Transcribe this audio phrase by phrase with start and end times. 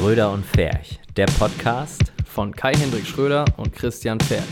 [0.00, 2.10] Schröder und Ferch, der Podcast.
[2.24, 4.44] von Kai-Hendrik Schröder und Christian Pferd.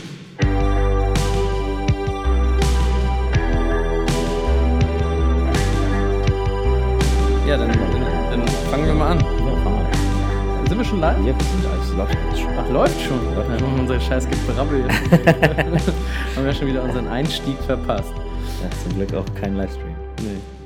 [7.47, 9.19] Ja, dann, dann, dann fangen wir mal an.
[9.19, 10.67] Ja, fang mal.
[10.67, 11.17] Sind wir schon live?
[11.17, 12.51] Ja, wir sind alles läuft jetzt schon.
[12.55, 13.35] Ach, läuft schon.
[13.35, 14.83] Läuft Dann haben wir unsere scheiß Gebrabbel.
[16.35, 18.13] haben wir schon wieder unseren Einstieg verpasst.
[18.61, 19.95] Ja, zum Glück auch kein Livestream.
[20.21, 20.58] Nee.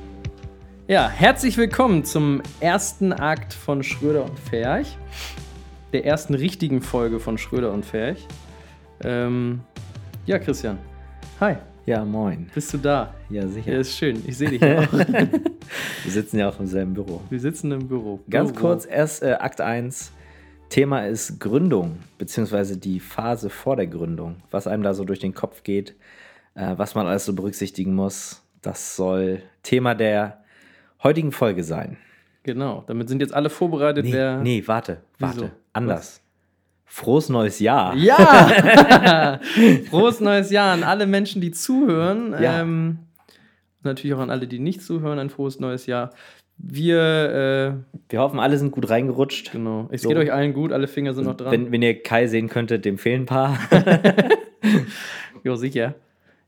[0.88, 4.98] Ja, herzlich willkommen zum ersten Akt von Schröder und Ferch.
[5.94, 8.28] Der ersten richtigen Folge von Schröder und Ferch.
[9.04, 9.62] Ähm,
[10.26, 10.78] ja, Christian.
[11.40, 11.56] Hi,
[11.86, 12.50] Ja, moin.
[12.54, 13.14] bist du da?
[13.30, 13.74] Ja, sicher.
[13.74, 14.24] Ja, ist schön.
[14.28, 14.92] Ich sehe dich auch.
[16.04, 17.22] Wir sitzen ja auch im selben Büro.
[17.30, 18.20] Wir sitzen im Büro.
[18.30, 18.68] Ganz Büro.
[18.68, 20.12] kurz, erst äh, Akt 1.
[20.70, 24.38] Thema ist Gründung, beziehungsweise die Phase vor der Gründung.
[24.52, 25.96] Was einem da so durch den Kopf geht,
[26.56, 28.44] äh, was man alles so berücksichtigen muss.
[28.62, 30.43] Das soll Thema der
[31.04, 31.98] heutigen Folge sein.
[32.44, 34.06] Genau, damit sind jetzt alle vorbereitet.
[34.06, 35.42] Nee, nee warte, Wieso?
[35.42, 35.52] warte.
[35.74, 36.22] Anders.
[36.86, 37.96] Frohes neues Jahr.
[37.96, 39.40] Ja!
[39.90, 42.36] Frohes neues Jahr an alle Menschen, die zuhören.
[42.40, 42.62] Ja.
[42.62, 43.00] Ähm,
[43.82, 46.12] natürlich auch an alle, die nicht zuhören, ein frohes neues Jahr.
[46.58, 49.52] Wir, äh, Wir hoffen, alle sind gut reingerutscht.
[49.54, 50.10] genau, es So.
[50.10, 51.52] geht euch allen gut, alle Finger sind noch dran.
[51.52, 53.58] Wenn, wenn ihr Kai sehen könntet, dem fehlen ein paar.
[55.44, 55.96] Jo, sicher.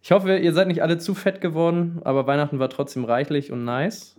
[0.02, 3.66] Ich hoffe, ihr seid nicht alle zu fett geworden, aber Weihnachten war trotzdem reichlich und
[3.66, 4.16] nice.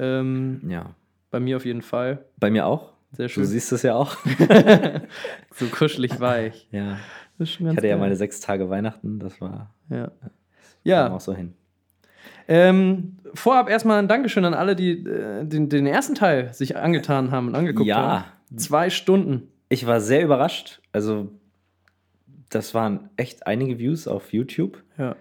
[0.00, 0.94] Ähm, ja.
[1.30, 2.24] bei mir auf jeden Fall.
[2.38, 2.92] Bei mir auch.
[3.12, 3.44] Sehr Du schön.
[3.44, 4.16] siehst es ja auch.
[5.54, 6.68] So kuschelig weich.
[6.72, 6.98] Ja.
[7.38, 8.00] Das ist schon Ich hatte ja geil.
[8.00, 10.08] meine sechs Tage Weihnachten, das war Ja.
[10.08, 10.30] kam
[10.84, 11.54] Ja, auch so hin.
[12.48, 17.30] ähm, vorab erstmal ein Dankeschön an alle, die äh, den, den ersten Teil sich angetan
[17.30, 18.26] haben und angeguckt Ja.
[18.50, 18.58] haben.
[18.58, 19.48] Zwei Stunden.
[19.68, 20.80] Ich war sehr überrascht.
[20.92, 21.30] Also,
[22.50, 24.82] das waren echt einige Views auf YouTube.
[24.98, 25.14] Ja.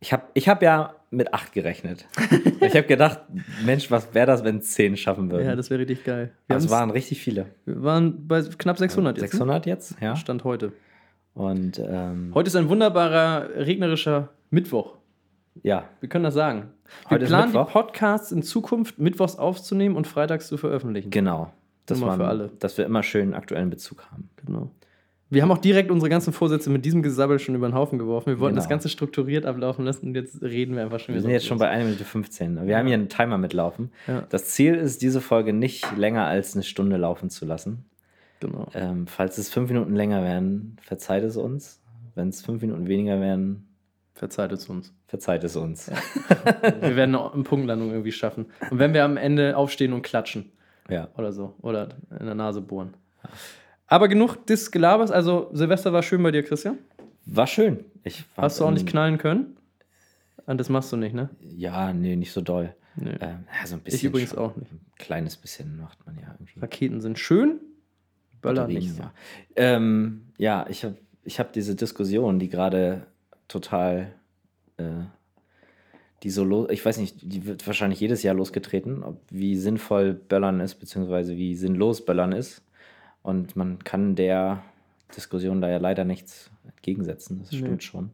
[0.00, 2.06] Ich habe ich hab ja mit acht gerechnet.
[2.60, 3.20] ich habe gedacht,
[3.64, 5.46] Mensch, was wäre das, wenn zehn schaffen würden?
[5.46, 6.32] ja, das wäre richtig geil.
[6.46, 7.46] Wir, das haben's- waren richtig viele.
[7.64, 9.30] wir waren bei knapp 600 jetzt.
[9.32, 10.10] 600 jetzt, ja.
[10.10, 10.16] Ne?
[10.16, 10.72] Stand heute.
[11.34, 14.96] Und ähm, Heute ist ein wunderbarer regnerischer Mittwoch.
[15.62, 16.70] ja, Wir können das sagen.
[17.04, 17.58] Wir Heute ist planen die.
[17.72, 21.10] Podcasts in Zukunft mittwochs aufzunehmen und freitags zu veröffentlichen.
[21.10, 21.52] genau.
[21.86, 22.50] Das war für alle.
[22.58, 24.28] Dass wir immer schön aktuellen Bezug haben.
[24.44, 24.70] Genau.
[25.30, 28.26] Wir haben auch direkt unsere ganzen Vorsätze mit diesem Gesabbel schon über den Haufen geworfen.
[28.30, 28.62] Wir wollten Genau.
[28.62, 31.22] das Ganze strukturiert ablaufen lassen und jetzt reden wir einfach schon Wir wieder.
[31.22, 32.66] sind jetzt schon bei 1 Minute 15.
[32.66, 33.90] Wir haben hier einen Timer mitlaufen.
[34.06, 34.22] Ja.
[34.30, 37.84] Das Ziel ist, diese Folge nicht länger als eine Stunde laufen zu lassen.
[38.40, 38.68] Genau.
[38.72, 41.82] Ähm, falls es fünf Minuten länger werden, verzeiht es uns.
[42.14, 43.64] Wenn es fünf Minuten weniger werden,
[44.14, 44.92] Verzeiht es uns.
[45.06, 45.90] verzeiht es uns.
[46.80, 48.46] Wir werden eine Punktlandung irgendwie schaffen.
[48.70, 50.50] Und wenn wir am Ende aufstehen und klatschen
[50.88, 51.08] Ja.
[51.18, 51.54] oder so.
[51.62, 52.94] Oder in der Nase bohren.
[53.88, 55.10] Aber genug des Gelabers.
[55.10, 56.78] Also, Silvester war schön bei dir, Christian.
[57.26, 57.84] War schön.
[58.04, 59.56] Ich war Hast du auch in- nicht knallen können?
[60.46, 61.28] Ah, das machst du nicht, ne?
[61.40, 62.74] Ja, nee, nicht so doll.
[62.96, 63.10] Nee.
[63.20, 63.98] Ähm, ja, so ein bisschen.
[63.98, 64.38] ich übrigens schon.
[64.38, 64.72] auch nicht.
[64.72, 66.58] Ein kleines bisschen macht man ja irgendwie.
[66.60, 67.60] Raketen sind schön,
[68.40, 68.94] Böller nicht.
[68.94, 69.02] so.
[69.02, 69.12] ja.
[69.56, 73.06] Ähm, ja, ich habe ich hab diese Diskussion, die gerade
[73.46, 74.12] total,
[74.78, 74.84] äh,
[76.22, 80.14] die so los, ich weiß nicht, die wird wahrscheinlich jedes Jahr losgetreten, ob wie sinnvoll
[80.14, 82.62] Böllern ist, beziehungsweise wie sinnlos Böllern ist.
[83.22, 84.62] Und man kann der
[85.16, 87.58] Diskussion da ja leider nichts entgegensetzen, das Nee.
[87.58, 88.10] stimmt schon.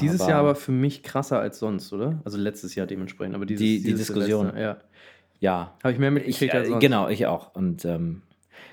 [0.00, 2.20] Dieses Jahr aber für mich krasser als sonst, oder?
[2.24, 3.34] Also letztes Jahr dementsprechend.
[3.34, 4.46] Aber dieses, Die- die dieses Diskussion.
[4.46, 4.76] Silvester, Ja.
[5.38, 6.80] Ja, Habe ich mehr mitgekriegt als äh, sonst.
[6.80, 7.54] genau, ich auch.
[7.54, 8.22] Und ähm,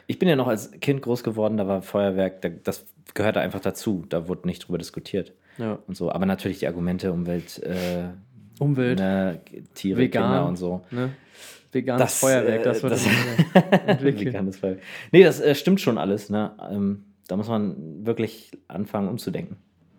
[0.07, 3.59] ich bin ja noch als Kind groß geworden, da war Feuerwerk, da, das gehörte einfach
[3.59, 4.05] dazu.
[4.07, 5.77] Da wurde nicht drüber diskutiert Ja.
[5.87, 6.09] und so.
[6.11, 8.05] Aber natürlich die Argumente, Umwelt, äh,
[8.59, 9.41] Umwelt, ne,
[9.75, 10.23] Tiere, Vegan.
[10.23, 10.81] Kinder und so.
[10.91, 11.09] ne?
[11.73, 13.03] Veganes Das, Feuerwerk, äh, das wird das-
[13.53, 14.27] das entwickeln.
[14.27, 14.81] Veganes Feuerwerk.
[15.11, 16.29] Nee, das äh, stimmt schon alles.
[16.29, 16.51] Ne?
[16.71, 19.57] Ähm, da muss man wirklich anfangen umzudenken.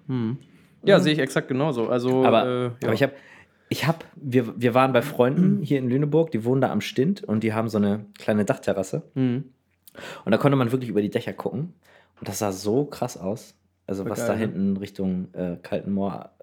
[0.08, 0.38] Hm.
[0.84, 1.88] Ja, sehe ich exakt genauso.
[1.88, 2.70] Also, Aber, äh, ja.
[2.84, 3.12] aber ich habe,
[3.70, 7.24] ich hab, wir, wir waren bei Freunden hier in Lüneburg, die wohnen da am Stint
[7.24, 9.02] und die haben so eine kleine Dachterrasse.
[9.14, 9.44] Hm.
[10.24, 11.72] Und da konnte man wirklich über die Dächer gucken.
[12.20, 13.54] Und das sah so krass aus.
[13.86, 14.40] Also War was geil, da ne?
[14.40, 16.33] hinten Richtung äh, Kaltenmoor äh, Da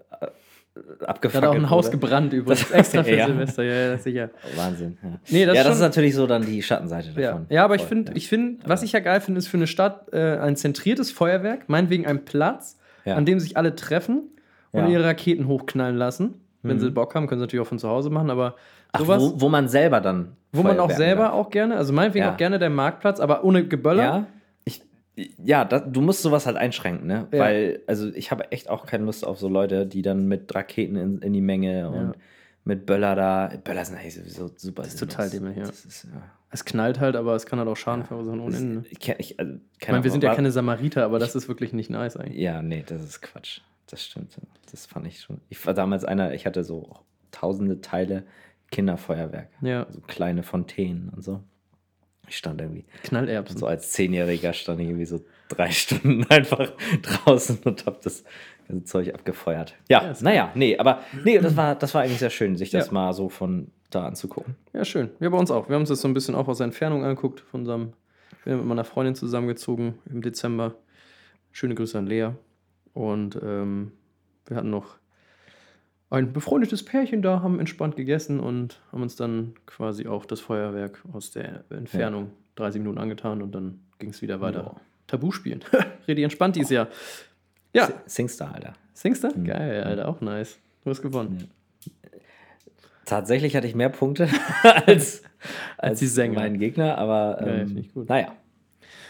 [1.06, 1.98] abgefackelt hat auch ein Haus wurde.
[1.98, 3.26] gebrannt übrigens, Das- extra für ja.
[3.26, 4.30] Silvester, ja, ja, sicher.
[4.56, 4.96] Wahnsinn.
[5.02, 7.46] Ja, Nee, das ja ist das ist natürlich so dann die Schattenseite davon.
[7.50, 10.12] ja aber ich finde, ich find, was ich ja geil finde, ist für eine Stadt
[10.12, 14.22] äh, ein zentriertes Feuerwerk, meinetwegen ein Platz, an dem sich alle treffen
[14.70, 16.34] und ihre Raketen hochknallen lassen.
[16.62, 16.80] Wenn Mhm.
[16.80, 18.54] sie Bock haben, können sie natürlich auch von zu Hause machen, aber
[18.92, 20.36] Ach, sowas, wo, wo man selber dann.
[20.52, 21.32] wo man auch selber darf.
[21.34, 24.26] auch gerne, also meinetwegen auch gerne der Marktplatz, aber ohne Geböller.
[25.16, 27.28] Ja, ich, ja da, du musst sowas halt einschränken, ne?
[27.32, 27.38] Ja.
[27.38, 30.96] Weil, also ich habe echt auch keine Lust auf so Leute, die dann mit Raketen
[30.96, 32.14] in, in die Menge und
[32.64, 33.52] mit Böller da.
[33.62, 34.82] Böller sind eigentlich sowieso super.
[34.82, 35.66] ist total dämlich, ja.
[35.66, 36.22] Das ist, ja.
[36.50, 38.74] Es knallt halt, aber es kann halt auch Schaden verursachen ohne Ende.
[38.80, 38.84] ne?
[38.90, 41.88] Ich, ich, also, Ich meine, wir sind ja keine Samariter, aber das ist wirklich nicht
[41.90, 42.38] nice eigentlich.
[42.38, 43.60] Ja, nee, das ist Quatsch.
[43.86, 44.36] Das stimmt.
[44.70, 45.40] Das fand ich schon.
[45.48, 46.90] Ich war damals einer, ich hatte so
[47.30, 48.24] tausende Teile
[48.70, 49.48] Kinderfeuerwerk.
[49.60, 49.86] Ja.
[49.90, 51.42] So kleine Fontänen und so.
[52.28, 53.58] Ich stand irgendwie, Knallerbsen.
[53.58, 56.72] so als Zehnjähriger stand ich irgendwie so drei Stunden einfach
[57.02, 58.24] draußen und hab das
[58.68, 59.74] ganze Zeug abgefeuert.
[59.88, 62.86] Ja, Ja, naja, nee, aber nee, das war, das war eigentlich sehr schön, sich das
[62.86, 62.92] Ja.
[62.92, 64.54] mal so von da anzugucken.
[64.72, 65.10] Ja, schön.
[65.20, 65.68] Ja, bei uns auch.
[65.68, 67.40] Wir haben uns das so ein bisschen auch aus der Entfernung angeguckt.
[67.40, 67.92] Von unserem,
[68.38, 70.76] ich bin mit meiner Freundin zusammengezogen im Dezember.
[71.50, 72.30] Schöne Grüße an Lea.
[72.94, 73.92] Und ähm,
[74.46, 74.96] wir hatten noch
[76.12, 81.02] ein befreundetes Pärchen da, haben entspannt gegessen und haben uns dann quasi auch das Feuerwerk
[81.12, 84.64] aus der Entfernung 30 Minuten angetan und dann ging es wieder weiter.
[84.66, 84.80] Wow.
[85.06, 85.64] Tabu spielen.
[86.08, 86.88] Richtig entspannt dieses Jahr.
[87.74, 88.74] Ja, Singstar, Alter.
[88.92, 89.28] singst du?
[89.44, 90.58] Geil, Alter, auch nice.
[90.84, 91.48] Du hast gewonnen.
[93.04, 94.28] Tatsächlich hatte ich mehr Punkte
[94.86, 95.22] als,
[95.76, 96.38] als die Sänger.
[96.40, 98.08] mein Gegner, aber Ja, ähm, gut.
[98.08, 98.36] naja.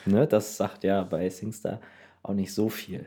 [0.07, 1.81] Ne, das sagt ja bei Singstar
[2.23, 3.07] auch nicht so viel.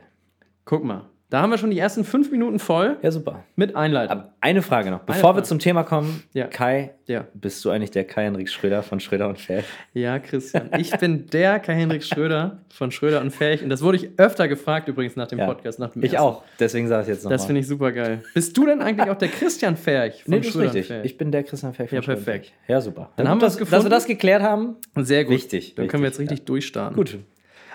[0.64, 1.04] Guck mal,
[1.36, 3.44] da haben wir schon die ersten fünf Minuten voll Ja, super.
[3.56, 4.10] mit Einleitung.
[4.18, 5.00] Aber eine Frage noch.
[5.00, 5.42] Bevor wir Frage.
[5.42, 6.46] zum Thema kommen, Ja.
[6.46, 7.26] Kai, Ja.
[7.34, 9.66] bist du eigentlich der Kai-Henrik Schröder von Schröder und Feld?
[9.92, 10.70] Ja, Christian.
[10.78, 13.62] Ich bin der Kai-Henrik Schröder von Schröder und Fähig.
[13.62, 15.46] Und das wurde ich öfter gefragt übrigens nach dem Ja.
[15.46, 15.78] Podcast.
[15.78, 16.26] Nach dem Ich ersten.
[16.26, 16.42] auch.
[16.58, 17.36] Deswegen sage ich jetzt nochmal.
[17.36, 18.22] Das finde ich super geil.
[18.32, 20.86] Bist du denn eigentlich auch der Christian Fähig von Nee, das ist Schröder und richtig.
[20.88, 21.04] Fähig?
[21.04, 22.46] Ich bin der Christian Fähig von Ja, Schröder und perfekt.
[22.46, 22.54] Fähig.
[22.68, 23.10] Ja, super.
[23.16, 23.84] Dann Na haben wir es dass, dass gefunden.
[23.86, 24.76] wir das geklärt haben.
[24.96, 25.34] Sehr gut.
[25.34, 26.96] Wichtig, Dann können wir jetzt richtig durchstarten.
[26.96, 27.18] Gut.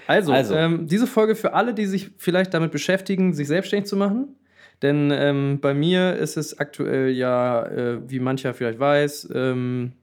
[0.08, 0.56] Also, Also.
[0.56, 4.36] Ähm, diese Folge für alle, die sich vielleicht damit beschäftigen, sich selbstständig zu machen.
[4.82, 9.94] Denn ähm, bei mir ist es aktuell ja, äh, wie mancher vielleicht weiß, ähm,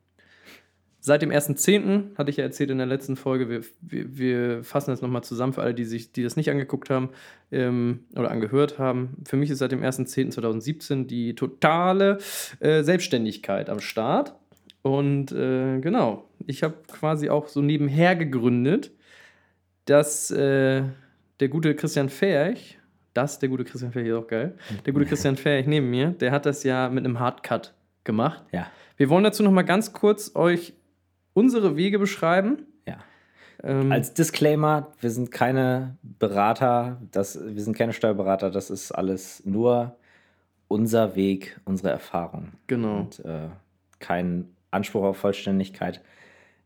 [1.00, 4.90] seit dem 1.10., hatte ich ja erzählt in der letzten Folge, wir, wir, wir fassen
[4.90, 7.10] das nochmal zusammen für alle, die, sich, die das nicht angeguckt haben
[7.50, 9.16] ähm, oder angehört haben.
[9.26, 12.18] Für mich ist seit dem 1.10.2017 die totale
[12.60, 14.34] äh, Selbstständigkeit am Start.
[14.82, 18.92] Und äh, genau, ich habe quasi auch so nebenher gegründet,
[19.88, 20.82] dass äh,
[21.40, 22.78] der gute Christian Fähig,
[23.14, 24.54] das, der gute Christian Fähig ist auch geil,
[24.84, 27.74] der gute Christian Fähig neben mir, der hat das ja mit einem Hardcut
[28.04, 28.44] gemacht.
[28.52, 28.66] Ja.
[28.96, 30.74] Wir wollen dazu nochmal ganz kurz euch
[31.32, 32.66] unsere Wege beschreiben.
[32.86, 32.98] Ja.
[33.62, 39.42] Ähm, Als Disclaimer, wir sind keine Berater, das, wir sind keine Steuerberater, das ist alles
[39.46, 39.96] nur
[40.68, 42.52] unser Weg, unsere Erfahrung.
[42.66, 42.98] Genau.
[43.00, 43.48] Und äh,
[44.00, 46.02] kein Anspruch auf Vollständigkeit,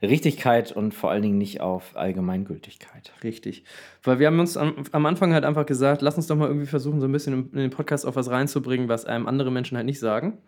[0.02, 3.12] Richtigkeit und vor allen Dingen nicht auf Allgemeingültigkeit.
[3.22, 3.64] Richtig.
[4.02, 6.66] Weil wir haben uns am, am Anfang halt einfach gesagt, lass uns doch mal irgendwie
[6.66, 9.86] versuchen, so ein bisschen in, den Podcast auch was reinzubringen, was einem andere Menschen halt
[9.86, 10.38] nicht sagen.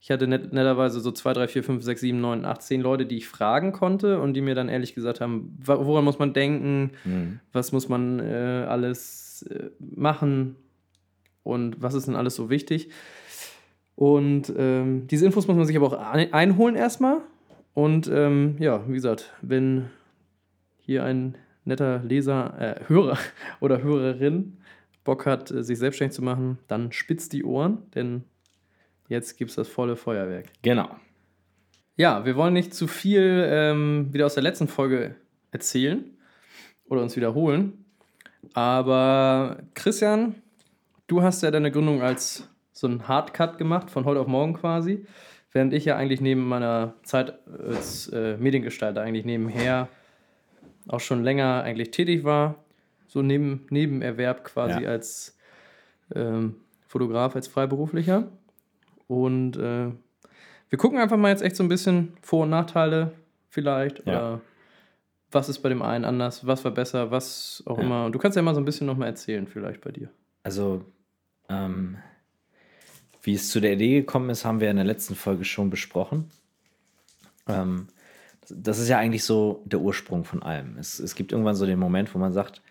[0.00, 3.06] Ich hatte net, netterweise so 2, 3, 4, 5, 6, 7, 9, 8, 10 Leute,
[3.06, 6.90] die ich fragen konnte und die mir dann ehrlich gesagt haben, woran muss man denken,
[7.04, 7.40] Mhm.
[7.52, 10.56] was muss man äh, alles äh, machen
[11.44, 12.88] und was ist denn alles so wichtig.
[13.94, 17.18] Und ähm, diese Infos muss man sich aber auch ein einholen erstmal.
[17.74, 19.90] Und ähm, ja, wie gesagt, wenn
[20.78, 23.18] hier ein netter Leser, äh, Hörer
[23.60, 24.58] oder Hörerin
[25.04, 28.24] Bock hat, äh, sich selbstständig zu machen, dann spitzt die Ohren, denn
[29.08, 30.46] jetzt gibt es das volle Feuerwerk.
[30.62, 30.88] Genau.
[31.96, 35.14] Ja, wir wollen nicht zu viel ähm, wieder aus der letzten Folge
[35.50, 36.04] erzählen
[36.86, 37.84] oder uns wiederholen.
[38.54, 40.36] Aber Christian,
[41.06, 45.06] du hast ja deine Gründung als so ein Hardcut gemacht, von heute auf morgen quasi.
[45.52, 47.34] Während ich ja eigentlich neben meiner Zeit
[47.66, 49.88] als äh, Mediengestalter eigentlich nebenher
[50.88, 52.56] auch schon länger eigentlich tätig war.
[53.06, 54.88] So neben, Nebenerwerb quasi Ja.
[54.90, 55.36] als
[56.14, 56.56] ähm,
[56.86, 58.28] Fotograf, als Freiberuflicher.
[59.08, 59.90] Und äh,
[60.70, 63.12] wir gucken einfach mal jetzt echt so ein bisschen Vor- und Nachteile
[63.50, 63.98] vielleicht.
[64.06, 64.12] Ja.
[64.12, 64.40] Oder
[65.30, 67.84] was ist bei dem einen anders, was war besser, was auch Ja.
[67.84, 68.06] immer.
[68.06, 70.08] Und du kannst ja mal so ein bisschen nochmal erzählen, vielleicht bei dir.
[70.42, 70.84] Also,
[71.50, 71.98] ähm,
[73.22, 76.30] wie es zu der Idee gekommen ist, haben wir in der letzten Folge schon besprochen.
[77.48, 77.88] Ähm,
[78.48, 80.76] das ist ja eigentlich so der Ursprung von allem.
[80.78, 82.62] Es, es gibt irgendwann so den Moment, wo man sagt,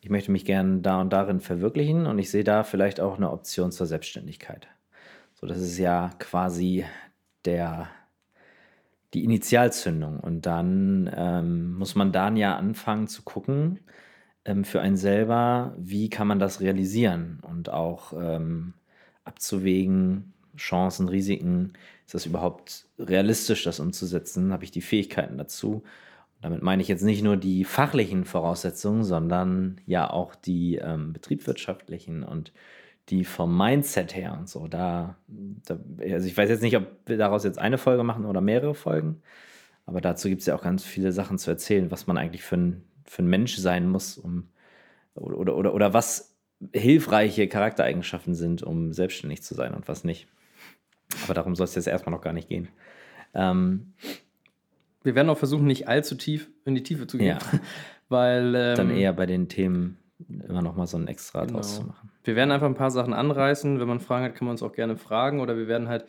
[0.00, 3.30] ich möchte mich gern da und darin verwirklichen und ich sehe da vielleicht auch eine
[3.30, 4.66] Option zur Selbstständigkeit.
[5.34, 6.84] So, das ist ja quasi
[7.44, 7.88] der,
[9.14, 10.18] die Initialzündung.
[10.18, 13.80] Und dann ähm, muss man dann ja anfangen zu gucken,
[14.44, 18.74] ähm, für einen selber, wie kann man das realisieren und auch ähm,
[19.24, 21.72] abzuwägen, Chancen, Risiken,
[22.06, 24.52] ist das überhaupt realistisch, das umzusetzen?
[24.52, 25.82] Habe ich die Fähigkeiten dazu?
[26.42, 32.24] Damit meine ich jetzt nicht nur die fachlichen Voraussetzungen, sondern ja auch die ähm, betriebswirtschaftlichen
[32.24, 32.52] und
[33.08, 34.66] die vom Mindset her und so.
[34.66, 38.40] Da, da, also ich weiß jetzt nicht, ob wir daraus jetzt eine Folge machen oder
[38.40, 39.22] mehrere Folgen,
[39.86, 42.56] aber dazu gibt es ja auch ganz viele Sachen zu erzählen, was man eigentlich für
[42.56, 44.48] ein, für ein Mensch sein muss, um
[45.14, 46.31] oder, oder, oder, oder was
[46.72, 50.26] hilfreiche Charaktereigenschaften sind, um selbstständig zu sein und was nicht.
[51.24, 52.68] Aber darum soll es jetzt erstmal noch gar nicht gehen.
[53.34, 53.92] Ähm,
[55.02, 57.28] Wir werden auch versuchen, nicht allzu tief in die Tiefe zu gehen.
[57.28, 57.38] Ja.
[58.08, 59.98] Weil ähm, dann eher bei den Themen
[60.48, 61.54] immer noch mal so ein Extra Genau.
[61.58, 62.10] draus zu machen.
[62.24, 63.80] Wir werden einfach ein paar Sachen anreißen.
[63.80, 65.40] Wenn man Fragen hat, kann man uns auch gerne fragen.
[65.40, 66.04] Oder wir werden halt,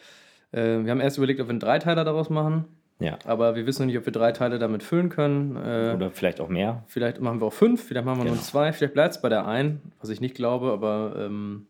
[0.51, 2.65] äh, wir haben erst überlegt, ob wir einen Dreiteiler daraus machen.
[2.99, 3.17] Ja.
[3.25, 5.55] Aber wir wissen noch nicht, ob wir drei Teile damit füllen können.
[5.57, 6.83] Äh, Oder vielleicht auch mehr.
[6.87, 8.43] Vielleicht machen wir auch fünf, vielleicht machen wir nur Genau.
[8.45, 11.65] zwei, vielleicht bleibt es bei der einen, was ich nicht glaube, aber ähm,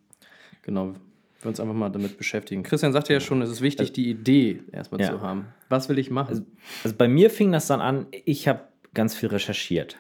[0.62, 0.94] genau,
[1.42, 2.62] wir uns einfach mal damit beschäftigen.
[2.64, 5.10] Christian sagte ja schon, es ist wichtig, die Idee erstmal Ja.
[5.10, 5.48] zu haben.
[5.70, 6.46] Was will ich machen?
[6.84, 8.62] Also bei mir fing das dann an, ich habe
[8.94, 9.98] ganz viel recherchiert.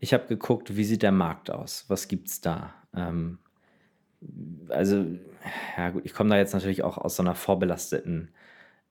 [0.00, 1.86] Ich habe geguckt, wie sieht der Markt aus?
[1.88, 2.74] Was gibt's da?
[2.94, 3.38] Ähm,
[4.68, 5.04] also,
[5.78, 8.30] ja gut, ich komme da jetzt natürlich auch aus so einer vorbelasteten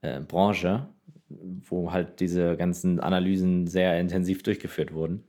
[0.00, 0.88] äh, Branche,
[1.28, 5.24] wo halt diese ganzen Analysen sehr intensiv durchgeführt wurden.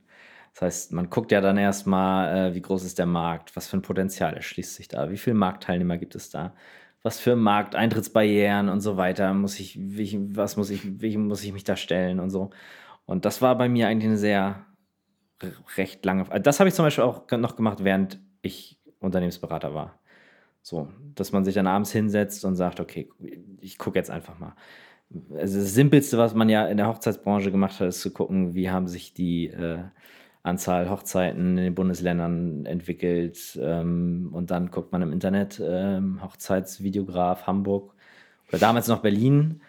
[0.54, 3.76] Das heißt, man guckt ja dann erstmal, äh, wie groß ist der Markt, was für
[3.76, 6.54] ein Potenzial erschließt sich da, wie viele Marktteilnehmer gibt es da,
[7.02, 11.64] was für Markteintrittsbarrieren und so weiter, muss ich, was muss ich, wie muss ich mich
[11.64, 12.50] da stellen und so.
[13.06, 14.66] Und das war bei mir eigentlich eine sehr
[15.76, 16.30] recht lange.
[16.30, 19.98] also Das habe ich zum Beispiel auch noch gemacht, während ich Unternehmensberater war.
[20.62, 23.08] So, dass man sich dann abends hinsetzt und sagt, okay,
[23.60, 24.54] ich gucke jetzt einfach mal.
[25.34, 28.70] Also das Simpelste, was man ja in der Hochzeitsbranche gemacht hat, ist zu gucken, wie
[28.70, 29.78] haben sich die äh,
[30.42, 33.58] Anzahl Hochzeiten in den Bundesländern entwickelt.
[33.60, 37.94] Ähm, und dann guckt man im Internet ähm, Hochzeitsvideograf Hamburg
[38.48, 39.62] oder damals noch Berlin.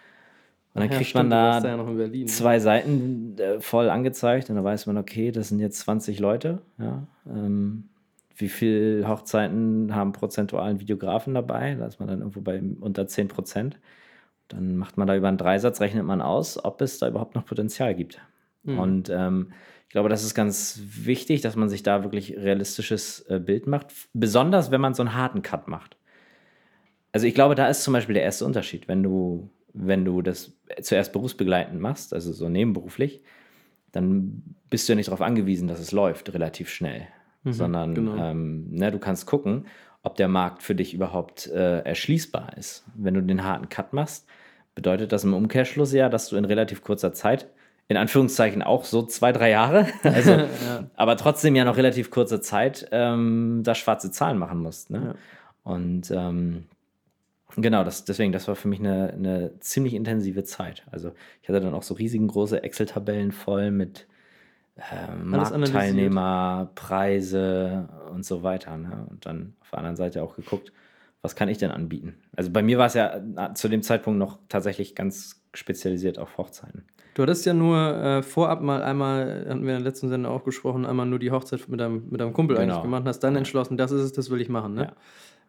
[0.74, 2.26] Und dann Ja, kriegt stimmt, man da ja Berlin.
[2.26, 2.30] ne?
[2.32, 6.62] zwei Seiten äh, voll angezeigt und da weiß man, okay, das sind jetzt 20 Leute.
[6.78, 7.88] Ja, ähm,
[8.36, 11.74] wie viele Hochzeiten haben prozentualen Videografen dabei?
[11.74, 13.78] Da ist man dann irgendwo bei unter 10 Prozent.
[14.50, 17.46] Dann macht man da über einen Dreisatz, rechnet man aus, ob es da überhaupt noch
[17.46, 18.20] Potenzial gibt.
[18.64, 18.78] Mhm.
[18.78, 19.52] Und ähm,
[19.88, 23.88] ich glaube, das ist ganz wichtig, dass man sich da wirklich realistisches äh, Bild macht.
[24.12, 25.96] Besonders, wenn man so einen harten Cut macht.
[27.12, 30.52] Also ich glaube, da ist zum Beispiel der erste Unterschied, wenn du, wenn du das
[30.80, 33.22] zuerst berufsbegleitend machst, also so nebenberuflich,
[33.92, 37.08] dann bist du ja nicht darauf angewiesen, dass es läuft relativ schnell,
[37.44, 38.16] sondern genau.
[38.16, 39.66] ähm, ne, du kannst gucken,
[40.02, 42.84] ob der Markt für dich überhaupt äh, erschließbar ist.
[42.94, 44.28] Wenn du den harten Cut machst,
[44.80, 47.48] bedeutet das im Umkehrschluss ja, dass du in relativ kurzer Zeit,
[47.88, 50.44] in Anführungszeichen auch so zwei, drei Jahre, also,
[50.96, 54.88] aber trotzdem ja noch relativ kurze Zeit, ähm, da schwarze Zahlen machen musst.
[54.88, 55.02] Ne?
[55.04, 55.14] Ja.
[55.70, 56.64] Und ähm,
[57.56, 60.86] genau, das, deswegen, das war für mich eine, eine ziemlich intensive Zeit.
[60.90, 64.06] Also ich hatte dann auch so riesigen große Excel-Tabellen voll mit
[64.78, 65.58] analysiert.
[65.58, 68.78] Marktteilnehmer, Preise und so weiter.
[68.78, 69.06] Ne?
[69.10, 70.72] Und dann auf der anderen Seite auch geguckt,
[71.22, 72.14] was kann ich denn anbieten?
[72.36, 76.38] Also bei mir war es ja äh, zu dem Zeitpunkt noch tatsächlich ganz spezialisiert auf
[76.38, 76.84] Hochzeiten.
[77.14, 80.44] Du hattest ja nur äh, vorab mal einmal, hatten wir in der letzten Sendung auch
[80.44, 82.72] gesprochen, einmal nur die Hochzeit mit deinem, mit deinem Kumpel Genau.
[82.74, 84.74] eigentlich gemacht und hast dann entschlossen, das ist es, das will ich machen.
[84.74, 84.82] Ne?
[84.82, 84.92] Ja.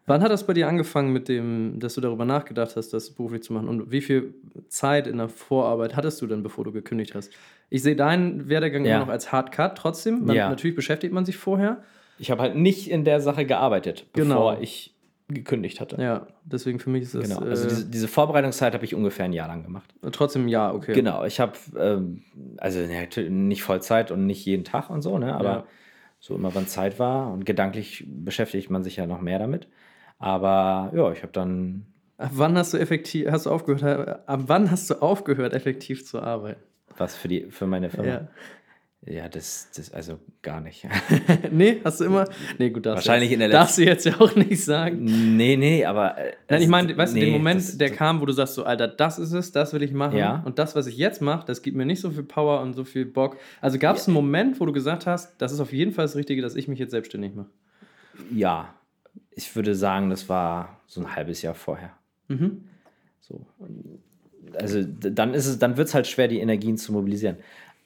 [0.06, 3.44] Wann hat das bei dir angefangen mit dem, dass du darüber nachgedacht hast, das beruflich
[3.44, 3.68] zu machen?
[3.68, 4.34] Und wie viel
[4.68, 7.30] Zeit in der Vorarbeit hattest du denn, bevor du gekündigt hast?
[7.70, 8.96] Ich sehe deinen Werdegang Ja.
[8.96, 10.26] immer noch als Hard Cut trotzdem.
[10.26, 10.48] Man, Ja.
[10.48, 11.84] Natürlich beschäftigt man sich vorher.
[12.18, 14.34] Ich habe halt nicht in der Sache gearbeitet, Genau.
[14.34, 14.91] bevor ich
[15.32, 16.00] gekündigt hatte.
[16.00, 17.40] Ja, deswegen für mich ist das Genau.
[17.40, 19.92] Also äh, diese, diese Vorbereitungszeit habe ich ungefähr ein Jahr lang gemacht.
[20.12, 20.92] trotzdem ja, okay.
[20.92, 22.22] Genau, ich habe, ähm,
[22.58, 25.34] also nicht Vollzeit und nicht jeden Tag und so, ne?
[25.34, 25.64] aber Ja.
[26.20, 29.68] so immer, wann Zeit war und gedanklich beschäftigt man sich ja noch mehr damit.
[30.18, 31.86] Aber ja, ich habe dann,
[32.18, 36.06] Ab wann hast du effektiv, hast du aufgehört, äh, ab wann hast du aufgehört, effektiv
[36.06, 36.60] zu arbeiten?
[36.98, 38.08] was für, die, für meine Firma.
[38.08, 38.28] Ja.
[39.04, 40.86] Ja, das, das, also gar nicht.
[41.50, 42.24] nee, hast du immer?
[42.58, 45.02] Nee, gut, darfst Wahrscheinlich du in jetzt, der darfst du jetzt ja auch nicht sagen.
[45.36, 46.16] nee, nee, aber.
[46.18, 48.54] äh, Nein, ich meine, weißt du, nee, den Moment, das- der kam, wo du sagst,
[48.54, 50.16] so, Alter, das ist es, das will ich machen.
[50.18, 50.40] Ja.
[50.44, 52.84] Und das, was ich jetzt mache, das gibt mir nicht so viel Power und so
[52.84, 53.38] viel Bock.
[53.60, 56.14] Also gab es einen Moment, wo du gesagt hast, das ist auf jeden Fall das
[56.14, 57.50] Richtige, dass ich mich jetzt selbstständig mache.
[58.32, 58.72] Ja,
[59.32, 61.90] ich würde sagen, das war so ein halbes Jahr vorher.
[62.28, 62.64] Mhm.
[63.20, 63.44] So.
[64.54, 67.36] Also dann ist es, dann wird es halt schwer, die Energien zu mobilisieren.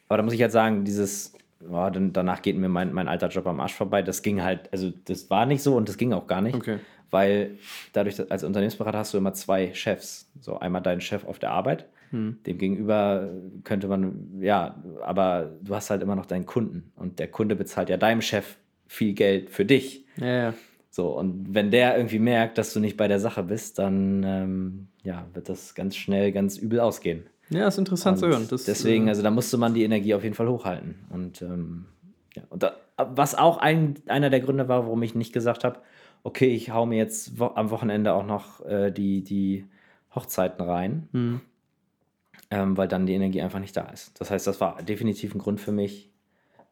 [0.09, 1.35] Aber da muss ich halt sagen, dieses,
[1.69, 4.03] oh, dann, danach geht mir mein, mein alter Job am Arsch vorbei.
[4.03, 6.55] Das ging halt, also das war nicht so und das ging auch gar nicht.
[6.55, 6.79] Okay.
[7.11, 7.59] Weil
[7.93, 10.31] dadurch, als Unternehmensberater hast du immer zwei Chefs.
[10.41, 12.39] So einmal deinen Chef auf der Arbeit, Hm.
[12.47, 13.31] dem gegenüber
[13.65, 16.93] könnte man, ja, aber du hast halt immer noch deinen Kunden.
[16.95, 20.05] Und der Kunde bezahlt ja deinem Chef viel Geld für dich.
[20.17, 20.55] Ja, ja.
[20.91, 24.89] So, und wenn der irgendwie merkt, dass du nicht bei der Sache bist, dann ähm,
[25.03, 27.27] ja, wird das ganz schnell ganz übel ausgehen.
[27.51, 28.47] Ja, ist interessant zu Und hören.
[28.49, 30.97] Das, deswegen, äh, also da musste man die Energie auf jeden Fall hochhalten.
[31.11, 31.87] Und, ähm,
[32.35, 35.81] ja, und da, was auch ein, einer der Gründe war, warum ich nicht gesagt habe,
[36.23, 39.67] okay, ich hau mir jetzt wo am Wochenende auch noch äh, die, die
[40.15, 41.41] Hochzeiten rein, hm.
[42.51, 44.21] ähm, weil dann die Energie einfach nicht da ist.
[44.21, 46.11] Das heißt, das war definitiv ein Grund für mich,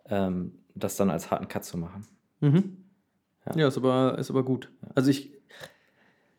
[0.09, 2.05] ähm, das dann als harten Cut zu machen.
[2.41, 2.79] Mhm.
[3.55, 4.71] Ja, ist, aber, ist aber gut.
[4.95, 5.31] Also ich.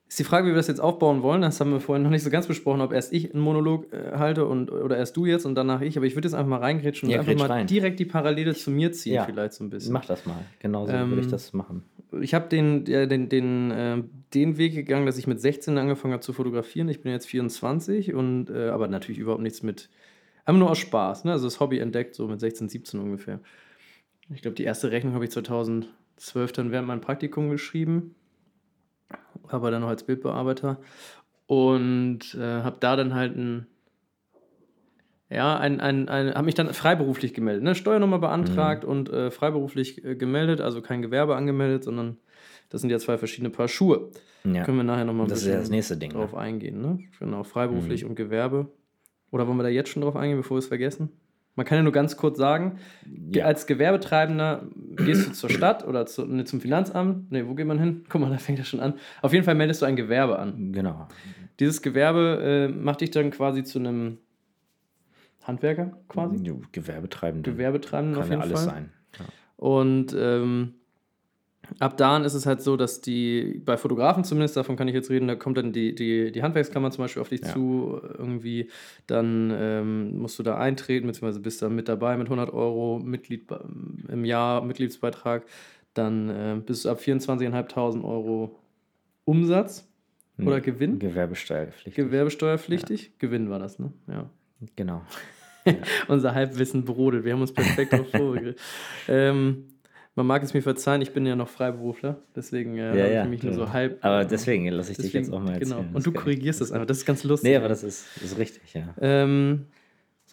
[0.07, 1.41] Ist die Frage, wie wir das jetzt aufbauen wollen.
[1.41, 4.11] Das haben wir vorhin noch nicht so ganz besprochen, ob erst ich einen Monolog äh,
[4.17, 5.97] halte und, oder erst du jetzt und danach ich.
[5.97, 7.67] Aber ich würde jetzt einfach mal reingrätschen und Ja, einfach grätsch mal rein.
[7.67, 9.25] direkt die Parallele zu mir ziehen, Ja.
[9.25, 9.93] vielleicht so ein bisschen.
[9.93, 10.45] Mach das mal.
[10.59, 11.83] Genauso Ähm, würde ich das machen.
[12.21, 14.03] ich habe den, ja, den, den, äh,
[14.35, 16.87] den Weg gegangen, dass ich mit 16 angefangen habe zu fotografieren.
[16.87, 19.89] Ich bin jetzt 24 und äh, aber natürlich überhaupt nichts mit,
[20.45, 21.31] einfach nur aus Spaß, ne?
[21.31, 23.39] Also das Hobby entdeckt, so mit 16, 17 ungefähr.
[24.33, 28.13] Ich glaube, die erste Rechnung habe ich 2012 dann während meinem Praktikum geschrieben,
[29.53, 30.77] aber dann noch als Bildbearbeiter
[31.47, 33.67] und äh, habe da dann halt ein
[35.29, 37.73] ja, ein, ein, ein, habe mich dann freiberuflich gemeldet, ne?
[37.73, 38.89] Steuernummer beantragt Mhm.
[38.89, 42.17] und äh, freiberuflich äh, gemeldet, also kein Gewerbe angemeldet, sondern
[42.69, 44.11] das sind ja zwei verschiedene Paar Schuhe.
[44.43, 44.63] Ja.
[44.63, 46.11] Können wir nachher nochmal ein Das ist ja bisschen das nächste Ding.
[46.11, 46.37] drauf Ne?
[46.39, 46.99] eingehen, ne?
[47.19, 48.11] Genau, freiberuflich Mhm.
[48.11, 48.67] und Gewerbe.
[49.31, 51.09] Oder wollen wir da jetzt schon drauf eingehen, bevor wir es vergessen?
[51.55, 53.45] Man kann ja nur ganz kurz sagen, ge- Ja.
[53.45, 54.63] als Gewerbetreibender
[54.97, 57.31] gehst du zur Stadt oder zu, ne, zum Finanzamt.
[57.31, 58.03] Ne, wo geht man hin?
[58.09, 58.95] Guck mal, da fängt das schon an.
[59.21, 60.73] Auf jeden Fall meldest du ein Gewerbe an.
[60.73, 61.07] Genau.
[61.59, 64.17] Dieses Gewerbe äh, macht dich dann quasi zu einem
[65.43, 66.37] Handwerker quasi.
[67.45, 68.73] Gewerbetreibenden auf Kann ja jeden alles Fall.
[68.73, 68.89] sein.
[69.19, 69.25] Ja.
[69.57, 70.73] Und ähm,
[71.79, 75.09] ab da ist es halt so, dass die, bei Fotografen zumindest, davon kann ich jetzt
[75.09, 77.53] reden, da kommt dann die, die, die Handwerkskammer zum Beispiel auf dich Ja.
[77.53, 78.69] zu, irgendwie,
[79.07, 83.47] dann ähm, musst du da eintreten, beziehungsweise bist da mit dabei mit 100 Euro Mitglied
[83.47, 83.63] be-
[84.09, 85.45] im Jahr, Mitgliedsbeitrag,
[85.93, 88.59] dann äh, bist du ab 24.500 Euro
[89.25, 89.87] Umsatz
[90.39, 91.95] oder Gewinn, Gewerbesteuerpflichtig.
[91.95, 93.91] gewerbesteuerpflichtig, Gewinn war das, ne?
[94.07, 94.29] Ja.
[94.75, 95.01] genau.
[96.07, 97.23] Unser Halbwissen brodelt.
[97.25, 98.59] Wir haben uns perfekt darauf vorbereitet.
[99.07, 99.65] Ähm,
[100.15, 103.29] man mag es mir verzeihen, ich bin ja noch Freiberufler, deswegen äh, Ja, ja, ich
[103.29, 103.67] mich nur klar.
[103.67, 104.03] so halb.
[104.03, 105.79] Aber deswegen lasse ich dich deswegen- jetzt auch mal erzählen.
[105.87, 105.95] Genau.
[105.97, 106.87] Und du korrigierst das einfach.
[106.87, 107.49] Das ist ganz lustig.
[107.49, 108.93] Nee, aber das ist, ist richtig, ja.
[109.01, 109.65] ähm,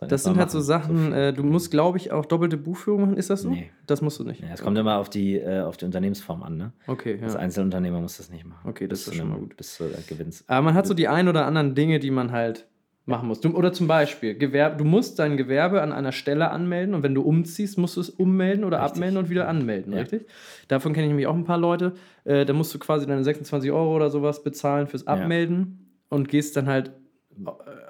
[0.08, 0.60] das sind halt so.
[0.60, 3.16] Sachen, äh, du musst, glaube ich, auch doppelte Buchführung machen.
[3.16, 3.50] Ist das so?
[3.50, 3.70] Nee.
[3.86, 4.40] Das musst du nicht.
[4.40, 6.72] Ja, es kommt immer auf die, äh, auf die Unternehmensform an, ne?
[6.88, 7.38] Okay, Als ja.
[7.38, 8.68] Einzelunternehmer muss das nicht machen.
[8.68, 9.56] Okay, das Bis ist schon mal gut.
[9.56, 10.42] Bis zu der Gewinns.
[10.48, 12.66] Aber man hat so die ein oder anderen Dinge, die man halt
[13.04, 13.40] machen muss.
[13.40, 17.14] Du, oder zum Beispiel, Gewerbe, du musst dein Gewerbe an einer Stelle anmelden und wenn
[17.14, 18.92] du umziehst, musst du es ummelden oder Richtig.
[18.92, 20.00] abmelden und wieder anmelden, Ja.
[20.00, 20.26] richtig?
[20.68, 21.94] Davon kenne ich nämlich auch ein paar Leute.
[22.24, 26.56] Äh, da musst du quasi deine 26 Euro oder sowas bezahlen fürs Abmelden und gehst
[26.56, 26.92] dann halt,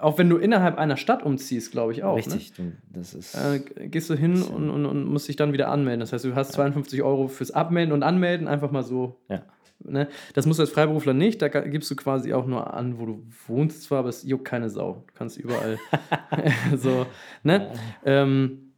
[0.01, 2.17] auch wenn du innerhalb einer Stadt umziehst, glaube ich auch.
[2.17, 3.35] Richtig, du, das ist.
[3.37, 3.63] Ne?
[3.77, 6.01] Äh, gehst du hin und, und, und musst dich dann wieder anmelden.
[6.01, 9.43] Das heißt, du hast 52 Euro fürs Abmelden und Anmelden, einfach mal so ja.
[9.85, 10.09] Ne?
[10.35, 13.23] Das musst du als Freiberufler nicht, da gibst du quasi auch nur an, wo du
[13.47, 15.05] wohnst zwar, aber es juckt keine Sau.
[15.07, 15.79] Du kannst überall
[16.77, 17.07] so,
[17.43, 17.73] ne?
[18.05, 18.73] Ähm,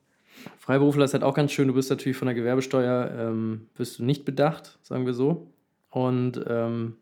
[0.58, 4.04] Freiberufler ist halt auch ganz schön, du bist natürlich von der Gewerbesteuer, ähm, bist du
[4.04, 5.50] nicht bedacht, sagen wir so.
[5.90, 6.96] Und ähm,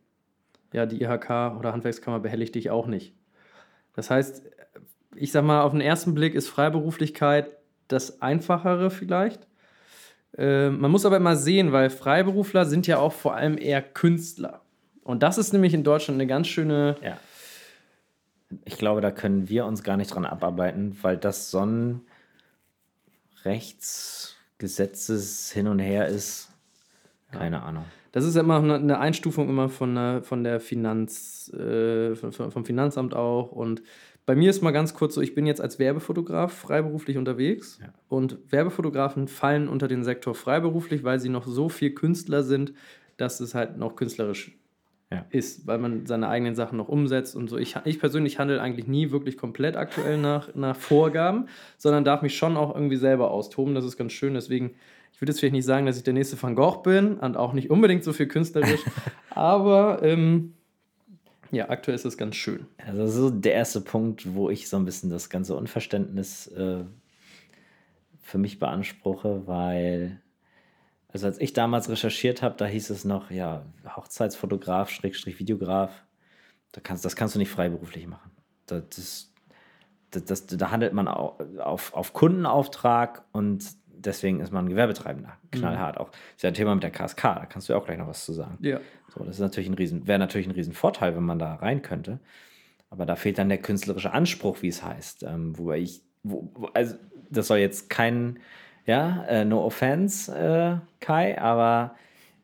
[0.72, 3.14] ja, die IHK oder Handwerkskammer behelligt dich auch nicht.
[3.94, 4.42] Das heißt,
[5.14, 7.50] ich sag mal, auf den ersten Blick ist Freiberuflichkeit
[7.88, 9.46] das Einfachere vielleicht.
[10.38, 14.62] Äh, man muss aber immer sehen, weil Freiberufler sind ja auch vor allem eher Künstler.
[15.04, 16.96] Und das ist nämlich in Deutschland eine ganz schöne.
[17.02, 17.18] Ja.
[18.64, 22.02] Ich glaube, da können wir uns gar nicht dran abarbeiten, weil das so ein
[23.44, 26.50] Rechtsgesetzes hin und her ist.
[27.30, 27.84] Keine Ahnung.
[28.12, 33.14] Das ist ja immer eine- Einstufung immer von, der- von der Finanz, äh, vom Finanzamt
[33.14, 33.50] auch.
[33.52, 33.82] Und
[34.24, 37.78] bei mir ist mal ganz kurz so, ich bin jetzt als Werbefotograf freiberuflich unterwegs.
[37.82, 37.92] Ja.
[38.08, 42.72] Und Werbefotografen fallen unter den Sektor freiberuflich, weil sie noch so viel Künstler sind,
[43.16, 44.56] dass es halt noch künstlerisch
[45.12, 45.26] Ja.
[45.30, 47.58] ist, weil man seine eigenen Sachen noch umsetzt und so.
[47.58, 52.36] Ich, ich persönlich handle eigentlich nie wirklich komplett aktuell nach, nach Vorgaben, sondern darf mich
[52.36, 53.74] schon auch irgendwie selber austoben.
[53.74, 54.34] Das ist ganz schön.
[54.34, 54.70] Deswegen,
[55.12, 57.52] ich würde jetzt vielleicht nicht sagen, dass ich der nächste Van Gogh bin und auch
[57.52, 58.80] nicht unbedingt so viel künstlerisch,
[59.30, 60.54] aber ähm,
[61.52, 62.66] ja, aktuell ist es ganz schön.
[62.78, 66.84] Also so der erste Punkt, wo ich so ein bisschen das ganze Unverständnis äh,
[68.20, 70.20] für mich beanspruche, weil,
[71.08, 76.02] also als ich damals recherchiert habe, da hieß es noch, ja, Hochzeitsfotograf, Schrägstrich Videograf,
[76.72, 78.30] da kannst, das kannst du nicht freiberuflich machen.
[78.66, 79.30] Das,
[80.10, 83.62] das, das, da handelt man au- auf, auf Kundenauftrag und
[83.96, 85.36] deswegen ist man Gewerbetreibender.
[85.50, 86.10] Knallhart auch.
[86.10, 88.08] Das ist ja ein Thema mit der KSK, da kannst du ja auch gleich noch
[88.08, 88.58] was zu sagen.
[88.60, 88.80] Ja.
[89.08, 92.18] So, das ist natürlich ein Riesen, wäre natürlich ein Riesenvorteil, wenn man da rein könnte.
[92.90, 95.22] Aber da fehlt dann der künstlerische Anspruch, wie es heißt.
[95.22, 96.94] Ähm, wobei ich, wo, also
[97.30, 98.38] das soll jetzt kein,
[98.86, 101.94] ja, äh, no offense, äh, Kai, aber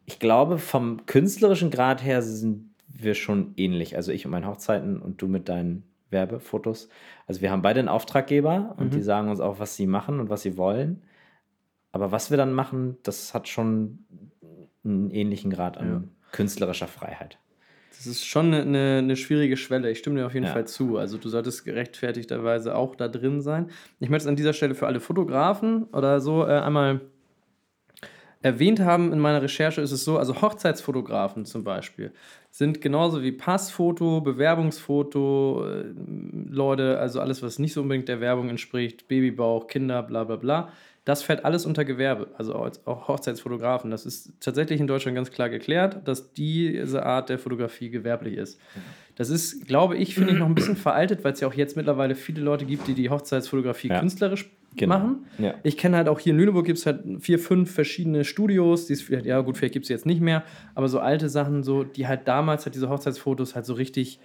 [0.06, 3.96] ich glaube, vom künstlerischen Grad her sind wir schon ähnlich.
[3.96, 6.88] Also ich und meine Hochzeiten und du mit deinen Werbefotos.
[7.26, 10.30] Also wir haben beide einen Auftraggeber und die sagen uns auch, was sie machen und
[10.30, 11.02] was sie wollen.
[11.98, 13.98] Aber was wir dann machen, das hat schon
[14.84, 16.02] einen ähnlichen Grad an Ja.
[16.30, 17.38] künstlerischer Freiheit.
[17.90, 19.90] Das ist schon eine, eine, schwierige Schwelle.
[19.90, 20.52] Ich stimme dir auf jeden Ja.
[20.52, 20.98] Fall zu.
[20.98, 23.70] Also du solltest gerechtfertigterweise auch da drin sein.
[23.98, 27.00] Ich möchte es an dieser Stelle für alle Fotografen oder so äh, einmal
[28.40, 29.12] erwähnt haben.
[29.12, 32.12] In meiner Recherche ist es so, also Hochzeitsfotografen zum Beispiel
[32.50, 35.84] sind genauso wie Passfoto, Bewerbungsfoto, äh,
[36.48, 40.72] Leute, also alles, was nicht so unbedingt der Werbung entspricht, Babybauch, Kinder, bla bla bla.
[41.08, 43.90] Das fällt alles unter Gewerbe, also auch Hochzeitsfotografen.
[43.90, 48.60] Das ist tatsächlich in Deutschland ganz klar geklärt, dass diese Art der Fotografie gewerblich ist.
[49.16, 51.78] Das ist, glaube ich, finde ich noch ein bisschen veraltet, weil es ja auch jetzt
[51.78, 54.00] mittlerweile viele Leute gibt, die die Hochzeitsfotografie ja.
[54.00, 54.98] künstlerisch genau.
[54.98, 55.26] machen.
[55.38, 55.54] Ja.
[55.62, 58.92] Ich kenne halt auch hier in Lüneburg gibt es halt vier, fünf verschiedene Studios, die
[58.92, 60.44] es, ja gut, vielleicht gibt es jetzt nicht mehr,
[60.74, 64.20] aber so alte Sachen, so, die halt damals halt diese Hochzeitsfotos halt so richtig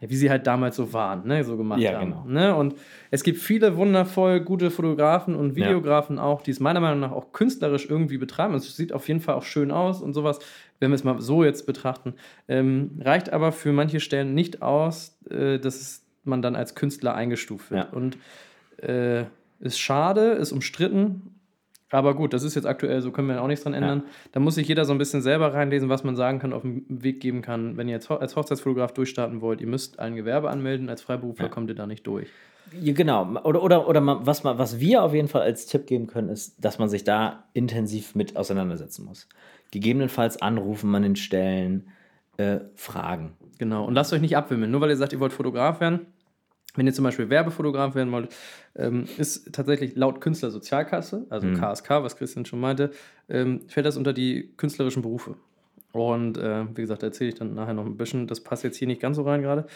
[0.00, 2.10] ja, wie sie halt damals so waren, ne, so gemacht ja, haben.
[2.10, 2.24] Genau.
[2.26, 2.54] Ne?
[2.54, 2.74] Und
[3.10, 6.22] es gibt viele wundervoll gute Fotografen und Videografen ja.
[6.22, 8.54] auch, die es meiner Meinung nach auch künstlerisch irgendwie betreiben.
[8.54, 10.40] Es sieht auf jeden Fall auch schön aus und sowas,
[10.80, 12.14] wenn wir es mal so jetzt betrachten.
[12.48, 17.70] Ähm, reicht aber für manche Stellen nicht aus, äh, dass man dann als Künstler eingestuft
[17.70, 17.86] wird.
[17.86, 17.96] Ja.
[17.96, 18.18] Und
[18.78, 19.24] äh,
[19.60, 21.33] ist schade, ist umstritten,
[21.94, 24.02] aber gut, das ist jetzt aktuell, so können wir auch nichts dran ändern.
[24.04, 24.12] Ja.
[24.32, 26.84] Da muss sich jeder so ein bisschen selber reinlesen, was man sagen kann, auf den
[26.88, 27.76] Weg geben kann.
[27.76, 31.50] Wenn ihr jetzt als Hochzeitsfotograf durchstarten wollt, ihr müsst ein Gewerbe anmelden, als Freiberufler ja.
[31.50, 32.28] kommt ihr da nicht durch.
[32.82, 33.40] Genau.
[33.44, 36.78] Oder, oder, oder was, was wir auf jeden Fall als Tipp geben können, ist, dass
[36.78, 39.28] man sich da intensiv mit auseinandersetzen muss.
[39.70, 41.88] Gegebenenfalls anrufen man den Stellen,
[42.36, 43.34] äh, fragen.
[43.58, 43.84] Genau.
[43.84, 44.70] Und lasst euch nicht abwimmeln.
[44.70, 46.06] Nur weil ihr sagt, ihr wollt Fotograf werden,
[46.74, 48.34] wenn ihr zum Beispiel Werbefotograf werden wollt,
[48.76, 51.60] ähm, ist tatsächlich laut Künstlersozialkasse, also mhm.
[51.60, 52.90] KSK, was Christian schon meinte,
[53.28, 55.36] ähm, fällt das unter die künstlerischen Berufe.
[55.92, 58.26] Und äh, wie gesagt, erzähle ich dann nachher noch ein bisschen.
[58.26, 59.66] Das passt jetzt hier nicht ganz so rein gerade.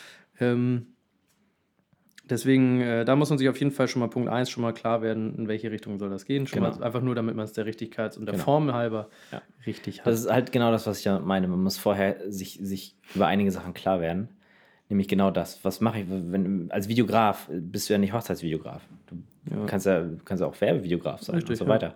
[0.41, 0.89] Ähm,
[2.29, 4.75] deswegen, äh, da muss man sich auf jeden Fall schon mal Punkt 1 schon mal
[4.75, 6.49] klar werden, in welche Richtung soll das gehen.
[6.49, 6.75] Schon genau.
[6.75, 8.45] mal, einfach nur, damit man es der Richtigkeit und der genau.
[8.45, 9.43] Form halber ja.
[9.65, 10.09] richtig hat.
[10.09, 11.47] Das ist halt genau das, was ich ja meine.
[11.47, 14.29] Man muss vorher sich, sich über einige Sachen klar werden.
[14.89, 15.63] Nämlich genau das.
[15.65, 18.83] Was mache ich, wenn als Videograf bist du ja nicht Hochzeitsvideograf.
[19.07, 19.17] Du
[19.55, 19.67] ja.
[19.67, 21.89] kannst ja kannst auch Werbevideograf sein Richtig, und so weiter.
[21.89, 21.95] Ja.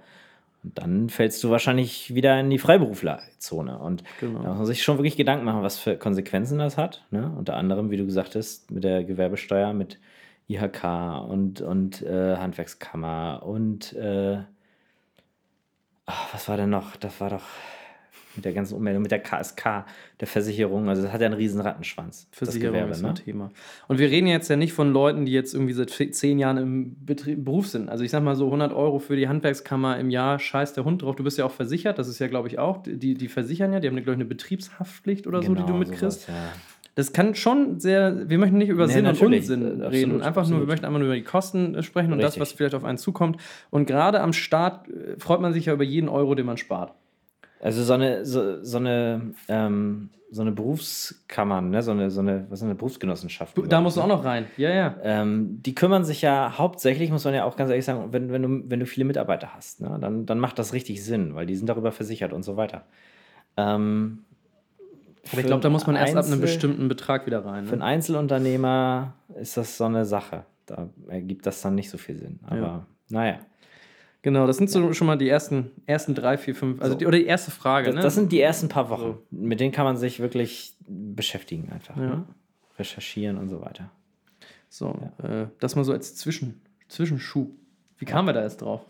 [0.63, 3.79] Und dann fällst du wahrscheinlich wieder in die Freiberuflerzone.
[3.79, 4.43] Und genau.
[4.43, 7.05] da muss man sich schon wirklich Gedanken machen, was für Konsequenzen das hat.
[7.11, 7.33] Ne?
[7.37, 9.99] Unter anderem, wie du gesagt hast, mit der Gewerbesteuer, mit
[10.49, 10.85] IHK
[11.29, 14.39] und, und äh, Handwerkskammer und äh,
[16.07, 16.97] ach, was war denn noch?
[16.97, 17.45] Das war doch
[18.37, 19.85] mit der ganzen Ummeldung, mit der KSK,
[20.21, 20.89] der Versicherung.
[20.89, 22.29] Also das hat ja einen riesen Rattenschwanz.
[22.31, 23.15] Versicherung Gewerbe, ist ein ne?
[23.15, 23.51] Thema.
[23.89, 26.97] Und wir reden jetzt ja nicht von Leuten, die jetzt irgendwie seit zehn Jahren im
[27.05, 27.89] Betrieb, Beruf sind.
[27.89, 31.03] Also ich sag mal so 100 Euro für die Handwerkskammer im Jahr, scheiß der Hund
[31.03, 31.17] drauf.
[31.17, 33.81] Du bist ja auch versichert, das ist ja glaube ich auch, die, die versichern ja,
[33.81, 36.23] die haben glaube ich eine Betriebshaftpflicht oder genau, so, die du genau, mitkriegst.
[36.23, 36.53] Sowas, ja.
[36.95, 40.43] Das kann schon sehr, wir möchten nicht über nee, Sinn und Unsinn reden, absolut, einfach
[40.43, 40.51] absolut.
[40.51, 42.35] nur, wir möchten einfach nur über die Kosten äh, sprechen und Richtig.
[42.35, 43.39] das, was vielleicht auf einen zukommt.
[43.71, 46.93] Und gerade am Start äh, freut man sich ja über jeden Euro, den man spart.
[47.63, 51.81] Also so eine, so, so eine, ähm, so eine Berufskammer, ne?
[51.83, 53.57] so, eine, so eine, was ist eine Berufsgenossenschaft?
[53.69, 54.97] Da musst du auch noch rein, ja, ja.
[55.03, 58.43] Ähm, die kümmern sich ja hauptsächlich, muss man ja auch ganz ehrlich sagen, wenn, wenn,
[58.43, 59.97] du, wenn du viele Mitarbeiter hast, ne?
[60.01, 62.85] dann, dann macht das richtig Sinn, weil die sind darüber versichert und so weiter.
[63.57, 64.25] Ähm,
[65.31, 67.63] aber ich glaube, da muss man erst Einzel ab einem bestimmten Betrag wieder rein.
[67.63, 67.69] Ne?
[67.69, 70.45] Für einen Einzelunternehmer ist das so eine Sache.
[70.67, 72.41] Da ergibt das dann nicht so viel Sinn.
[72.43, 72.87] Aber ja.
[73.09, 73.39] naja.
[74.23, 76.99] Genau, das sind so schon mal die ersten, ersten drei, vier, fünf, also so.
[76.99, 77.87] die, oder die erste Frage.
[77.87, 78.03] Das, ne?
[78.03, 79.03] das sind die ersten paar Wochen.
[79.03, 79.23] So.
[79.31, 81.97] Mit denen kann man sich wirklich beschäftigen einfach.
[81.97, 82.03] Ja.
[82.03, 82.25] Ne?
[82.79, 83.91] Recherchieren und so weiter.
[84.69, 85.43] So, ja.
[85.43, 87.51] äh, das mal so als Zwischen, Zwischenschub.
[87.99, 88.87] Wie kamen wir da jetzt drauf?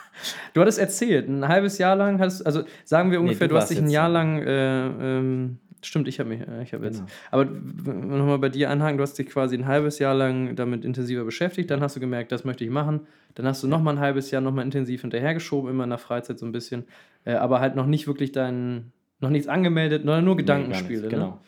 [0.54, 3.60] du hattest erzählt, ein halbes Jahr lang hast, also sagen wir ungefähr, nee, du, du
[3.60, 6.98] hast dich ein Jahr lang äh, ähm, Stimmt, ich habe mich, äh, ich habe jetzt.
[6.98, 7.10] Genau.
[7.30, 11.24] Aber nochmal bei dir anhaken, du hast dich quasi ein halbes Jahr lang damit intensiver
[11.24, 13.06] beschäftigt, dann hast du gemerkt, das möchte ich machen.
[13.34, 16.46] Dann hast du nochmal ein halbes Jahr nochmal intensiv hinterhergeschoben, immer in der Freizeit so
[16.46, 16.84] ein bisschen.
[17.24, 21.02] Äh, aber halt noch nicht wirklich dein, noch nichts angemeldet, sondern nur Gedankenspiele.
[21.02, 21.26] Nee, genau.
[21.26, 21.38] Ne?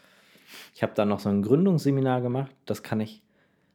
[0.75, 3.23] Ich habe dann noch so ein Gründungsseminar gemacht, das kann ich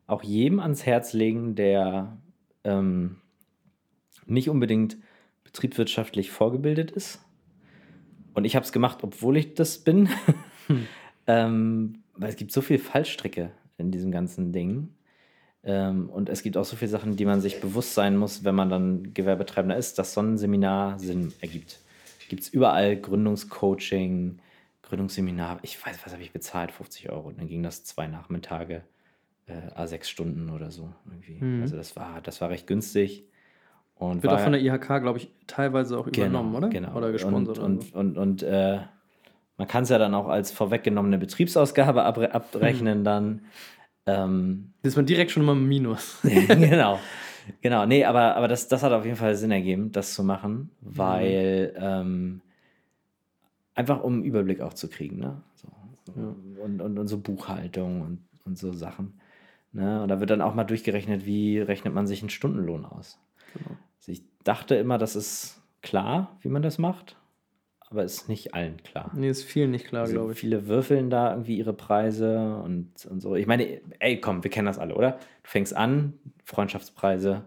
[0.07, 2.17] auch jedem ans Herz legen, der
[2.63, 3.17] ähm,
[4.25, 4.97] nicht unbedingt
[5.43, 7.23] betriebswirtschaftlich vorgebildet ist
[8.33, 10.09] und ich habe es gemacht, obwohl ich das bin.
[10.67, 10.87] Hm.
[11.27, 14.93] ähm, weil es gibt so viel Fallstricke in diesem ganzen Ding.
[15.65, 18.55] Ähm, und es gibt auch so viele Sachen, die man sich bewusst sein muss, wenn
[18.55, 21.79] man dann Gewerbetreibender ist, dass so ein Seminar Sinn ergibt.
[22.29, 24.39] Gibt es überall Gründungscoaching,
[24.83, 25.59] Gründungsseminar.
[25.61, 26.71] Ich weiß, was habe ich bezahlt?
[26.71, 27.29] 50 Euro.
[27.29, 28.83] Und dann ging das zwei Nachmittage,
[29.47, 30.93] äh, A6 Stunden oder so.
[31.05, 31.43] Irgendwie.
[31.43, 31.61] Mhm.
[31.61, 33.25] Also das war, das war recht günstig.
[33.95, 36.69] Und Wird auch von der IHK, glaube ich, teilweise auch genau, übernommen, oder?
[36.69, 36.95] Genau.
[36.95, 37.59] Oder gesponsert.
[37.59, 38.79] Und, und, und, und äh,
[39.57, 43.03] man kann es ja dann auch als vorweggenommene Betriebsausgabe abrechnen hm.
[43.03, 43.41] dann.
[44.05, 46.19] Ähm, das ist man direkt schon immer im Minus.
[46.47, 46.99] genau.
[47.61, 50.69] Genau, nee, aber, aber das, das hat auf jeden Fall Sinn ergeben, das zu machen,
[50.79, 51.83] weil mhm.
[51.83, 52.41] ähm,
[53.75, 55.41] einfach um einen Überblick auch zu kriegen, ne?
[55.55, 55.67] So,
[56.15, 56.35] ja.
[56.63, 59.19] und, und, und so Buchhaltung und, und so Sachen.
[59.71, 60.03] Ne?
[60.03, 63.19] Und da wird dann auch mal durchgerechnet, wie rechnet man sich einen Stundenlohn aus.
[63.53, 63.77] Genau.
[63.97, 67.17] Also ich dachte immer, das ist klar, wie man das macht,
[67.89, 69.11] aber ist nicht allen klar.
[69.13, 70.39] Nee, ist vielen nicht klar, also glaube ich.
[70.39, 73.35] Viele würfeln da irgendwie ihre Preise und, und so.
[73.35, 75.11] Ich meine, ey, komm, wir kennen das alle, oder?
[75.43, 76.13] Du fängst an,
[76.43, 77.43] Freundschaftspreise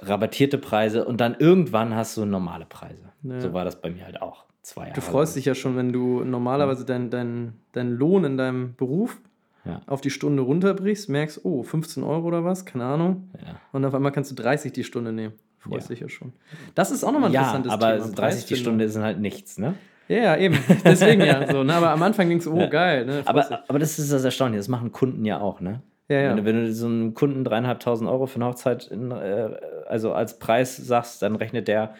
[0.00, 3.12] rabattierte Preise und dann irgendwann hast du normale Preise.
[3.22, 3.40] Ja.
[3.40, 4.44] So war das bei mir halt auch.
[4.62, 4.94] Zwei Jahre.
[4.94, 9.20] Du freust dich ja schon, wenn du normalerweise deinen dein, dein Lohn in deinem Beruf
[9.64, 9.82] Ja.
[9.86, 13.30] auf die Stunde runterbrichst, merkst, oh, 15 Euro oder was, keine Ahnung.
[13.34, 13.60] Ja.
[13.72, 15.34] Und auf einmal kannst du 30 die Stunde nehmen.
[15.58, 16.32] Freust dich ja schon.
[16.74, 18.14] Das ist auch nochmal ein interessantes aber Thema.
[18.14, 18.56] 30 die.
[18.56, 19.74] Stunde sind halt nichts, ne?
[20.06, 20.58] Ja, ja, eben.
[20.84, 21.50] Deswegen ja.
[21.52, 21.74] So, ne?
[21.74, 23.04] Aber am Anfang denkst du, oh, geil.
[23.04, 23.24] Ne?
[23.24, 23.56] Freust dich.
[23.56, 25.82] Aber, aber das ist das Erstaunliche, das machen Kunden ja auch, ne?
[26.08, 26.30] Ja, ja.
[26.30, 29.50] Wenn, du, wenn du so einem Kunden dreieinhalbtausend Euro für eine Hochzeit in, äh,
[29.86, 31.94] also als Preis sagst, dann rechnet der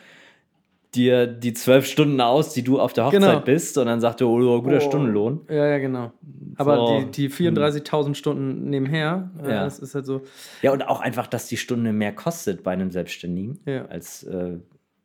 [0.95, 3.41] dir die zwölf Stunden aus, die du auf der Hochzeit Genau.
[3.41, 4.81] bist und dann sagt er, oh, guter Oh.
[4.81, 5.41] Stundenlohn.
[5.49, 6.13] Ja, ja, genau.
[6.57, 7.01] Aber So.
[7.01, 9.65] die, die 34.000 Stunden nebenher, Ja.
[9.65, 10.23] das ist halt so.
[10.63, 13.85] Ja, und auch einfach, dass die Stunde mehr kostet bei einem Selbstständigen, Ja.
[13.87, 14.59] als, äh,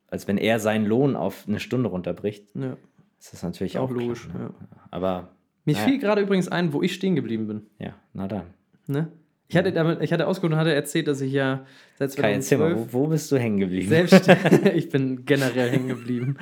[0.08, 2.48] als wenn er seinen Lohn auf eine Stunde runterbricht.
[2.56, 2.78] Ja.
[3.20, 4.40] Das ist natürlich Auch auch, klar, logisch, Ne?
[4.40, 4.50] ja.
[4.92, 5.30] Aber
[5.66, 7.62] Mir naja, fiel gerade übrigens ein, wo ich stehen geblieben bin.
[7.80, 8.44] ja, na dann.
[8.88, 9.12] Ne?
[9.54, 11.66] Ich hatte, damit, ich hatte ausgeholt und hatte erzählt, dass ich ja
[12.00, 13.88] seit Kai, erzähl mal, 2012 wo, wo bist du hängen geblieben?
[13.88, 14.28] selbst.
[14.76, 16.38] ich bin generell hängen geblieben.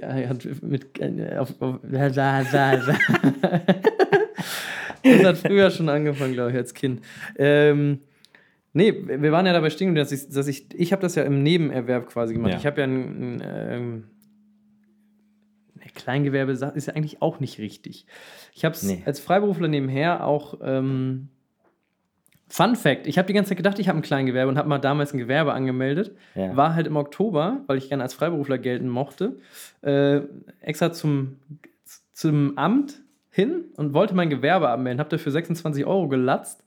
[0.00, 1.00] Hat mit.
[1.00, 2.76] äh, Auf, auf, da, da, da.
[5.02, 7.00] Das hat früher schon angefangen, glaube ich, als Kind.
[7.36, 7.98] Ähm,
[8.72, 11.42] nee, wir waren ja dabei stehen, dass ich, dass ich, ich habe das ja im
[11.42, 12.52] Nebenerwerb quasi gemacht.
[12.52, 12.58] Ja.
[12.58, 14.04] Ich habe ja ein, ein ähm,
[15.94, 18.06] Kleingewerbe ist ja eigentlich auch nicht richtig.
[18.54, 19.02] Ich habe es Nee.
[19.06, 20.60] als Freiberufler nebenher auch.
[20.62, 21.28] Ähm,
[22.50, 24.78] Fun Fact: Ich habe die ganze Zeit gedacht, ich habe ein Kleingewerbe und habe mal
[24.78, 26.16] damals ein Gewerbe angemeldet.
[26.34, 26.56] Ja.
[26.56, 29.36] War halt im Oktober, weil ich gerne als Freiberufler gelten mochte,
[29.82, 30.20] äh,
[30.60, 31.36] extra zum,
[32.12, 34.98] zum Amt hin und wollte mein Gewerbe abmelden.
[34.98, 36.64] Habe dafür 26 Euro gelatzt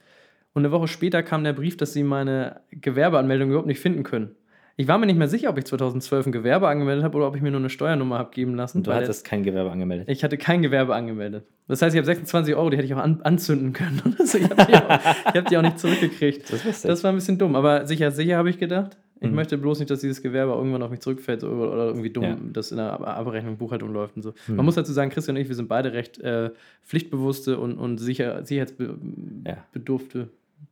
[0.53, 4.35] und eine Woche später kam der Brief, dass sie meine Gewerbeanmeldung überhaupt nicht finden können.
[4.75, 7.35] Ich war mir nicht mehr sicher, ob ich 2012 ein Gewerbe angemeldet habe oder ob
[7.35, 8.79] ich mir nur eine Steuernummer habe geben lassen.
[8.79, 10.09] Und du hattest kein Gewerbe angemeldet.
[10.09, 11.45] ich hatte kein Gewerbe angemeldet.
[11.67, 14.01] Das heißt, ich habe 26 Euro, die hätte ich auch an, anzünden können.
[14.19, 16.51] Also ich habe die, hab die auch nicht zurückgekriegt.
[16.51, 16.81] Das.
[16.81, 18.97] Das war ein bisschen dumm, aber sicher, sicher habe ich gedacht.
[19.21, 19.35] Ich Mhm.
[19.35, 22.37] möchte bloß nicht, dass dieses Gewerbe irgendwann auf mich zurückfällt oder, irgendwie dumm, Ja.
[22.51, 24.33] das in der Ab- Abrechnung, Buchhaltung läuft und so.
[24.47, 24.55] Mhm.
[24.57, 26.49] Man muss dazu sagen, Christian und ich, wir sind beide recht äh,
[26.83, 28.45] pflichtbewusste und, und sicher, Ja.
[28.45, 30.27] sicherheitsbedurfte,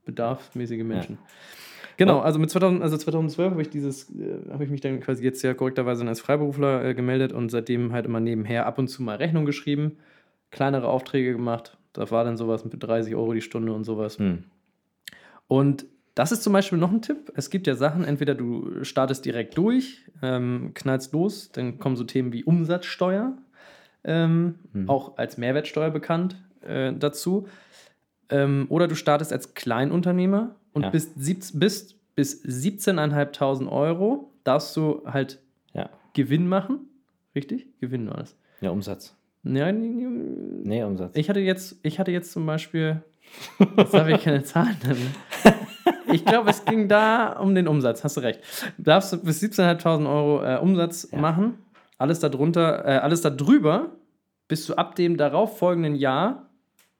[0.05, 1.17] bedarfsmäßige Menschen.
[1.97, 5.23] Genau, also mit 2000, also 2012 habe ich dieses, äh, habe ich mich dann quasi
[5.23, 9.03] jetzt ja korrekterweise als Freiberufler äh, gemeldet und seitdem halt immer nebenher ab und zu
[9.03, 9.97] mal Rechnung geschrieben,
[10.51, 11.77] kleinere Aufträge gemacht.
[11.93, 14.17] Da war dann sowas mit 30 Euro die Stunde und sowas.
[14.17, 14.45] Hm.
[15.47, 17.31] Und das ist zum Beispiel noch ein Tipp.
[17.35, 22.03] Es gibt ja Sachen, entweder du startest direkt durch, ähm, knallst los, dann kommen so
[22.03, 23.37] Themen wie Umsatzsteuer,
[24.03, 24.89] ähm, Mhm.
[24.89, 27.47] auch als Mehrwertsteuer bekannt, äh, dazu.
[28.29, 30.91] Ähm, oder du startest als Kleinunternehmer und Ja.
[30.93, 35.39] siebz- bist bis 17.500 Euro darfst du halt
[35.73, 35.89] Ja.
[36.13, 36.87] Gewinn machen.
[37.35, 37.67] Richtig?
[37.79, 38.35] Gewinn war das.
[38.59, 39.15] ja, Umsatz.
[39.43, 41.15] Ja, Nee, Umsatz.
[41.15, 43.01] ich hatte jetzt, ich hatte jetzt zum Beispiel,
[43.77, 44.77] jetzt habe ich keine Zahlen.
[46.13, 48.41] Ich glaube, es ging da um den Umsatz, hast du recht.
[48.77, 51.17] Darfst du bis 17.500 Euro äh, Umsatz Ja.
[51.19, 51.53] machen.
[51.97, 53.91] Alles darunter, äh, alles darüber
[54.49, 56.49] bist du ab dem darauffolgenden Jahr,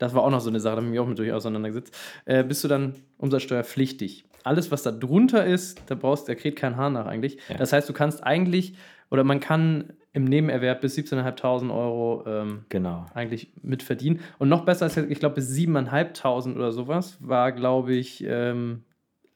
[0.01, 1.95] das war auch noch so eine Sache, da habe ich mich auch mit durch auseinandergesetzt,
[2.25, 4.25] äh, bist du dann umsatzsteuerpflichtig.
[4.43, 7.37] Alles, was da drunter ist, da brauchst da kräht kein Hahn nach eigentlich.
[7.49, 7.57] Ja.
[7.57, 8.73] Das heißt, du kannst eigentlich,
[9.11, 13.05] oder man kann im Nebenerwerb bis 17.500 Euro ähm, Genau.
[13.13, 14.19] eigentlich mit verdienen.
[14.39, 18.83] Und noch besser ist, ich glaube, bis 7.500 oder sowas war, glaube ich, ähm,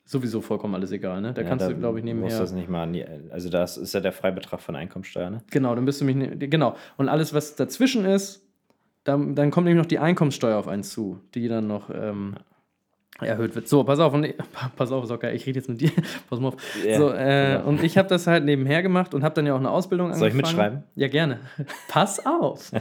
[0.03, 1.21] sowieso vollkommen alles egal.
[1.21, 1.33] Ne?
[1.33, 2.39] Da Ja, kannst da du, glaube ich, musst du nebenher.
[2.39, 5.41] das nicht mal also das ist ja der Freibetrag von Einkommensteuer, ne?
[5.51, 6.15] Genau, dann bist du mich.
[6.15, 6.75] ne- Genau.
[6.97, 8.44] Und alles, was dazwischen ist,
[9.05, 12.35] dann, dann kommt nämlich noch die Einkommensteuer auf einen zu, die dann noch ähm,
[13.21, 13.67] erhöht wird.
[13.69, 14.27] So, pass auf, und,
[14.75, 15.91] pass auf, Socker, ich rede jetzt mit dir.
[16.29, 16.55] pass mal auf.
[16.85, 17.69] Ja, so, äh, genau.
[17.69, 20.27] und ich habe das halt nebenher gemacht und habe dann ja auch eine Ausbildung Soll
[20.27, 20.55] ich angefangen.
[20.57, 20.83] mitschreiben?
[20.95, 21.39] Ja, gerne.
[21.87, 22.71] Pass auf.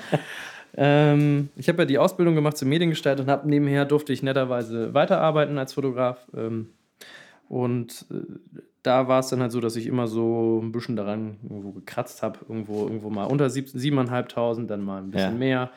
[0.77, 4.93] ähm, ich habe ja die Ausbildung gemacht zum Mediengestalter und habe nebenher durfte ich netterweise
[4.95, 6.19] weiterarbeiten als Fotograf.
[6.37, 6.71] Ähm,
[7.49, 8.15] und äh,
[8.83, 12.23] da war es dann halt so, dass ich immer so ein bisschen daran irgendwo gekratzt
[12.23, 12.41] habe.
[12.49, 15.39] Irgendwo, irgendwo mal unter 7.500, dann mal ein bisschen Ja.
[15.39, 15.71] mehr.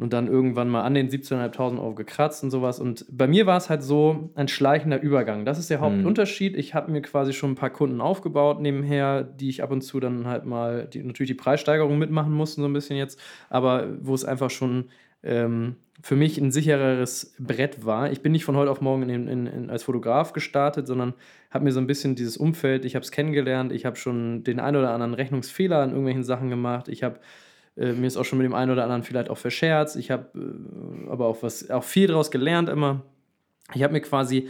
[0.00, 2.80] Und dann irgendwann mal an den 17.500 Euro gekratzt und sowas.
[2.80, 5.44] Und bei mir war es halt so ein schleichender Übergang.
[5.44, 6.56] Das ist der Hauptunterschied.
[6.56, 10.00] Ich habe mir quasi schon ein paar Kunden aufgebaut nebenher, die ich ab und zu
[10.00, 14.14] dann halt mal, die natürlich die Preissteigerung mitmachen mussten, so ein bisschen jetzt, aber wo
[14.14, 14.86] es einfach schon
[15.22, 18.10] ähm, für mich ein sichereres Brett war.
[18.10, 21.14] Ich bin nicht von heute auf morgen in, in, in, als Fotograf gestartet, sondern
[21.50, 24.60] habe mir so ein bisschen dieses Umfeld, ich habe es kennengelernt, ich habe schon den
[24.60, 27.20] ein oder anderen Rechnungsfehler an irgendwelchen Sachen gemacht, ich habe
[27.76, 30.26] äh, mir ist auch schon mit dem einen oder anderen vielleicht auch verscherzt, ich habe
[30.38, 33.02] äh, aber auch was auch viel daraus gelernt immer.
[33.74, 34.48] Ich habe mir quasi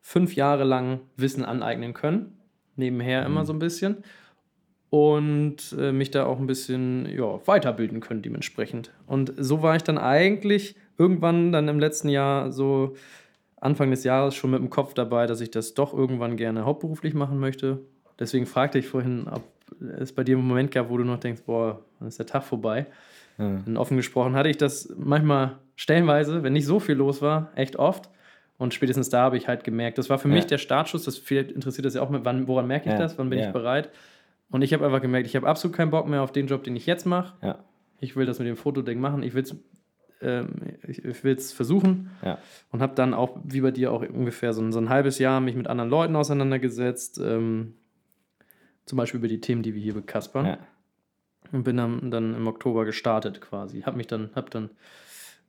[0.00, 2.38] fünf Jahre lang Wissen aneignen können,
[2.76, 4.04] nebenher immer so ein bisschen
[4.90, 8.92] und äh, mich da auch ein bisschen ja, weiterbilden können dementsprechend.
[9.06, 12.96] Und so war ich dann eigentlich irgendwann dann im letzten Jahr so
[13.56, 17.14] Anfang des Jahres schon mit dem Kopf dabei, dass ich das doch irgendwann gerne hauptberuflich
[17.14, 17.80] machen möchte.
[18.18, 19.42] Deswegen fragte ich vorhin, ob
[19.98, 22.44] es bei dir einen Moment gab, wo du noch denkst, boah, dann ist der Tag
[22.44, 22.86] vorbei.
[23.38, 23.60] Ja.
[23.66, 27.76] Und offen gesprochen hatte ich das manchmal stellenweise, wenn nicht so viel los war, echt
[27.76, 28.10] oft.
[28.56, 30.34] Und spätestens da habe ich halt gemerkt, das war für ja.
[30.34, 31.04] mich der Startschuss.
[31.04, 32.98] Das vielleicht interessiert das ja auch, mit, wann, woran merke ich ja.
[32.98, 33.90] das, wann bin ich bereit.
[34.50, 36.74] Und ich habe einfach gemerkt, ich habe absolut keinen Bock mehr auf den Job, den
[36.74, 37.56] ich jetzt mache.
[38.00, 39.22] Ich will das mit dem Fotoding machen.
[39.22, 39.54] Ich will es
[40.20, 40.48] ähm,
[40.86, 42.10] ich, ich will es versuchen.
[42.24, 42.38] Ja.
[42.70, 45.40] Und habe dann auch, wie bei dir, auch ungefähr so ein, so ein halbes Jahr
[45.40, 47.20] mich mit anderen Leuten auseinandergesetzt.
[47.22, 47.74] Ähm,
[48.88, 50.46] zum Beispiel über die Themen, die wir hier bekaspern.
[50.46, 50.58] Ja.
[51.52, 53.82] Und bin dann, dann im Oktober gestartet quasi.
[53.82, 54.70] Habe mich dann, habe dann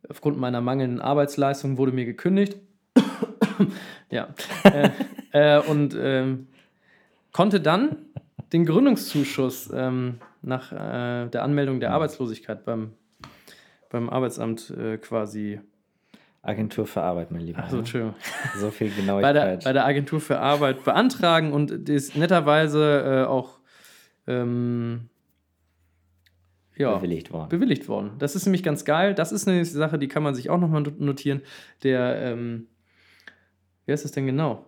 [0.08, 2.58] aufgrund meiner mangelnden Arbeitsleistung wurde mir gekündigt.
[4.10, 4.34] ja.
[4.64, 4.90] äh,
[5.32, 6.48] äh, und ähm,
[7.34, 7.98] konnte dann
[8.54, 12.94] den Gründungszuschuss ähm, nach äh, der Anmeldung der Arbeitslosigkeit beim
[13.90, 15.60] beim Arbeitsamt äh, quasi.
[16.42, 17.62] Agentur für Arbeit, mein Lieber.
[17.62, 17.80] Ne?
[17.80, 18.16] Entschuldigung.
[18.58, 19.22] So viel Genauigkeit.
[19.22, 23.60] bei, der, bei der Agentur für Arbeit beantragen und die ist netterweise äh, auch
[24.28, 25.10] ähm,
[26.78, 27.50] ja, bewilligt worden.
[27.50, 28.12] Bewilligt worden.
[28.20, 29.14] Das ist nämlich ganz geil.
[29.14, 31.42] Das ist eine Sache, die kann man sich auch nochmal notieren.
[31.84, 32.68] Der, ähm,
[33.86, 34.66] wer ist es denn genau?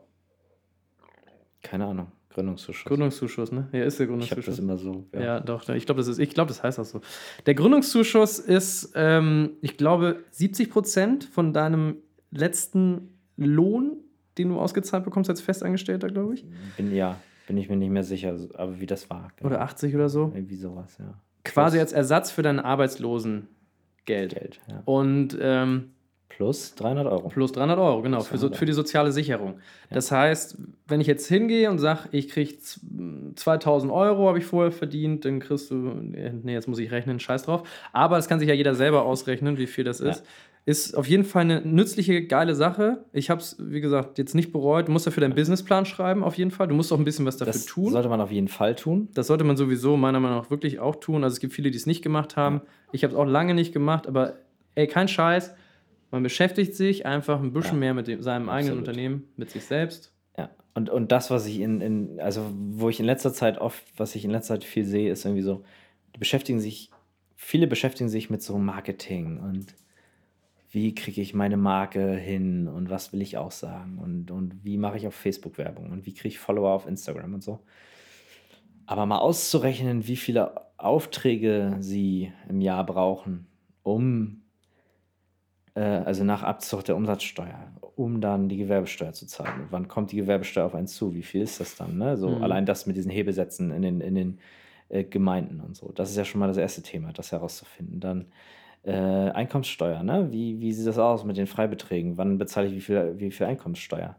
[1.63, 2.11] Keine Ahnung.
[2.33, 2.85] Gründungszuschuss.
[2.85, 3.67] Gründungszuschuss, ne?
[3.71, 4.45] Ja, ist der Gründungszuschuss.
[4.45, 5.05] Ich das immer so.
[5.13, 5.67] Ja, ja doch.
[5.69, 7.01] Ich glaube, das, glaub, das heißt auch so.
[7.45, 11.97] Der Gründungszuschuss ist, ähm, ich glaube, 70 Prozent von deinem
[12.31, 13.97] letzten Lohn,
[14.37, 16.45] den du ausgezahlt bekommst als Festangestellter, glaube ich.
[16.77, 19.31] Bin, ja, bin ich mir nicht mehr sicher, aber wie das war.
[19.37, 19.49] Genau.
[19.49, 20.31] Oder 80 oder so.
[20.33, 21.13] Irgendwie sowas, ja.
[21.43, 23.49] Quasi als Ersatz für dein Arbeitslosengeld.
[24.05, 24.81] Geld, ja.
[24.85, 25.91] Und ähm,
[26.41, 27.29] Plus 300 Euro.
[27.29, 29.59] Plus 300 Euro, genau, für, so, für die soziale Sicherung.
[29.89, 29.95] Ja.
[29.95, 32.55] Das heißt, wenn ich jetzt hingehe und sage, ich kriege
[33.35, 37.43] 2000 Euro, habe ich vorher verdient, dann kriegst du, nee, jetzt muss ich rechnen, scheiß
[37.43, 37.61] drauf.
[37.93, 40.21] Aber das kann sich ja jeder selber ausrechnen, wie viel das ist.
[40.21, 40.25] Ja.
[40.65, 43.05] Ist auf jeden Fall eine nützliche, geile Sache.
[43.13, 44.87] Ich habe es, wie gesagt, jetzt nicht bereut.
[44.87, 46.67] Du musst dafür deinen Businessplan schreiben, auf jeden Fall.
[46.67, 47.85] Du musst auch ein bisschen was dafür das tun.
[47.85, 49.09] Das sollte man auf jeden Fall tun.
[49.13, 51.23] Das sollte man sowieso meiner Meinung nach wirklich auch tun.
[51.23, 52.61] Also es gibt viele, die es nicht gemacht haben.
[52.91, 54.37] Ich habe es auch lange nicht gemacht, aber
[54.73, 55.53] ey, kein Scheiß
[56.11, 57.79] man beschäftigt sich einfach ein bisschen ja.
[57.79, 58.59] mehr mit dem, seinem Absolut.
[58.59, 60.13] eigenen Unternehmen, mit sich selbst.
[60.37, 63.83] Ja, und, und das, was ich in, in, also wo ich in letzter Zeit oft,
[63.97, 65.63] was ich in letzter Zeit viel sehe, ist irgendwie so,
[66.13, 66.91] die beschäftigen sich,
[67.35, 69.73] viele beschäftigen sich mit so Marketing und
[70.69, 74.77] wie kriege ich meine Marke hin und was will ich auch sagen und, und wie
[74.77, 77.59] mache ich auf Facebook Werbung und wie kriege ich Follower auf Instagram und so.
[78.85, 83.47] Aber mal auszurechnen, wie viele Aufträge sie im Jahr brauchen,
[83.83, 84.40] um
[85.79, 89.67] also nach Abzug der Umsatzsteuer, um dann die Gewerbesteuer zu zahlen.
[89.69, 91.13] Wann kommt die Gewerbesteuer auf einen zu?
[91.13, 91.97] Wie viel ist das dann?
[91.97, 92.17] Ne?
[92.17, 92.43] So mhm.
[92.43, 94.39] allein das mit diesen Hebesätzen in den, in den
[94.89, 95.91] äh, Gemeinden und so.
[95.93, 97.99] Das ist ja schon mal das erste Thema, das herauszufinden.
[97.99, 98.25] Dann
[98.83, 100.31] äh, Einkommenssteuer, ne?
[100.31, 102.17] Wie, wie sieht das aus mit den Freibeträgen?
[102.17, 104.15] Wann bezahle ich wie viel, wie viel Einkommenssteuer?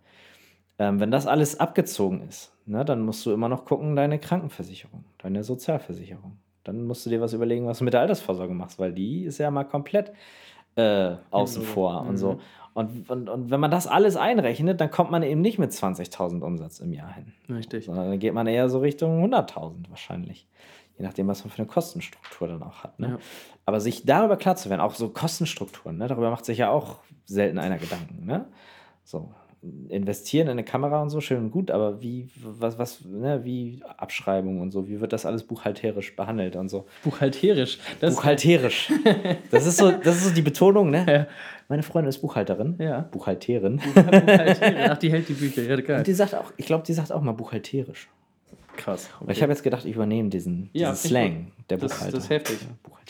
[0.79, 5.05] Ähm, wenn das alles abgezogen ist, ne, dann musst du immer noch gucken, deine Krankenversicherung,
[5.19, 6.39] deine Sozialversicherung.
[6.65, 9.39] Dann musst du dir was überlegen, was du mit der Altersvorsorge machst, weil die ist
[9.39, 10.13] ja mal komplett
[10.77, 12.09] äh, außen vor mhm.
[12.09, 12.41] und so.
[12.75, 16.41] Und, und, und wenn man das alles einrechnet, dann kommt man eben nicht mit 20.000
[16.41, 17.33] Umsatz im Jahr hin.
[17.51, 17.85] Richtig.
[17.85, 20.49] Sondern dann geht man eher so Richtung 100.000 wahrscheinlich.
[20.97, 22.99] Je nachdem, was man für eine Kostenstruktur dann auch hat.
[22.99, 23.09] Ne?
[23.09, 23.19] Ja.
[23.67, 26.09] Aber sich darüber klar zu werden, auch so Kostenstrukturen, ne?
[26.09, 28.25] darüber macht sich ja auch selten einer Gedanken.
[28.25, 28.47] Ne?
[29.05, 29.33] So,
[29.89, 33.81] investieren in eine Kamera und so, schön und gut, aber wie, was, was, ne, wie
[33.97, 36.87] Abschreibung und so, wie wird das alles buchhalterisch behandelt und so?
[37.05, 37.79] Buchhalterisch?
[38.01, 38.93] Das buchhalterisch.
[39.51, 41.07] das, ist so, das ist so die Betonung, ne?
[41.09, 41.27] Ja.
[41.69, 42.75] Meine Freundin ist Buchhalterin.
[42.79, 43.01] Ja.
[43.13, 43.77] Buchhalterin.
[43.95, 44.77] Buchhalterin.
[44.91, 45.99] Ach, die hält die Bücher, ja, geil.
[45.99, 48.09] Und die sagt auch, ich glaube, die sagt auch mal buchhalterisch.
[48.77, 49.11] Krass.
[49.21, 49.33] Okay.
[49.33, 52.17] Ich habe jetzt gedacht, ich übernehme diesen, diesen ja, Slang der das, Buchhalter.
[52.17, 52.59] Das ist heftig.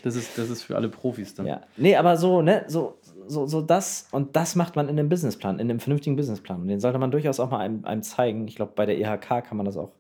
[0.03, 1.47] Das ist, das ist für alle Profis dann.
[1.47, 1.61] Ja.
[1.77, 5.59] Nee, aber so, ne, so, so, so das und das macht man in einem Businessplan,
[5.59, 6.63] in einem vernünftigen Businessplan.
[6.63, 8.47] Und den sollte man durchaus auch mal einem, einem zeigen.
[8.49, 9.93] Ich glaube, bei der IHK kann man das auch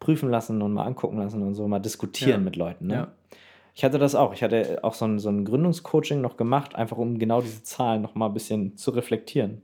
[0.00, 2.44] prüfen lassen und mal angucken lassen und so mal diskutieren ja.
[2.44, 2.88] mit Leuten.
[2.88, 2.94] Ne?
[2.94, 3.08] Ja.
[3.74, 4.34] Ich hatte das auch.
[4.34, 8.02] Ich hatte auch so ein, so ein Gründungscoaching noch gemacht, einfach um genau diese Zahlen
[8.02, 9.62] noch mal ein bisschen zu reflektieren.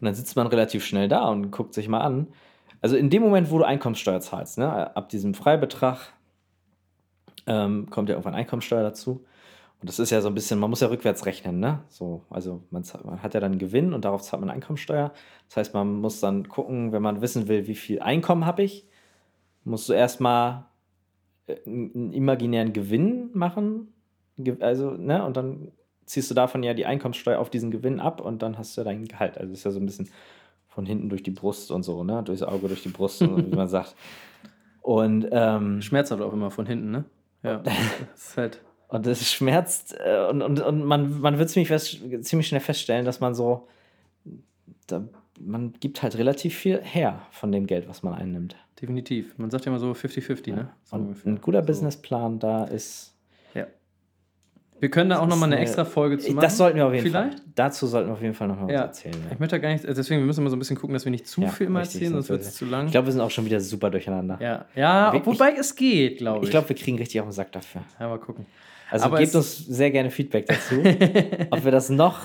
[0.00, 2.28] Und dann sitzt man relativ schnell da und guckt sich mal an.
[2.80, 6.12] Also in dem Moment, wo du Einkommenssteuer zahlst, ne, ab diesem Freibetrag
[7.46, 9.24] ähm, kommt ja irgendwann Einkommenssteuer dazu.
[9.80, 11.80] Und das ist ja so ein bisschen, man muss ja rückwärts rechnen, ne?
[11.88, 15.12] So, also man, man, hat ja dann Gewinn und darauf zahlt man Einkommensteuer.
[15.48, 18.86] Das heißt, man muss dann gucken, wenn man wissen will, wie viel Einkommen habe ich,
[19.64, 20.66] musst du erstmal
[21.46, 23.88] äh, einen imaginären Gewinn machen.
[24.60, 25.24] Also, ne?
[25.24, 25.72] Und dann
[26.04, 28.84] ziehst du davon ja die Einkommensteuer auf diesen Gewinn ab und dann hast du ja
[28.84, 29.38] dein Gehalt.
[29.38, 30.10] Also ist ja so ein bisschen
[30.68, 32.22] von hinten durch die Brust und so, ne?
[32.22, 33.94] Durchs Auge, durch die Brust, wie man sagt.
[34.82, 37.04] Und ähm, schmerzhaft auch immer von hinten, ne?
[37.42, 37.58] Ja.
[37.64, 37.74] das
[38.14, 38.60] ist halt
[38.90, 43.04] und es schmerzt äh, und, und, und man, man wird ziemlich, fest, ziemlich schnell feststellen,
[43.04, 43.66] dass man so
[44.86, 45.02] da,
[45.40, 48.56] man gibt halt relativ viel her von dem Geld, was man einnimmt.
[48.80, 49.38] Definitiv.
[49.38, 50.70] Man sagt ja immer so 50-50, ne?
[50.84, 51.66] So ein guter So.
[51.66, 53.14] Businessplan, da ist.
[53.54, 53.66] Ja.
[54.80, 56.40] Wir können da auch nochmal eine eine- extra Folge zu machen.
[56.42, 57.38] Das sollten wir auf jeden Vielleicht?
[57.40, 57.48] Fall.
[57.54, 58.80] Dazu sollten wir auf jeden Fall noch mal Ja.
[58.88, 59.14] was erzählen.
[59.32, 61.10] Ich möchte da gar nicht, deswegen wir müssen immer so ein bisschen gucken, dass wir
[61.12, 62.86] nicht zu Ja, viel immer richtig, erzählen, sonst wird es zu lang.
[62.86, 64.38] Ich glaube, wir sind auch schon wieder super durcheinander.
[64.40, 66.44] ja, ja Wir- wobei es geht, glaube ich.
[66.44, 67.82] Ich glaube, wir kriegen richtig auf den Sack dafür.
[68.00, 68.46] ja, mal gucken.
[68.90, 70.76] Also Aber gebt uns sehr gerne Feedback dazu,
[71.50, 72.20] ob wir das noch.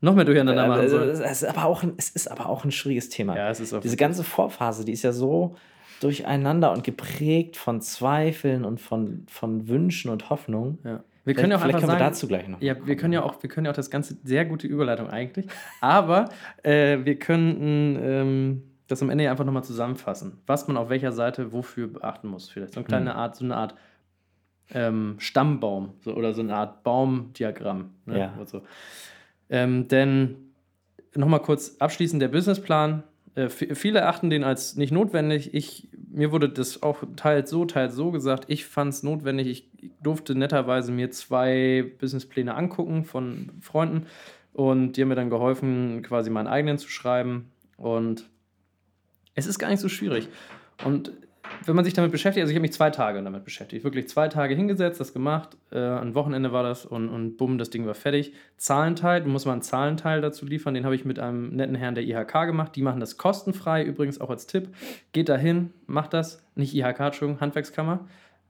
[0.00, 1.10] Noch mehr durcheinander machen Also, sollen.
[1.10, 3.36] es, ist aber auch ein, es ist aber auch ein schwieriges Thema.
[3.36, 5.56] Ja, es ist auch Diese ganze Vorphase, die ist ja so
[6.00, 10.78] durcheinander und geprägt von Zweifeln und von, von Wünschen und Hoffnungen.
[10.84, 11.02] Ja.
[11.24, 12.62] Wir können ja auch vielleicht einfach können sagen, wir dazu gleich noch.
[12.62, 15.46] Ja, wir können ja auch, wir können ja auch das Ganze, sehr gute Überleitung eigentlich,
[15.80, 16.30] aber
[16.62, 21.12] äh, wir könnten ähm, das am Ende ja einfach nochmal zusammenfassen, was man auf welcher
[21.12, 22.48] Seite wofür beachten muss.
[22.48, 23.18] Vielleicht so eine kleine Hm.
[23.18, 23.74] Art, so eine Art
[24.70, 27.90] ähm, Stammbaum so, oder so eine Art Baumdiagramm.
[28.06, 28.18] Ne?
[28.18, 28.46] Ja.
[28.46, 28.62] So.
[29.48, 30.36] ähm, denn
[31.14, 33.02] nochmal kurz abschließend der Businessplan.
[33.34, 35.54] Äh, viele erachten den als nicht notwendig.
[35.54, 38.44] Ich, mir wurde das auch teils so, teils so gesagt.
[38.48, 39.48] Ich fand es notwendig.
[39.48, 39.68] Ich
[40.02, 44.06] durfte netterweise mir zwei Businesspläne angucken von Freunden
[44.52, 47.50] und die haben mir dann geholfen, quasi meinen eigenen zu schreiben.
[47.76, 48.28] Und
[49.34, 50.28] es ist gar nicht so schwierig.
[50.84, 51.12] Und
[51.64, 54.28] wenn man sich damit beschäftigt, also ich habe mich zwei Tage damit beschäftigt, wirklich zwei
[54.28, 57.94] Tage hingesetzt, das gemacht, äh, ein Wochenende war das und, und bumm, das Ding war
[57.94, 58.32] fertig.
[58.56, 61.94] Zahlenteil, du musst mal einen Zahlenteil dazu liefern, den habe ich mit einem netten Herrn
[61.94, 62.76] der IHK gemacht.
[62.76, 64.68] Die machen das kostenfrei, übrigens auch als Tipp.
[65.12, 68.06] Geht da hin, macht das, nicht IHK, Entschuldigung, Handwerkskammer.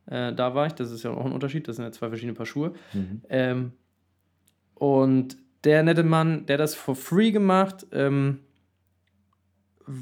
[0.06, 2.34] Äh, da war ich, das ist ja auch ein Unterschied, das sind ja zwei verschiedene
[2.34, 2.72] Paar Schuhe.
[2.92, 3.22] Mhm.
[3.28, 3.72] Ähm,
[4.74, 7.86] und der nette Mann, der das for free gemacht.
[7.92, 8.40] Ähm,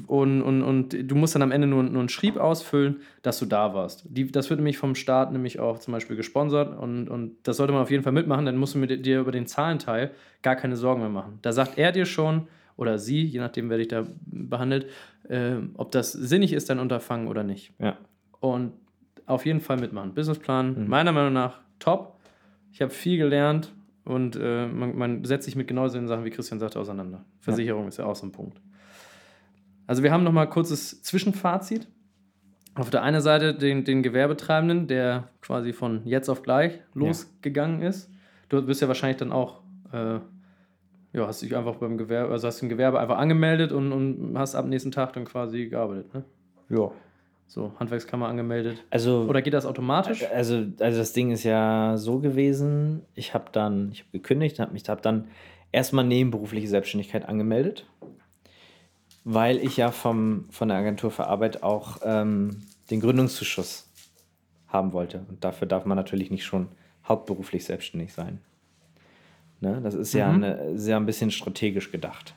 [0.07, 3.45] und, und, und du musst dann am Ende nur, nur einen Schrieb ausfüllen, dass du
[3.45, 4.05] da warst.
[4.09, 7.73] Die, das wird nämlich vom Staat nämlich auch zum Beispiel gesponsert und, und das sollte
[7.73, 10.11] man auf jeden Fall mitmachen, dann musst du mit dir über den Zahlenteil
[10.41, 11.39] gar keine Sorgen mehr machen.
[11.41, 14.87] Da sagt er dir schon, oder sie, je nachdem, wer dich da behandelt,
[15.29, 17.73] äh, ob das sinnig ist, dein Unterfangen oder nicht.
[17.79, 17.97] Ja.
[18.39, 18.73] Und
[19.25, 20.13] auf jeden Fall mitmachen.
[20.13, 20.87] Businessplan, Mhm.
[20.87, 22.17] meiner Meinung nach top.
[22.71, 23.73] Ich habe viel gelernt
[24.05, 27.25] und äh, man, man setzt sich mit genau den Sachen, wie Christian sagte, auseinander.
[27.39, 28.61] Versicherung ist ja auch so ein Punkt.
[29.87, 31.87] Also wir haben noch mal kurzes Zwischenfazit.
[32.75, 38.11] Auf der einen Seite den, den Gewerbetreibenden, der quasi von jetzt auf gleich losgegangen ist.
[38.49, 39.61] Du bist ja wahrscheinlich dann auch,
[39.91, 40.19] äh,
[41.13, 44.53] ja, hast dich einfach beim Gewerbe, also hast ein Gewerbe einfach angemeldet und, und hast
[44.53, 46.23] ab nächsten Tag dann quasi gearbeitet, ne?
[46.69, 46.91] Ja.
[47.47, 48.83] So, Handwerkskammer angemeldet.
[48.89, 50.23] Also, Oder geht das automatisch?
[50.33, 54.73] also, also das Ding ist ja so gewesen, ich habe dann, ich habe gekündigt, habe
[54.73, 55.29] mich hab dann
[55.71, 57.87] erstmal nebenberufliche Selbstständigkeit angemeldet,
[59.29, 63.89] weil ich ja vom, von der Agentur für Arbeit auch ähm, den Gründungszuschuss
[64.69, 65.25] haben wollte.
[65.27, 66.69] Und dafür darf man natürlich nicht schon
[67.05, 68.39] hauptberuflich selbstständig sein.
[69.59, 69.81] Ne?
[69.83, 70.43] Das ist ja Mhm.
[70.43, 72.35] eine, sehr ein bisschen strategisch gedacht.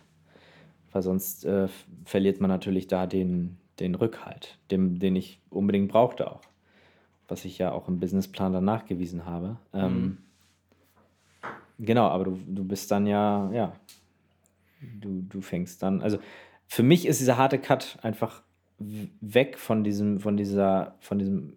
[0.91, 1.69] Weil sonst äh,
[2.05, 6.41] verliert man natürlich da den, den Rückhalt, den, den ich unbedingt brauchte auch.
[7.29, 9.59] Was ich ja auch im Businessplan dann nachgewiesen habe.
[9.73, 10.19] Ähm,
[11.79, 13.73] Genau, aber du, du bist dann ja, ja,
[15.01, 16.19] du, du fängst dann, also
[16.71, 18.43] für mich ist dieser harte Cut einfach
[18.79, 21.57] weg von diesem, von dieser, von diesem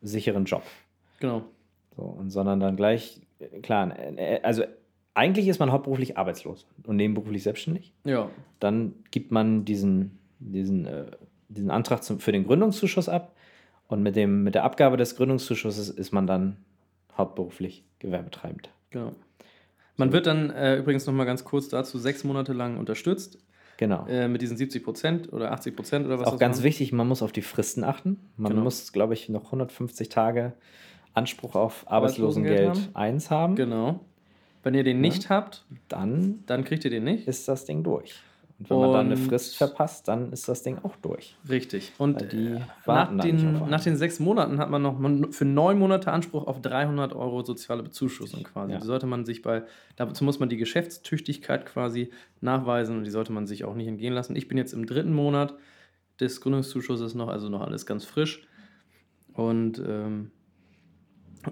[0.00, 0.62] sicheren Job.
[1.20, 1.44] Genau.
[1.94, 3.20] So, und sondern dann gleich,
[3.62, 4.64] klar, äh, also
[5.12, 7.92] eigentlich ist man hauptberuflich arbeitslos und nebenberuflich selbstständig.
[8.04, 8.30] Ja.
[8.58, 11.10] Dann gibt man diesen, diesen, äh,
[11.50, 13.36] diesen Antrag zum, für den Gründungszuschuss ab
[13.86, 16.56] und mit, dem, mit der Abgabe des Gründungszuschusses ist man dann
[17.18, 18.70] hauptberuflich gewerbetreibend.
[18.90, 19.12] Genau.
[19.96, 23.38] Man wird dann äh, übrigens noch mal ganz kurz dazu sechs Monate lang unterstützt
[23.78, 24.06] Genau.
[24.08, 26.64] äh, mit diesen 70 Prozent oder 80 Prozent oder was auch ganz waren.
[26.64, 28.18] wichtig, man muss auf die Fristen achten.
[28.36, 28.64] Man Genau.
[28.64, 30.52] muss, glaube ich, noch 150 Tage
[31.14, 33.54] Anspruch auf Arbeitslosengeld Arbeitslosengeld 1 haben.
[33.56, 34.00] Genau.
[34.64, 37.26] Wenn ihr den nicht habt, Dann dann kriegt ihr den nicht.
[37.28, 38.20] ist das Ding durch.
[38.58, 41.36] Und wenn man dann eine Und- Frist verpasst, dann ist das Ding auch durch.
[41.48, 41.92] Richtig.
[41.96, 44.98] Und äh, nach, den, nach den sechs Monaten hat man noch
[45.32, 48.72] für neun Monate Anspruch auf 300 Euro soziale Bezuschussung quasi.
[48.72, 48.78] Ja.
[48.80, 49.62] Die sollte man sich bei,
[49.94, 54.12] dazu muss man die Geschäftstüchtigkeit quasi nachweisen und die sollte man sich auch nicht entgehen
[54.12, 54.34] lassen.
[54.34, 55.54] Ich bin jetzt im dritten Monat
[56.18, 58.44] des Gründungszuschusses noch, also noch alles ganz frisch.
[59.34, 60.32] Und ähm,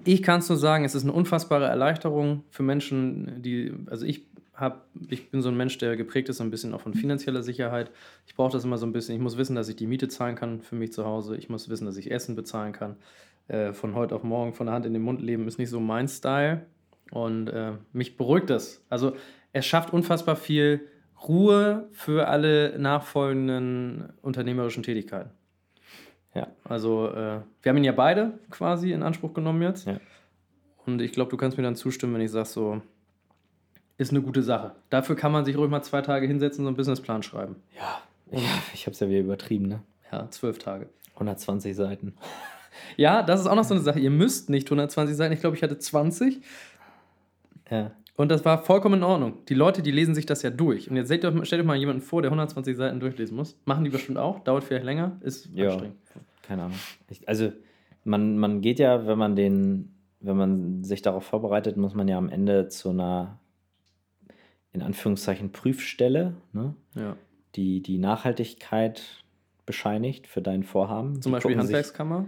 [0.04, 4.26] ich kann es nur sagen, es ist eine unfassbare Erleichterung für Menschen, die, also ich
[4.56, 7.42] hab, ich bin so ein Mensch, der geprägt ist so ein bisschen auch von finanzieller
[7.42, 7.90] Sicherheit.
[8.26, 9.14] Ich brauche das immer so ein bisschen.
[9.14, 11.36] Ich muss wissen, dass ich die Miete zahlen kann für mich zu Hause.
[11.36, 12.96] Ich muss wissen, dass ich Essen bezahlen kann.
[13.48, 15.78] Äh, von heute auf morgen von der Hand in den Mund leben ist nicht so
[15.78, 16.66] mein Style.
[17.10, 18.84] Und äh, mich beruhigt das.
[18.88, 19.14] Also
[19.52, 20.80] es schafft unfassbar viel
[21.28, 25.30] Ruhe für alle nachfolgenden unternehmerischen Tätigkeiten.
[26.34, 26.48] Ja.
[26.64, 29.86] Also äh, wir haben ihn ja beide quasi in Anspruch genommen jetzt.
[29.86, 30.00] Ja.
[30.84, 32.82] Und ich glaube, du kannst mir dann zustimmen, wenn ich sage so,
[33.98, 34.72] ist eine gute Sache.
[34.90, 37.56] Dafür kann man sich ruhig mal zwei Tage hinsetzen und so einen Businessplan schreiben.
[37.76, 38.44] Ja, ich,
[38.74, 39.82] ich habe es ja wieder übertrieben, ne?
[40.12, 40.88] Ja, zwölf Tage.
[41.14, 42.14] 120 Seiten.
[42.98, 43.98] Ja, das ist auch noch so eine Sache.
[43.98, 45.32] Ihr müsst nicht 120 Seiten.
[45.32, 46.42] Ich glaube, ich hatte 20.
[47.70, 47.92] Ja.
[48.16, 49.38] Und das war vollkommen in Ordnung.
[49.48, 50.90] Die Leute, die lesen sich das ja durch.
[50.90, 53.56] Und jetzt stellt euch, stellt euch mal jemanden vor, der 120 Seiten durchlesen muss.
[53.64, 54.40] Machen die bestimmt auch.
[54.40, 55.16] Dauert vielleicht länger.
[55.22, 55.96] Ist Ja, anstrengend.
[56.42, 56.76] keine Ahnung.
[57.08, 57.50] Ich, also,
[58.04, 62.18] man, man geht ja, wenn man den, wenn man sich darauf vorbereitet, muss man ja
[62.18, 63.38] am Ende zu einer,
[64.76, 66.74] in Anführungszeichen, Prüfstelle, ne?
[66.94, 67.16] Ja.
[67.56, 69.02] die die Nachhaltigkeit
[69.64, 71.20] bescheinigt für dein Vorhaben.
[71.22, 72.26] Zum Die Beispiel die gucken sich- Handwerkskammer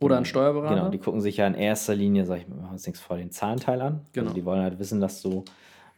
[0.00, 0.74] oder ein Steuerberater.
[0.74, 3.30] Genau, die gucken sich ja in erster Linie, sag ich mal, uns nichts vor, den
[3.30, 4.00] Zahlenteil an.
[4.12, 4.26] Genau.
[4.28, 5.44] Also die wollen halt wissen, dass du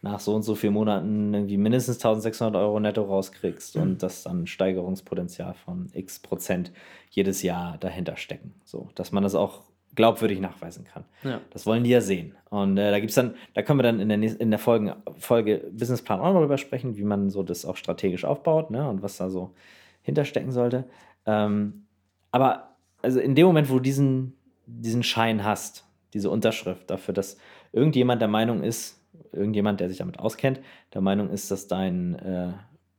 [0.01, 3.81] nach so und so vielen Monaten irgendwie mindestens 1600 Euro netto rauskriegst Mhm.
[3.81, 6.71] und dass dann ein Steigerungspotenzial von x Prozent
[7.09, 8.53] jedes Jahr dahinter stecken.
[8.65, 9.63] So, dass man das auch
[9.95, 11.05] glaubwürdig nachweisen kann.
[11.23, 11.41] ja.
[11.51, 12.35] Das wollen die ja sehen.
[12.49, 14.93] Und äh, da gibt's dann, da können wir dann in der, nächsten- in der Folgen,
[15.17, 18.87] Folge Businessplan auch noch drüber sprechen, wie man so das auch strategisch aufbaut, ne?
[18.89, 19.53] Und was da so
[20.01, 20.85] hinterstecken sollte.
[21.25, 21.85] Ähm,
[22.31, 24.33] aber also in dem Moment, wo du diesen,
[24.65, 27.37] diesen Schein hast, diese Unterschrift dafür, dass
[27.71, 30.59] irgendjemand der Meinung ist, irgendjemand, der sich damit auskennt,
[30.93, 32.53] der Meinung ist, dass dein äh,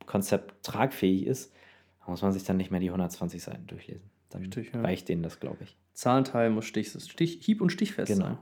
[0.05, 1.53] Konzept tragfähig ist,
[2.07, 4.09] muss man sich dann nicht mehr die 120 Seiten durchlesen.
[4.29, 4.81] Dann Richtig, ja.
[4.81, 5.75] reicht denen das, glaube ich.
[5.97, 8.25] Zahlenteil muss Stich, Stich, hieb- und stichfest Genau.
[8.25, 8.37] sein.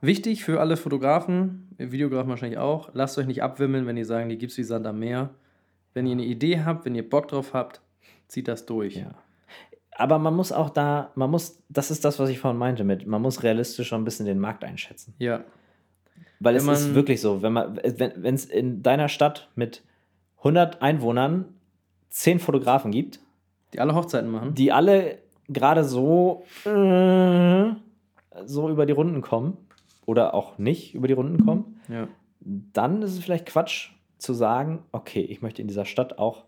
[0.00, 4.36] Wichtig für alle Fotografen, Videografen wahrscheinlich auch, lasst euch nicht abwimmeln, wenn die sagen, die
[4.36, 5.30] gibt's wie Sand am Meer.
[5.94, 7.80] Wenn ihr eine Idee habt, wenn ihr Bock drauf habt,
[8.26, 8.96] zieht das durch.
[8.96, 9.12] Ja.
[9.92, 13.06] Aber man muss auch da, man muss, das ist das, was ich vorhin meinte mit,
[13.06, 15.14] man muss realistisch schon ein bisschen den Markt einschätzen.
[15.18, 15.44] Ja.
[16.40, 19.82] Weil Wenn es ist man- wirklich so, wenn man, wenn es in deiner Stadt mit
[20.38, 21.46] 100 Einwohnern
[22.10, 23.18] 10 Fotografen gibt,
[23.72, 24.54] Die alle Hochzeiten machen.
[24.54, 25.18] die alle
[25.48, 27.72] gerade so, äh,
[28.44, 29.56] so über die Runden kommen
[30.06, 32.08] oder auch nicht über die Runden kommen, ja.
[32.40, 36.44] dann ist es vielleicht Quatsch zu sagen, okay, ich möchte in dieser Stadt auch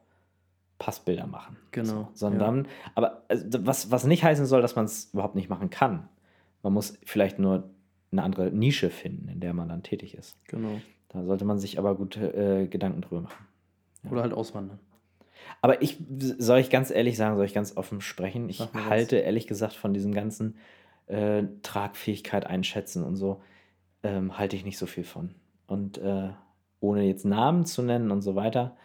[0.78, 1.56] Passbilder machen.
[1.72, 5.48] Genau, So, sondern, aber also, was, was nicht heißen soll, dass man es überhaupt nicht
[5.50, 6.08] machen kann.
[6.62, 7.70] Man muss vielleicht nur
[8.12, 10.36] eine andere Nische finden, in der man dann tätig ist.
[10.46, 10.80] Genau.
[11.10, 13.46] Da sollte man sich aber gute äh, Gedanken drüber machen.
[14.10, 14.78] Oder halt auswandern.
[15.62, 15.98] Aber ich,
[16.38, 19.92] soll ich ganz ehrlich sagen, soll ich ganz offen sprechen, ich halte ehrlich gesagt von
[19.92, 20.56] diesem ganzen
[21.06, 23.40] äh, Tragfähigkeit einschätzen und so,
[24.02, 25.34] ähm, halte ich nicht so viel von.
[25.66, 26.30] Und äh,
[26.80, 28.76] ohne jetzt Namen zu nennen und so weiter,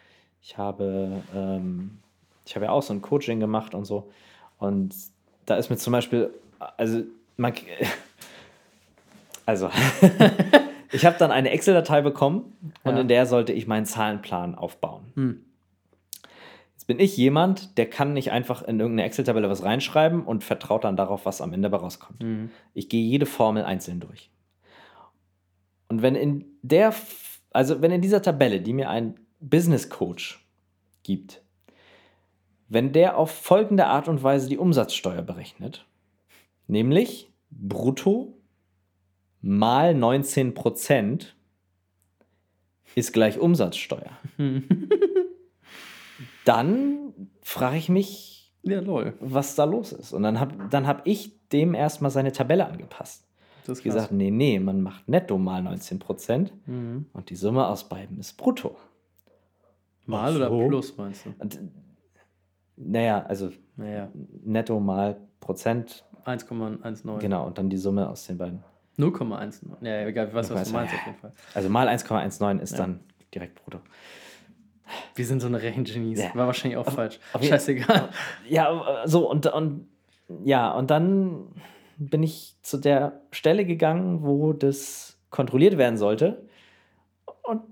[0.42, 1.98] ich habe, ähm,
[2.44, 4.10] ich habe ja auch so ein Coaching gemacht und so.
[4.58, 4.94] Und
[5.46, 6.30] da ist mir zum Beispiel,
[6.76, 7.02] also
[7.36, 7.54] man,
[9.46, 9.70] also
[10.92, 12.52] ich habe dann eine Excel-Datei bekommen
[12.84, 13.00] und Ja.
[13.00, 15.04] in der sollte ich meinen Zahlenplan aufbauen.
[15.14, 15.44] Hm.
[16.86, 20.84] Jetzt bin ich jemand, der kann nicht einfach in irgendeine Excel-Tabelle was reinschreiben und vertraut
[20.84, 22.22] dann darauf, was am Ende dabei rauskommt.
[22.22, 22.50] Mhm.
[22.74, 24.30] Ich gehe jede Formel einzeln durch.
[25.88, 26.94] Und wenn in der,
[27.50, 30.46] also wenn in dieser Tabelle, die mir ein Business Coach
[31.02, 31.42] gibt,
[32.68, 35.86] wenn der auf folgende Art und Weise die Umsatzsteuer berechnet,
[36.68, 38.38] nämlich brutto
[39.40, 41.36] mal 19 Prozent
[42.94, 44.16] ist gleich Umsatzsteuer,
[46.46, 49.14] dann frage ich mich, Ja, lol.
[49.20, 50.12] was da los ist.
[50.12, 53.24] Und dann habe dann hab ich dem erstmal seine Tabelle angepasst.
[53.66, 57.06] Das ist Ich gesagt, nee, nee, man macht netto mal 19 Prozent Mhm.
[57.12, 58.76] und die Summe aus beiden ist brutto.
[60.06, 60.68] Mal Ach oder so.
[60.68, 61.34] plus, meinst du?
[61.38, 61.58] Und,
[62.76, 64.08] naja, also Naja,
[64.44, 67.18] netto mal Prozent, 1,19.
[67.18, 68.62] genau, und dann die Summe aus den beiden.
[68.98, 69.84] 0,19.
[69.84, 70.72] Ja, egal, ich weiß, was du 0,19.
[70.72, 71.32] meinst auf jeden Fall.
[71.54, 72.78] Also mal 1,19 ist Ja.
[72.78, 73.00] dann
[73.34, 73.80] direkt brutto.
[75.14, 76.20] Wir sind so eine Rechengenies.
[76.22, 76.34] Ja.
[76.34, 77.18] War wahrscheinlich auch falsch.
[77.32, 78.08] auf Scheißegal.
[78.48, 79.88] Ja, so und, und
[80.44, 81.48] ja, und dann
[81.98, 86.46] bin ich zu der Stelle gegangen, wo das kontrolliert werden sollte.
[87.42, 87.62] Und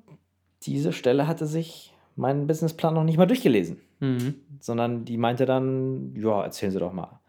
[0.62, 4.35] diese Stelle hatte sich meinen Businessplan noch nicht mal durchgelesen, Mhm.
[4.61, 7.21] sondern die meinte dann, ja, erzählen Sie doch mal.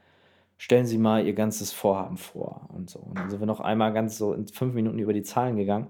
[0.58, 3.00] Stellen Sie mal Ihr ganzes Vorhaben vor und so.
[3.00, 5.88] Und dann sind wir noch einmal ganz so in fünf Minuten über die Zahlen gegangen.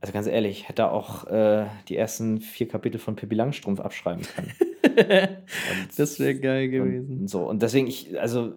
[0.00, 4.22] Also ganz ehrlich, ich hätte auch äh, die ersten vier Kapitel von Pippi Langstrumpf abschreiben
[4.22, 4.52] können.
[4.84, 7.20] Und- Das wäre geil gewesen.
[7.22, 7.48] und so.
[7.48, 8.52] Und deswegen, ich, also,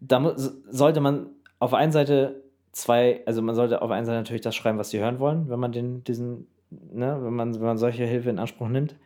[0.00, 1.28] da sollte man
[1.60, 2.42] auf der einen Seite
[2.72, 5.48] zwei, also man sollte auf der einen Seite natürlich das schreiben, was sie hören wollen,
[5.48, 8.96] wenn man den, diesen, ne, wenn man, wenn man solche Hilfe in Anspruch nimmt.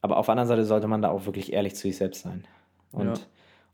[0.00, 2.44] Aber auf der anderen Seite sollte man da auch wirklich ehrlich zu sich selbst sein.
[2.92, 3.14] Und, Ja.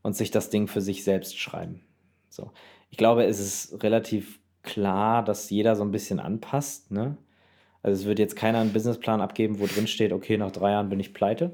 [0.03, 1.83] und sich das Ding für sich selbst schreiben.
[2.29, 2.53] So.
[2.91, 7.17] Ich glaube, es ist relativ klar, dass jeder so ein bisschen anpasst, ne?
[7.83, 10.91] Also es wird jetzt keiner einen Businessplan abgeben, wo drin steht, okay, nach drei Jahren
[10.91, 11.53] bin ich pleite.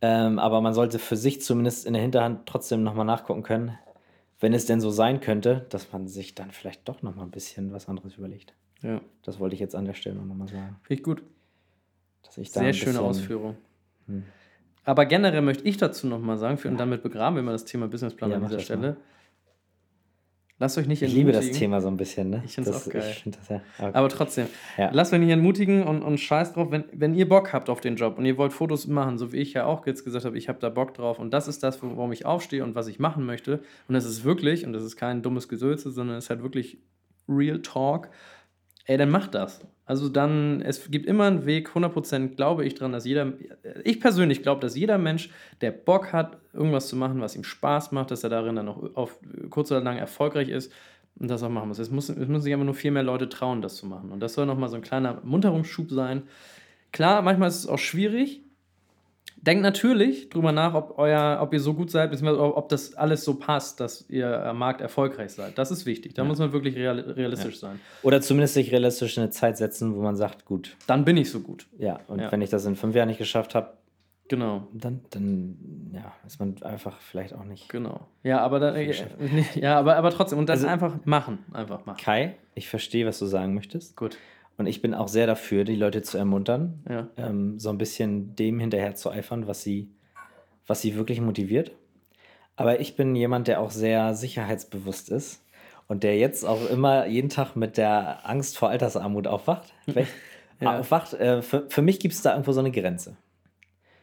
[0.00, 3.78] Ähm, aber man sollte für sich zumindest in der Hinterhand trotzdem nochmal nachgucken können,
[4.40, 7.72] wenn es denn so sein könnte, dass man sich dann vielleicht doch nochmal ein bisschen
[7.72, 8.52] was anderes überlegt.
[8.82, 9.00] Ja.
[9.22, 10.76] Das wollte ich jetzt an der Stelle nochmal sagen.
[10.82, 11.22] Finde ich gut.
[12.36, 13.56] Ich Sehr schöne Ausführung.
[14.06, 14.24] Hm.
[14.84, 17.86] Aber generell möchte ich dazu nochmal sagen, für, und damit begraben wir mal das Thema
[17.88, 18.96] Businessplan Ja, an dieser Stelle.
[20.58, 21.58] Lasst euch nicht Ich liebe das entmutigen.
[21.58, 22.42] Thema so ein bisschen, ne?
[22.44, 23.14] Ich find's Das- auch geil.
[23.24, 24.46] Das ja, aber, Aber trotzdem,
[24.78, 24.90] Ja.
[24.92, 27.96] lasst euch nicht entmutigen und, und scheiß drauf, wenn, wenn ihr Bock habt auf den
[27.96, 30.48] Job und ihr wollt Fotos machen, so wie ich ja auch jetzt gesagt habe, ich
[30.48, 33.26] habe da Bock drauf und das ist das, warum ich aufstehe und was ich machen
[33.26, 33.60] möchte.
[33.88, 36.78] Und das ist wirklich, und das ist kein dummes Gesülze, sondern es ist halt wirklich
[37.28, 38.08] Real Talk,
[38.86, 39.60] ey, dann macht das.
[39.84, 43.32] Also dann, es gibt immer einen Weg, 100% glaube ich dran, dass jeder,
[43.84, 45.30] ich persönlich glaube, dass jeder Mensch,
[45.60, 48.94] der Bock hat, irgendwas zu machen, was ihm Spaß macht, dass er darin dann auch
[48.94, 49.18] auf
[49.50, 50.72] kurz oder lang erfolgreich ist
[51.18, 51.78] und das auch machen muss.
[51.78, 54.12] Es, muss, es müssen sich aber nur viel mehr Leute trauen, das zu machen.
[54.12, 56.22] Und das soll nochmal so ein kleiner Munterungsschub sein.
[56.92, 58.42] Klar, manchmal ist es auch schwierig.
[59.44, 63.24] Denkt natürlich drüber nach, ob, euer, ob ihr so gut seid, beziehungsweise ob das alles
[63.24, 65.58] so passt, dass ihr am Markt erfolgreich seid.
[65.58, 66.14] Das ist wichtig.
[66.14, 67.80] Da muss man wirklich real, realistisch sein.
[68.04, 71.40] oder zumindest sich realistisch eine Zeit setzen, wo man sagt, gut, Dann bin ich so
[71.40, 71.66] gut.
[71.76, 72.30] ja, und Ja.
[72.30, 73.72] wenn ich das in fünf Jahren nicht geschafft habe,
[74.28, 74.68] Genau.
[74.72, 77.68] dann, dann ja, ist man einfach vielleicht auch nicht.
[77.68, 78.06] Genau.
[78.22, 78.76] Ja, aber dann,
[79.56, 80.38] ja, aber, aber trotzdem.
[80.38, 81.40] Und das Also- einfach machen.
[81.52, 82.00] Einfach machen.
[82.02, 83.96] Kai, ich verstehe, was du sagen möchtest.
[83.96, 84.16] Gut.
[84.58, 87.08] Und ich bin auch sehr dafür, die Leute zu ermuntern, Ja.
[87.16, 89.90] ähm, so ein bisschen dem hinterher zu eifern, was sie,
[90.66, 91.72] was sie wirklich motiviert.
[92.56, 95.42] Aber ich bin jemand, der auch sehr sicherheitsbewusst ist
[95.88, 99.72] und der jetzt auch immer jeden Tag mit der Angst vor Altersarmut aufwacht.
[100.60, 100.78] Ja.
[100.78, 101.14] aufwacht.
[101.14, 103.16] Äh, für, für mich gibt es da irgendwo so eine Grenze,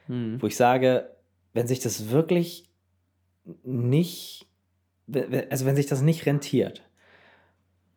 [0.08, 0.41] Hm.
[0.41, 1.10] wo ich sage,
[1.54, 2.66] wenn sich das wirklich
[3.64, 4.45] nicht,
[5.50, 6.84] also wenn sich das nicht rentiert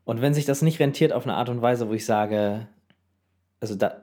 [0.05, 2.67] und wenn sich das nicht rentiert auf eine Art und Weise, wo ich sage,
[3.61, 4.03] also da,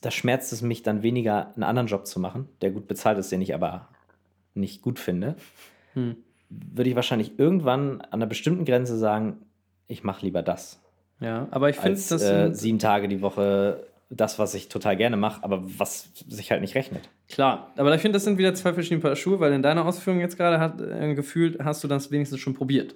[0.00, 3.32] da schmerzt es mich dann weniger, einen anderen Job zu machen, der gut bezahlt ist,
[3.32, 3.88] den ich aber
[4.54, 5.36] nicht gut finde,
[5.94, 6.16] Hm.
[6.48, 9.38] würde ich wahrscheinlich irgendwann an einer bestimmten Grenze sagen,
[9.88, 10.80] ich mache lieber das.
[11.20, 15.16] Ja, aber ich finde, das äh, sieben Tage die Woche das, was ich total gerne
[15.16, 17.08] mache, aber was sich halt nicht rechnet.
[17.28, 20.20] Klar, aber ich finde, das sind wieder zwei verschiedene Paar Schuhe, weil in deiner Ausführung
[20.20, 22.94] jetzt gerade hat äh, gefühlt, hast du das wenigstens schon probiert.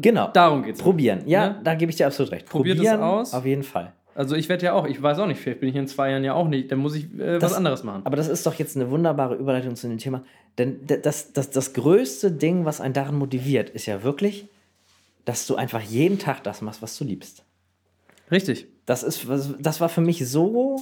[0.00, 0.28] Genau.
[0.32, 0.80] Darum geht's.
[0.80, 1.22] Probieren.
[1.26, 1.60] Ja, Ne?
[1.64, 2.46] da gebe ich dir absolut recht.
[2.46, 3.34] Probiert es Probieren aus.
[3.34, 3.92] Auf jeden Fall.
[4.16, 6.22] Also ich werde ja auch, ich weiß auch nicht, vielleicht bin ich in zwei Jahren
[6.22, 8.02] ja auch nicht, dann muss ich äh, was Das- anderes machen.
[8.04, 10.22] Aber das ist doch jetzt eine wunderbare Überleitung zu dem Thema.
[10.56, 14.46] Denn das, das, das größte Ding, was einen daran motiviert, ist ja wirklich,
[15.24, 17.42] dass du einfach jeden Tag das machst, was du liebst.
[18.30, 18.68] Richtig.
[18.86, 20.80] Das, ist, was- das war für mich so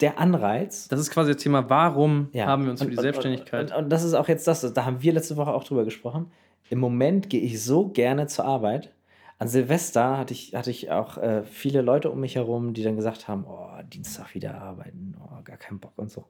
[0.00, 0.88] der Anreiz.
[0.88, 2.46] Das ist quasi das Thema, warum Ja.
[2.46, 3.70] haben wir uns für Und- die und- Selbstständigkeit.
[3.72, 5.84] Und, und, und das ist auch jetzt das, da haben wir letzte Woche auch drüber
[5.84, 6.30] gesprochen.
[6.70, 8.92] Im Moment gehe ich so gerne zur Arbeit.
[9.38, 12.96] An Silvester hatte ich, hatte ich auch äh, viele Leute um mich herum, die dann
[12.96, 16.26] gesagt haben, oh, Dienstag wieder arbeiten, oh, gar keinen Bock und so.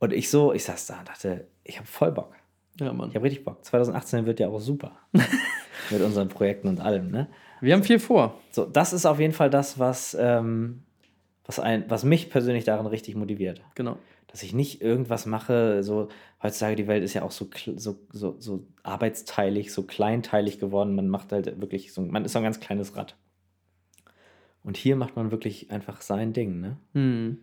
[0.00, 2.34] Und ich so, ich saß da und dachte, ich habe voll Bock.
[2.80, 3.10] ja, Mann.
[3.10, 3.64] Ich habe richtig Bock.
[3.64, 4.98] 2018 wird ja auch super.
[5.90, 7.28] Mit unseren Projekten und allem, ne?
[7.60, 8.40] Wir haben viel vor.
[8.50, 10.82] So, das ist auf jeden Fall das, was, ähm,
[11.44, 13.60] was, ein, was mich persönlich daran richtig motiviert.
[13.74, 13.98] Genau.
[14.30, 16.08] Dass ich nicht irgendwas mache, so,
[16.42, 20.94] heutzutage die Welt ist ja auch so, so, so, so arbeitsteilig, so kleinteilig geworden.
[20.94, 23.16] Man macht halt wirklich so, man ist so ein ganz kleines Rad.
[24.62, 26.76] Und hier macht man wirklich einfach sein Ding, ne?
[26.94, 27.38] Hm.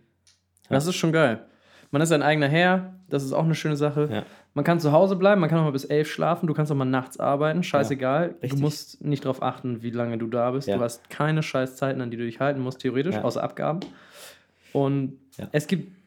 [0.70, 1.44] Das ist schon geil.
[1.90, 4.08] Man ist ein eigener Herr, das ist auch eine schöne Sache.
[4.12, 4.22] Ja.
[4.54, 6.76] Man kann zu Hause bleiben, man kann auch mal bis elf schlafen, du kannst auch
[6.76, 8.28] mal nachts arbeiten, scheißegal.
[8.30, 8.60] du richtig.
[8.60, 10.68] musst nicht darauf achten, wie lange du da bist.
[10.68, 10.76] Ja.
[10.76, 13.24] Du hast keine scheiß Zeiten, an die du dich halten musst, theoretisch, Ja.
[13.24, 13.80] außer Abgaben.
[14.72, 15.48] Und Ja.
[15.52, 15.97] es gibt.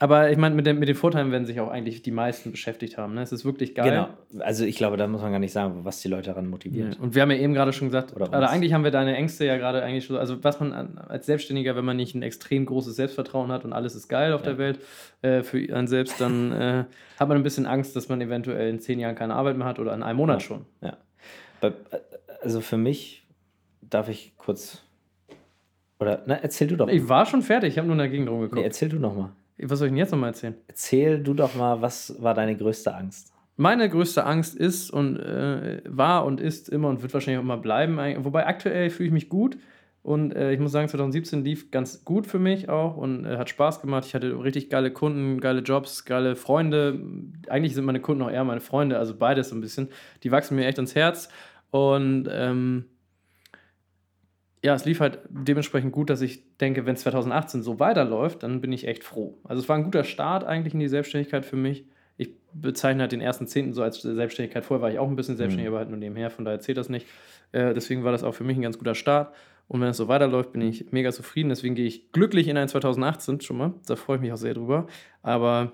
[0.00, 2.96] Aber ich meine, mit, den- mit den Vorteilen werden sich auch eigentlich die meisten beschäftigt
[2.98, 3.14] haben.
[3.14, 3.22] Ne?
[3.22, 3.90] Es ist wirklich geil.
[4.30, 4.44] Genau.
[4.44, 6.94] Also ich glaube, da muss man gar nicht sagen, was die Leute daran motiviert.
[6.94, 7.00] Ja.
[7.02, 8.48] Und wir haben ja eben gerade schon gesagt, Oder oder, uns.
[8.50, 11.74] eigentlich haben wir deine Ängste ja gerade eigentlich schon, also was man an, als Selbstständiger,
[11.74, 14.50] wenn man nicht ein extrem großes Selbstvertrauen hat und alles ist geil auf Ja.
[14.50, 14.78] der Welt
[15.22, 16.84] äh, für einen selbst, dann äh,
[17.18, 19.80] hat man ein bisschen Angst, dass man eventuell in zehn Jahren keine Arbeit mehr hat
[19.80, 20.46] oder in einem Monat Ja.
[20.46, 20.64] schon.
[20.80, 20.96] Ja.
[22.40, 23.26] Also für mich
[23.80, 24.82] darf ich kurz.
[25.98, 26.86] Oder, na, erzähl du doch.
[26.86, 28.58] Ich war schon fertig, ich habe nur dagegen drum geguckt.
[28.60, 29.30] Nee, erzähl du noch mal.
[29.62, 30.54] Was soll ich denn jetzt nochmal erzählen?
[30.68, 33.32] Erzähl du doch mal, was war deine größte Angst?
[33.56, 37.56] Meine größte Angst ist und äh, war und ist immer und wird wahrscheinlich auch immer
[37.56, 37.98] bleiben.
[38.24, 39.58] Wobei aktuell fühle ich mich gut
[40.02, 43.50] und äh, ich muss sagen, 2017 lief ganz gut für mich auch und äh, hat
[43.50, 44.04] Spaß gemacht.
[44.06, 47.00] Ich hatte richtig geile Kunden, geile Jobs, geile Freunde.
[47.48, 49.88] Eigentlich sind meine Kunden auch eher meine Freunde, also beides so ein bisschen.
[50.22, 51.28] Die wachsen mir echt ins Herz
[51.70, 52.84] und ähm,
[54.62, 58.60] ja, es lief halt dementsprechend gut, dass ich denke, wenn es 2018 so weiterläuft, dann
[58.60, 59.38] bin ich echt froh.
[59.44, 61.84] Also es war ein guter Start eigentlich in die Selbstständigkeit für mich.
[62.16, 64.64] Ich bezeichne halt den ersten Zehnten so als Selbstständigkeit.
[64.64, 65.74] Vorher war ich auch ein bisschen selbstständig, Mhm.
[65.74, 67.06] aber halt nur nebenher, von daher zählt das nicht.
[67.52, 69.32] Äh, deswegen war das auch für mich ein ganz guter Start.
[69.68, 71.50] Und wenn es so weiterläuft, bin ich mega zufrieden.
[71.50, 73.74] Deswegen gehe ich glücklich in ein 2018 schon mal.
[73.86, 74.86] Da freue ich mich auch sehr drüber.
[75.22, 75.72] Aber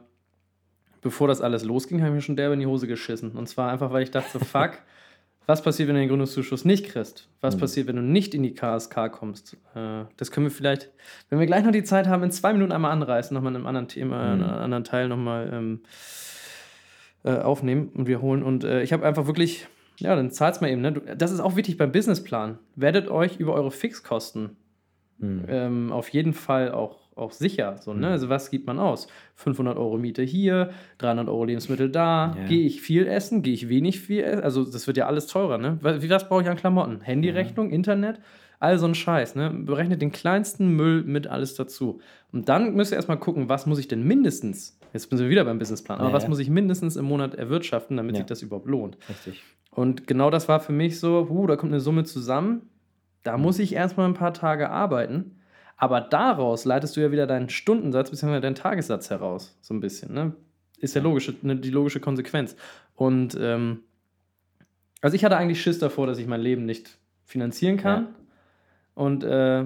[1.01, 3.33] bevor das alles losging, habe ich mir schon derbe in die Hose geschissen.
[3.33, 4.73] Und zwar einfach, weil ich dachte, so, fuck,
[5.47, 7.29] Was passiert, wenn du den Gründungszuschuss nicht kriegst?
[7.41, 7.61] Was Mhm.
[7.61, 9.57] passiert, wenn du nicht in die KSK kommst?
[9.75, 10.91] Äh, das können wir vielleicht,
[11.29, 13.67] wenn wir gleich noch die Zeit haben, in zwei Minuten einmal anreißen, nochmal in einem
[13.67, 14.45] anderen Thema, in Mhm.
[14.45, 15.83] einem anderen Teil nochmal ähm,
[17.25, 18.43] äh, aufnehmen und wiederholen.
[18.43, 19.67] Und äh, ich habe einfach wirklich,
[19.99, 20.81] ja, dann zahlt's mal eben.
[20.83, 20.93] Ne?
[21.17, 22.59] Das ist auch wichtig beim Businessplan.
[22.77, 24.57] Werdet euch über eure Fixkosten
[25.21, 25.45] Hm.
[25.49, 27.77] ähm, auf jeden Fall auch, auch sicher.
[27.81, 27.99] So, ne?
[28.07, 28.13] Mhm.
[28.13, 29.07] Also was gibt man aus?
[29.37, 32.35] 500 Euro Miete hier, 300 Euro Lebensmittel da.
[32.39, 32.47] Ja.
[32.47, 33.43] Gehe ich viel essen?
[33.43, 34.43] Gehe ich wenig viel essen?
[34.43, 35.59] Also das wird ja alles teurer.
[35.59, 35.79] Ne?
[35.81, 37.01] Was- Wie was brauche ich an Klamotten?
[37.03, 38.21] Handyrechnung, Internet?
[38.61, 39.35] All so ein Scheiß.
[39.35, 39.51] Ne?
[39.51, 42.01] Berechnet den kleinsten Müll mit alles dazu.
[42.33, 45.45] Und dann müsst ihr erstmal gucken, was muss ich denn mindestens, jetzt sind wir wieder
[45.45, 46.29] beim Businessplan, aber Ja, was ja.
[46.31, 48.21] muss ich mindestens im Monat erwirtschaften, damit Ja.
[48.21, 48.97] sich das überhaupt lohnt?
[49.09, 49.43] Richtig.
[49.71, 52.63] Und genau das war für mich so, huh, da kommt eine Summe zusammen,
[53.25, 55.37] da muss ich erstmal ein paar Tage arbeiten.
[55.77, 58.41] Aber daraus leitest du ja wieder deinen Stundensatz bzw.
[58.41, 60.15] deinen Tagessatz heraus, so ein bisschen.
[60.15, 60.33] Ne?
[60.79, 62.57] Ist ja logische, ne, die logische Konsequenz.
[62.95, 63.81] Und ähm,
[65.01, 68.09] also ich hatte eigentlich Schiss davor, dass ich mein Leben nicht finanzieren kann.
[68.95, 69.65] Und äh,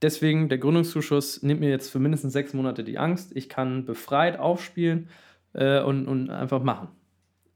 [0.00, 3.36] deswegen, der Gründungszuschuss nimmt mir jetzt für mindestens sechs Monate die Angst.
[3.36, 5.08] Ich kann befreit aufspielen
[5.52, 6.88] äh, und, und einfach machen.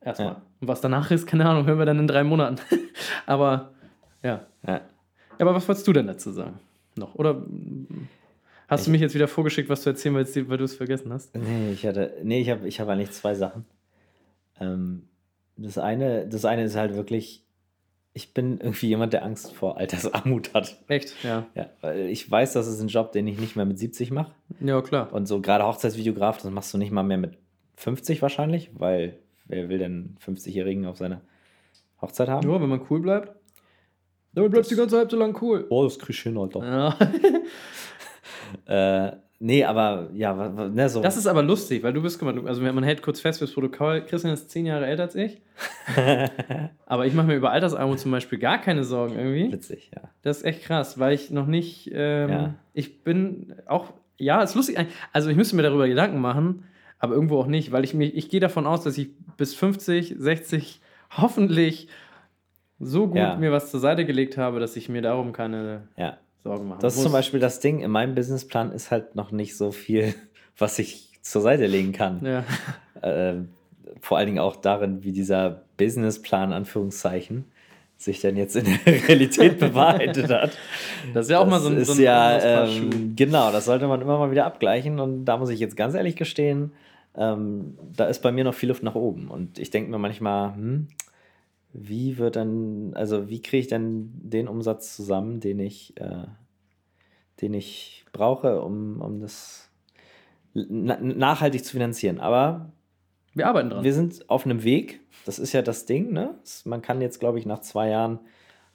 [0.01, 0.29] Erstmal.
[0.29, 0.43] Ja.
[0.61, 2.61] Und was danach ist, keine Ahnung, hören wir dann in drei Monaten.
[3.27, 3.73] aber
[4.23, 4.47] ja.
[4.67, 4.75] Ja.
[4.75, 4.81] Ja,
[5.39, 6.59] Aber was wolltest du denn dazu sagen?
[6.97, 7.15] Noch?
[7.15, 7.45] Oder
[8.69, 10.75] hast du Ich- mich jetzt wieder vorgeschickt, was zu erzählen, weil, es- weil du es
[10.75, 11.35] vergessen hast?
[11.37, 13.65] Nee, ich hatte, nee, ich habe ich hab eigentlich zwei Sachen.
[14.61, 15.09] Ähm,
[15.57, 17.45] das eine, das eine ist halt wirklich,
[18.15, 20.83] ich bin irgendwie jemand, der Angst vor Altersarmut hat.
[20.89, 21.15] Echt?
[21.23, 21.47] Ja.
[21.55, 24.33] Ja, weil ich weiß, das ist ein Job, den ich nicht mehr mit 70 mache.
[24.61, 25.13] Ja, klar.
[25.13, 27.37] Und so gerade Hochzeitsvideograf, das machst du nicht mal mehr mit
[27.77, 31.21] 50 wahrscheinlich, weil wer will denn 50-Jährigen auf seiner
[32.01, 32.47] Hochzeit haben?
[32.47, 33.36] Nur, wenn man cool bleibt.
[34.37, 35.67] Damit bleibst du die ganze Zeit so lang cool.
[35.71, 36.61] Oh, das krieg ich hin, Alter.
[36.65, 36.97] Ja.
[38.67, 40.33] Äh, nee, aber ja,
[40.69, 41.03] ne, so.
[41.03, 43.39] Das ist aber lustig, weil du bist, guck mal, du- also man hält kurz fest
[43.41, 45.41] fürs Protokoll, Christian ist zehn Jahre älter als ich.
[46.87, 49.53] aber ich mache mir über Altersarmut zum Beispiel gar keine Sorgen irgendwie.
[49.53, 50.03] witzig, ja.
[50.23, 52.55] Das ist echt krass, weil ich noch nicht, ähm, Ja.
[52.73, 54.79] ich bin auch, ja, ist lustig,
[55.13, 56.65] also ich müsste mir darüber Gedanken machen,
[56.99, 60.15] aber irgendwo auch nicht, weil ich mich, ich gehe davon aus, dass ich bis 50,
[60.19, 60.81] 60
[61.17, 61.89] hoffentlich
[62.79, 63.37] so gut Ja.
[63.37, 66.19] mir was zur Seite gelegt habe, dass ich mir darum keine Ja.
[66.45, 66.81] Sorgen mache.
[66.81, 70.15] Das ist zum Beispiel das Ding, in meinem Businessplan ist halt noch nicht so viel,
[70.59, 72.25] was ich zur Seite legen kann.
[72.25, 72.45] Ja.
[73.03, 73.35] Äh,
[74.01, 77.45] vor allen Dingen auch darin, wie dieser Businessplan, Anführungszeichen,
[77.99, 80.57] sich dann jetzt in der Realität bewahrheitet hat.
[81.13, 84.01] Das ist ja auch mal so ein, so ein ja, ähm, genau, das sollte man
[84.01, 84.99] immer mal wieder abgleichen.
[84.99, 86.73] Und da muss ich jetzt ganz ehrlich gestehen,
[87.17, 89.29] ähm, da ist bei mir noch viel Luft nach oben.
[89.29, 90.89] Und ich denke mir manchmal, hm,
[91.79, 96.27] wie wird dann, also wie kriege ich denn den Umsatz zusammen, den ich, äh,
[97.41, 99.71] den ich brauche, um, um das
[100.55, 102.19] na nachhaltig zu finanzieren.
[102.19, 102.73] Aber
[103.35, 103.85] Wir arbeiten dran.
[103.85, 105.01] wir sind auf einem Weg.
[105.27, 106.13] Das ist ja das Ding.
[106.13, 106.35] Ne?
[106.65, 108.21] Man kann jetzt, glaube ich, nach zwei Jahren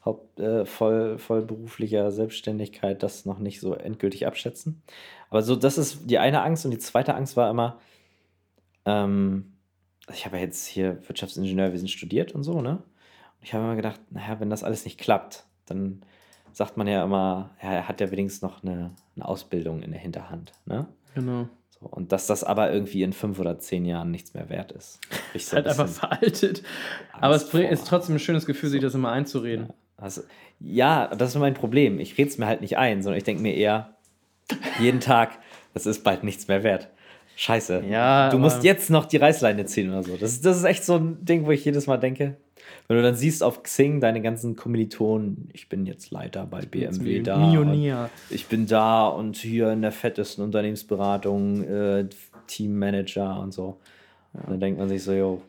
[0.05, 4.81] Haupt, äh, voll, voll beruflicher Selbstständigkeit das noch nicht so endgültig abschätzen.
[5.29, 6.65] Aber so, das ist die eine Angst.
[6.65, 7.79] Und die zweite Angst war immer,
[8.85, 9.53] ähm,
[10.11, 12.83] ich habe ja jetzt hier Wirtschaftsingenieurwesen studiert und so, ne?
[13.41, 16.01] Ich habe immer gedacht, naja, wenn das alles nicht klappt, dann
[16.53, 19.99] sagt man ja immer, ja, er hat ja wenigstens noch eine, eine Ausbildung in der
[19.99, 20.85] Hinterhand, ne?
[21.15, 21.47] genau.
[21.79, 24.99] So, und dass das aber irgendwie in fünf oder zehn Jahren nichts mehr wert ist.
[25.33, 26.61] Ich Ist halt einfach veraltet.
[27.13, 27.89] Aber es bringt- ist vor.
[27.97, 29.69] trotzdem ein schönes Gefühl, sich das immer einzureden.
[29.97, 30.21] Also,
[30.59, 31.99] ja, das ist mein Problem.
[31.99, 33.95] Ich rede es mir halt nicht ein, sondern ich denke mir eher
[34.79, 35.39] jeden Tag,
[35.73, 36.89] das ist bald nichts mehr wert.
[37.37, 37.83] Scheiße.
[37.89, 40.17] Ja, du musst jetzt noch die Reißleine ziehen oder so.
[40.17, 42.35] Das, das ist echt so ein Ding, wo ich jedes Mal denke,
[42.87, 47.21] wenn du dann siehst auf Xing deine ganzen Kommilitonen, ich bin jetzt Leiter bei BMW
[47.21, 47.37] da.
[47.37, 48.09] Millionär.
[48.29, 52.09] Ich bin da und hier in der fettesten Unternehmensberatung, äh,
[52.47, 53.79] Teammanager und so.
[54.33, 55.41] Und dann denkt man sich so, jo,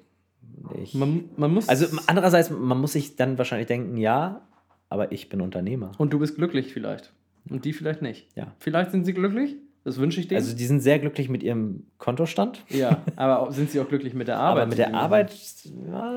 [0.83, 0.95] ich.
[0.95, 1.68] Man, man muss.
[1.68, 4.43] Also andererseits, man muss sich dann wahrscheinlich denken, ja,
[4.89, 5.93] aber ich bin Unternehmer.
[5.99, 7.12] und du bist glücklich vielleicht.
[7.49, 8.29] Und die vielleicht nicht.
[8.37, 8.55] Ja.
[8.59, 9.57] Vielleicht sind sie glücklich.
[9.85, 10.41] Das wünsche ich denen.
[10.41, 14.28] Also die sind sehr glücklich mit ihrem Kontostand, ja, aber sind sie auch glücklich mit
[14.28, 14.62] der Arbeit?
[14.62, 14.95] aber mit der?
[14.95, 15.33] Arbeit,
[15.64, 16.14] ja,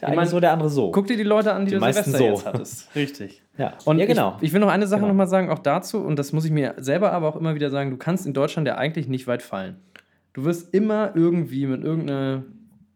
[0.00, 0.92] der eine meine, so, der andere so.
[0.92, 2.24] Guck dir die Leute an, die, Die du Silvester so.
[2.24, 2.88] jetzt hattest.
[2.94, 3.42] Richtig.
[3.56, 3.72] ja.
[3.84, 4.36] Und ja, genau.
[4.38, 5.08] ich, ich will noch eine Sache Genau.
[5.12, 7.70] noch mal sagen, auch dazu, und das muss ich mir selber aber auch immer wieder
[7.70, 9.76] sagen, du kannst in Deutschland ja eigentlich nicht weit fallen.
[10.32, 12.44] Du wirst immer irgendwie mit irgendeiner,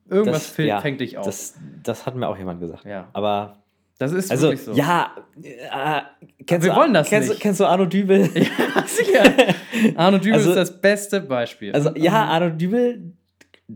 [0.08, 1.24] irgendwas fällt- ja, fängt dich auf.
[1.26, 2.84] Das, das hat mir auch jemand gesagt.
[2.84, 3.08] Ja.
[3.12, 3.61] Aber,
[4.02, 4.72] das ist also, wirklich so.
[4.72, 6.02] ja, äh,
[6.46, 7.40] kennst, Wir du, wollen das kennst, nicht.
[7.40, 8.24] Kennst du Arno Dübel?
[8.86, 9.24] sicher.
[9.96, 11.72] Arno Dübel Also- ist das beste Beispiel.
[11.72, 13.12] Also, ja, Arno Dübel,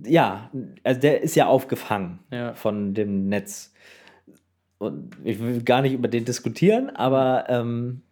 [0.05, 0.51] ja,
[0.85, 2.55] also der ist ja aufgefangen Ja.
[2.55, 3.73] von dem Netz.
[4.79, 8.03] Und ich will gar nicht über den diskutieren, aber ähm,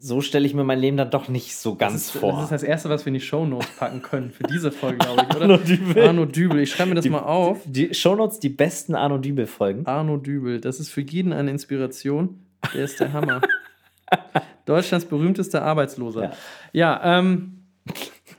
[0.00, 2.32] so stelle ich mir mein Leben dann doch nicht so ganz ist, vor.
[2.34, 5.22] Das ist das Erste, was wir in die Shownotes packen können für diese Folge, glaube
[5.28, 5.42] ich, oder?
[5.42, 6.04] Arno Dübel.
[6.06, 6.60] Arno Dübel.
[6.60, 7.58] Ich schreibe mir das Die- mal auf.
[7.64, 9.86] Die Shownotes, die besten Arno Dübel-Folgen.
[9.86, 10.60] Arno Dübel.
[10.60, 12.40] Das ist für jeden eine Inspiration.
[12.74, 13.40] Der ist der Hammer.
[14.66, 16.22] Deutschlands berühmtester Arbeitsloser.
[16.24, 16.32] Ja.
[17.02, 17.62] Ja, ähm,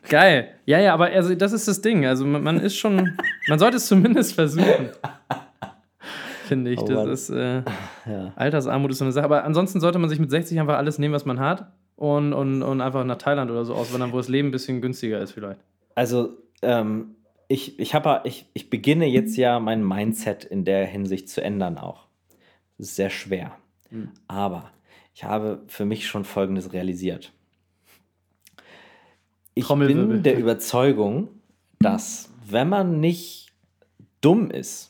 [0.07, 0.49] geil.
[0.65, 2.05] Ja, ja, aber also das ist das Ding.
[2.05, 4.89] Also man, man ist schon, man sollte es zumindest versuchen.
[6.49, 6.79] Finde ich.
[6.79, 7.61] Oh das ist, äh,
[8.05, 8.33] Ja.
[8.35, 9.25] Altersarmut ist so eine Sache.
[9.25, 11.71] Aber ansonsten sollte man sich mit 60 einfach alles nehmen, was man hat.
[11.95, 15.19] Und, und, und einfach nach Thailand oder so auswandern, wo das Leben ein bisschen günstiger
[15.19, 15.59] ist vielleicht.
[15.95, 17.15] Also, ähm,
[17.47, 21.77] ich, ich, hab, ich, ich beginne jetzt ja mein Mindset in der Hinsicht zu ändern
[21.77, 22.07] auch.
[22.77, 23.51] Das ist sehr schwer.
[23.91, 24.09] Mhm.
[24.27, 24.71] Aber
[25.13, 27.31] ich habe für mich schon Folgendes realisiert.
[29.53, 31.27] Ich bin der Überzeugung,
[31.79, 33.51] dass wenn man nicht
[34.21, 34.88] dumm ist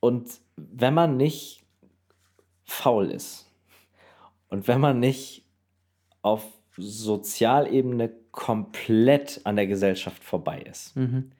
[0.00, 1.62] und wenn man nicht
[2.64, 3.50] faul ist
[4.48, 5.44] und wenn man nicht
[6.22, 6.44] auf
[6.78, 11.30] Sozialebene komplett an der Gesellschaft vorbei ist, Mhm.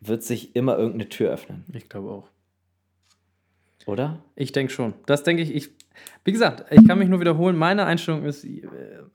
[0.00, 2.28] wird sich immer irgendeine Tür öffnen, Ich glaube auch.
[3.86, 4.18] oder?
[4.34, 4.94] Ich denke schon.
[5.06, 5.70] Das denke ich, ich.
[6.24, 7.54] Wie gesagt, ich kann mich nur wiederholen.
[7.56, 8.62] Meine Einstellung ist, äh,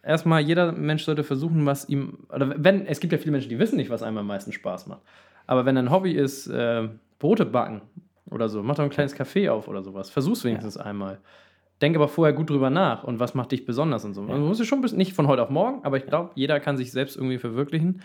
[0.02, 2.20] erstmal, jeder Mensch sollte versuchen, was ihm.
[2.34, 4.88] Oder wenn, es gibt ja viele Menschen, die wissen nicht, was einem am meisten Spaß
[4.88, 5.02] macht.
[5.48, 6.88] Aber wenn ein Hobby ist, äh,
[7.18, 7.82] Brote backen
[8.32, 10.10] oder so, mach doch ein kleines Café auf oder sowas.
[10.10, 11.20] Versuch's wenigstens einmal.
[11.82, 14.22] Denk aber vorher gut drüber nach und was macht dich besonders und so.
[14.22, 16.92] Man muss es schon nicht von heute auf morgen, aber ich glaube, jeder kann sich
[16.92, 18.02] selbst irgendwie verwirklichen.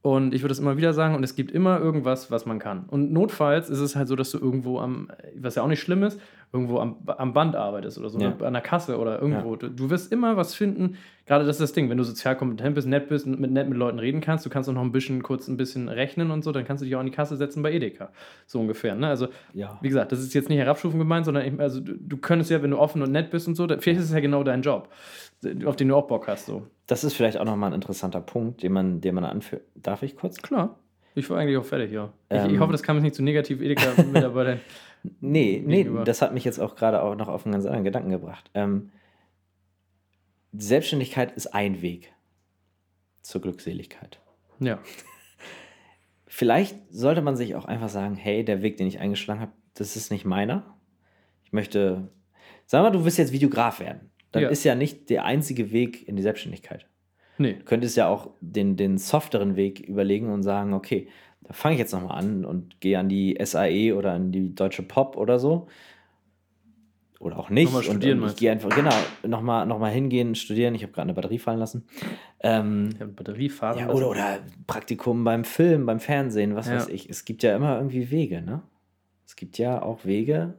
[0.00, 2.84] Und ich würde es immer wieder sagen, und es gibt immer irgendwas, was man kann.
[2.88, 6.04] Und notfalls ist es halt so, dass du irgendwo am, was ja auch nicht schlimm
[6.04, 6.20] ist,
[6.52, 8.32] irgendwo am, am Band arbeitest oder so, Ja.
[8.40, 9.56] an der Kasse oder irgendwo.
[9.56, 10.96] Du, du wirst immer was finden.
[11.26, 13.76] Gerade das ist das Ding, wenn du sozial kompetent bist, nett bist, mit nett mit
[13.76, 16.52] Leuten reden kannst, du kannst auch noch ein bisschen kurz ein bisschen rechnen und so,
[16.52, 18.10] dann kannst du dich auch an die Kasse setzen bei Edeka.
[18.46, 18.94] So ungefähr.
[18.94, 19.08] Ne?
[19.08, 19.78] Also, Ja.
[19.82, 22.62] wie gesagt, das ist jetzt nicht herabstufend gemeint, sondern ich, also du, du könntest ja,
[22.62, 24.62] wenn du offen und nett bist und so, da- vielleicht ist es ja genau dein
[24.62, 24.88] Job,
[25.64, 26.46] auf den du auch Bock hast.
[26.46, 26.66] So.
[26.86, 29.62] Das ist vielleicht auch nochmal ein interessanter Punkt, den man, den man anführt.
[29.74, 30.40] Darf ich kurz?
[30.42, 30.78] Klar.
[31.14, 32.12] Ich war eigentlich auch fertig, ja.
[32.30, 32.60] Ich, ich Ähm.
[32.60, 34.60] hoffe, das kam jetzt nicht zu negativ Edeka-Mitarbeitern.
[35.20, 36.02] Nee, nee, Gegenüber.
[36.02, 38.50] das hat mich jetzt auch gerade auch noch auf einen ganz anderen Gedanken gebracht.
[38.54, 38.90] Ähm,
[40.52, 42.12] Selbstständigkeit ist ein Weg
[43.22, 44.20] zur Glückseligkeit.
[44.58, 44.78] ja.
[46.30, 49.96] Vielleicht sollte man sich auch einfach sagen, hey, der Weg, den ich eingeschlagen habe, das
[49.96, 50.76] ist nicht meiner.
[51.44, 52.08] Ich möchte,
[52.66, 54.10] sag mal, du willst jetzt Videograf werden.
[54.32, 54.48] Dann Ja.
[54.48, 56.86] ist ja nicht der einzige Weg in die Selbstständigkeit.
[57.38, 57.54] Nee.
[57.54, 61.08] Du könntest ja auch den, den softeren Weg überlegen und sagen, okay,
[61.42, 64.82] da fange ich jetzt nochmal an und gehe an die SAE oder an die Deutsche
[64.82, 65.68] Pop oder so.
[67.20, 67.64] Oder auch nicht.
[67.64, 68.40] Nochmal und, studieren, und ich meinst du?
[68.40, 68.94] gehe einfach, genau,
[69.26, 70.74] nochmal noch mal hingehen, studieren.
[70.76, 71.84] Ich habe gerade eine Batterie fallen lassen.
[72.40, 73.78] Ähm, Ja, Batterie fahren.
[73.78, 73.96] ja, lassen.
[73.96, 76.74] oder, oder Praktikum beim Film, beim Fernsehen, was Ja.
[76.76, 77.08] weiß ich.
[77.10, 78.62] Es gibt ja immer irgendwie Wege, ne?
[79.26, 80.54] Es gibt ja auch Wege,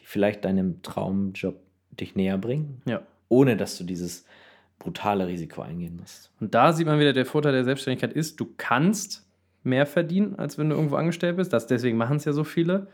[0.00, 1.60] die vielleicht deinem Traumjob
[2.00, 3.02] dich näher bringen, Ja.
[3.28, 4.24] ohne dass du dieses
[4.78, 6.30] brutale Risiko eingehen musst.
[6.40, 9.24] Und da sieht man wieder, der Vorteil der Selbstständigkeit ist, du kannst
[9.64, 11.52] mehr verdienen, als wenn du irgendwo angestellt bist.
[11.52, 12.86] Das, deswegen machen es ja so viele.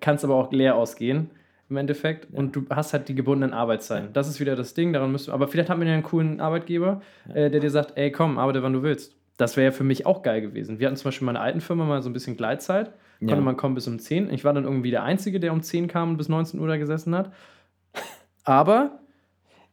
[0.00, 1.30] Kannst aber auch leer ausgehen
[1.70, 2.26] im Endeffekt.
[2.32, 4.12] Und du hast halt die gebundenen Arbeitszeiten.
[4.12, 5.32] Das ist wieder das Ding, daran müsst du.
[5.32, 7.00] Aber vielleicht hat man ja einen coolen Arbeitgeber,
[7.32, 9.16] äh, der dir sagt, ey komm, arbeite wann du willst.
[9.38, 10.78] Das wäre ja für mich auch geil gewesen.
[10.78, 12.92] Wir hatten zum Beispiel in meiner alten Firma mal so ein bisschen Gleitzeit.
[13.26, 13.40] Konnte Ja.
[13.42, 14.30] man kommen bis um 10.
[14.32, 16.76] Ich war dann irgendwie der Einzige, der um 10 kam und bis 19 Uhr da
[16.76, 17.32] gesessen hat.
[18.44, 18.98] Aber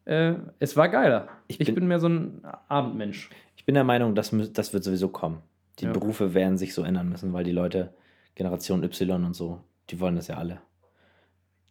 [0.06, 1.28] äh, es war geiler.
[1.47, 3.30] Ich, Ich bin, bin- mehr so ein Abendmensch.
[3.56, 5.39] Ich bin der Meinung, das, das wird sowieso kommen.
[5.80, 5.91] Die Ja.
[5.91, 7.93] Berufe werden sich so ändern müssen, weil die Leute,
[8.36, 10.60] Generation Y und so, die wollen das ja alle.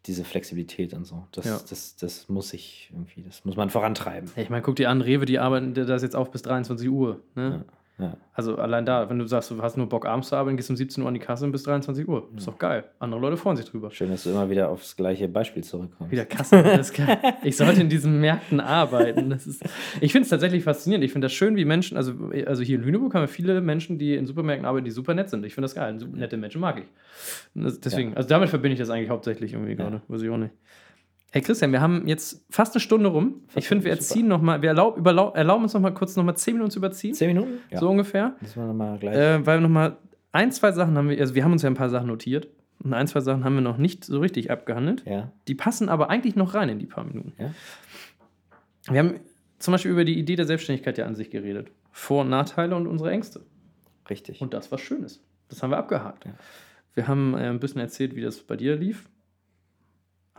[0.07, 1.27] Diese Flexibilität und so.
[1.33, 1.59] Das, Ja.
[1.69, 4.31] das, das muss ich irgendwie, das muss man vorantreiben.
[4.37, 7.21] Ich meine, guck dir an, Rewe, die arbeiten das jetzt auch bis 23 Uhr.
[7.35, 7.65] Ne?
[7.67, 7.73] Ja.
[8.33, 10.77] Also allein da, wenn du sagst, du hast nur Bock abends zu arbeiten, gehst um
[10.77, 12.29] 17 Uhr an die Kasse und bis 23 Uhr.
[12.37, 12.85] Ist doch geil.
[13.01, 13.91] Andere Leute freuen sich drüber.
[13.91, 16.13] Schön, dass du immer wieder aufs gleiche Beispiel zurückkommst.
[16.13, 17.19] Wieder Kasse, ist geil.
[17.43, 19.31] Ich sollte in diesen Märkten arbeiten.
[19.31, 19.65] Das ist,
[20.01, 21.05] ich finde es tatsächlich faszinierend.
[21.05, 22.13] Ich finde das schön, wie Menschen, also,
[22.47, 25.31] also hier in Lüneburg haben wir viele Menschen, die in Supermärkten arbeiten, die super nett
[25.31, 25.45] sind.
[25.45, 25.99] Ich finde das geil.
[26.15, 26.87] Nette Menschen mag ich.
[27.55, 30.03] Deswegen, also damit verbinde ich das eigentlich hauptsächlich irgendwie gerade.
[30.07, 30.55] Weiß ich auch nicht.
[31.31, 33.43] Hey Christian, wir haben jetzt fast eine Stunde rum.
[33.55, 36.25] Ich finde, wir erziehen noch mal, wir erlaub, überlau, erlauben uns noch mal kurz noch
[36.25, 37.13] mal 10 Minuten zu überziehen.
[37.13, 37.59] Zehn Minuten?
[37.71, 37.81] Ja.
[37.81, 38.35] So ungefähr.
[38.41, 39.15] Müssen wir nochmal gleich.
[39.15, 39.99] Äh, weil noch mal
[40.33, 42.49] ein, zwei Sachen haben wir, also wir haben uns ja ein paar Sachen notiert.
[42.83, 45.03] Und ein, zwei Sachen haben wir noch nicht so richtig abgehandelt.
[45.05, 45.33] ja.
[45.49, 47.33] Die passen aber eigentlich noch rein in die paar Minuten.
[47.39, 47.53] Ja.
[48.91, 49.21] Wir haben
[49.59, 51.71] zum Beispiel über die Idee der Selbstständigkeit ja an sich geredet.
[51.91, 53.41] Vor- und Nachteile und unsere Ängste.
[54.09, 54.41] Richtig.
[54.41, 55.21] Und das, was Schönes.
[55.49, 56.25] Das haben wir abgehakt.
[56.25, 56.33] Ja.
[56.95, 59.11] Wir haben äh, ein bisschen erzählt, wie das bei dir lief.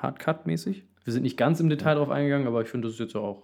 [0.02, 0.84] Hardcut-mäßig.
[1.04, 3.43] Wir sind nicht ganz im Detail drauf eingegangen, aber ich finde, das ist jetzt auch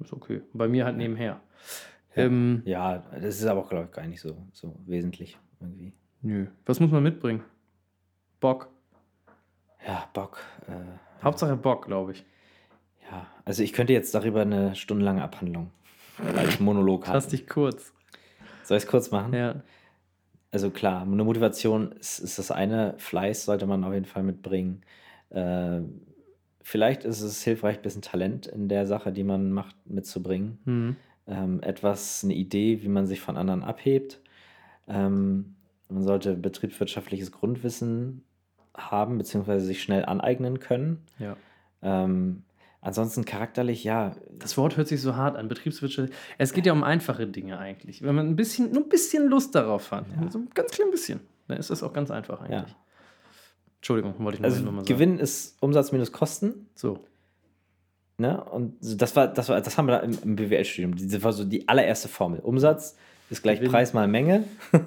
[0.00, 0.42] ist okay.
[0.52, 1.40] Bei mir halt nebenher.
[2.14, 2.24] Ja.
[2.24, 5.92] Ähm, ja, das ist aber auch, glaube ich, gar nicht so, so wesentlich irgendwie.
[6.22, 6.46] nö.
[6.66, 7.42] Was muss man mitbringen?
[8.40, 8.68] Bock.
[9.86, 10.40] Ja, Bock.
[10.68, 12.24] Äh, Hauptsache Bock, glaube ich.
[13.10, 15.70] Ja, also ich könnte jetzt darüber eine stundenlange Abhandlung
[16.36, 17.28] als Monolog haben.
[17.28, 17.92] dich kurz.
[18.64, 19.32] Soll ich es kurz machen?
[19.32, 19.62] Ja.
[20.50, 24.82] Also klar, eine Motivation ist, ist das eine, Fleiß sollte man auf jeden Fall mitbringen.
[25.30, 25.80] Äh,
[26.62, 30.58] vielleicht ist es hilfreich, ein bisschen Talent in der Sache, die man macht, mitzubringen.
[30.64, 30.96] Mhm.
[31.26, 34.20] Ähm, etwas, eine Idee, wie man sich von anderen abhebt.
[34.86, 35.56] Ähm,
[35.88, 38.22] man sollte betriebswirtschaftliches Grundwissen
[38.76, 41.04] haben, beziehungsweise sich schnell aneignen können.
[41.18, 41.36] Ja.
[41.82, 42.44] Ähm,
[42.80, 46.12] ansonsten charakterlich, ja, Das Wort hört sich so hart an, Betriebswirtschaft.
[46.38, 48.02] Es geht ja um einfache Dinge eigentlich.
[48.02, 51.20] Wenn man ein bisschen, nur ein bisschen Lust darauf hat, so ein ganz klein bisschen,
[51.48, 52.70] dann ist das auch ganz einfach eigentlich.
[52.70, 52.76] ja.
[53.78, 54.86] Entschuldigung, wollte ich nur Also noch mal sagen.
[54.86, 56.68] Gewinn ist Umsatz minus Kosten.
[56.74, 56.98] So.
[58.18, 58.42] Ne?
[58.44, 60.94] Und das war, das war, das haben wir da im, im BWL-Studium.
[60.96, 62.40] Das war so die allererste Formel.
[62.40, 62.96] Umsatz
[63.30, 63.70] ist gleich Gewinn.
[63.70, 64.44] Preis mal Menge.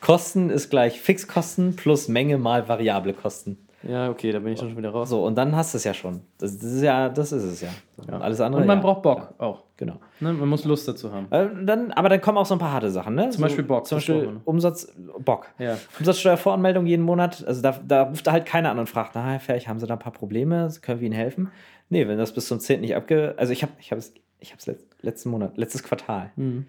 [0.00, 3.58] Kosten ist gleich Fixkosten plus Menge mal variable Kosten.
[3.82, 5.08] Ja, okay, da bin ich schon wieder raus.
[5.08, 6.20] So, und dann hast du es ja schon.
[6.38, 7.68] Das, das ist ja, das ist es ja.
[8.06, 8.14] Ja.
[8.16, 8.60] Und alles andere.
[8.62, 9.62] Und man ja, braucht Bock klar, auch.
[9.76, 9.98] Genau.
[10.20, 10.32] Ne?
[10.32, 11.26] Man muss Lust dazu haben.
[11.30, 13.30] Äh, Dann, aber dann kommen auch so ein paar harte Sachen, ne?
[13.30, 14.40] Zum Beispiel Bock, Zum Beispiel.
[14.44, 15.48] Umsatz, Bock.
[15.58, 15.76] Ja.
[15.98, 17.44] Umsatzsteuervoranmeldung jeden Monat.
[17.46, 19.94] Also da, da ruft halt keiner an und fragt, na, Herr Ferch, haben Sie da
[19.94, 20.68] ein paar Probleme?
[20.82, 21.50] Können wir Ihnen helfen?
[21.88, 22.80] Nee, wenn das bis zum 10.
[22.80, 23.34] nicht abge...
[23.36, 26.66] Also ich habe ich es ich hab's letzt, letzten Monat, letztes Quartal, Mhm.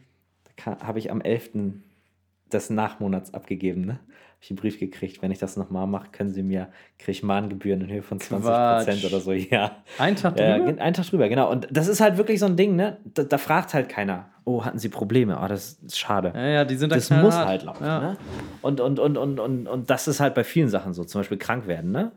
[0.66, 1.52] da habe ich am 11.
[2.54, 3.94] des Nachmonats abgegeben, ne?
[3.94, 4.02] Habe
[4.42, 6.68] ich einen Brief gekriegt, wenn ich das nochmal mache, können Sie mir,
[7.00, 8.86] kriege ich Mahngebühren in Höhe von 20 Quatsch.
[8.86, 9.78] Prozent oder so, ja.
[9.98, 10.60] Ein Tag drüber?
[10.66, 11.50] gen- einen Tag drüber, genau.
[11.50, 12.98] Und das ist halt wirklich so ein Ding, ne?
[13.06, 15.40] Da, da fragt halt keiner, oh, hatten Sie Probleme?
[15.42, 16.34] Oh, das ist schade.
[16.36, 17.86] Ja, ja, die sind da Das muss halt laufen.
[17.86, 18.00] Ja.
[18.02, 18.18] Ne?
[18.62, 21.38] Und, und, und, und, und, und das ist halt bei vielen Sachen so, zum Beispiel
[21.38, 22.12] krank werden, ne?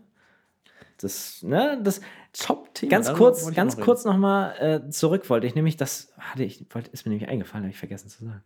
[0.99, 2.01] Das, ne, das
[2.33, 2.91] Top-Thema.
[2.91, 4.55] ganz kurz, ganz auch kurz nochmal
[4.87, 7.79] äh, zurück wollte ich nämlich, das hatte ich, wollte, ist mir nämlich eingefallen, habe ich
[7.79, 8.43] vergessen zu sagen.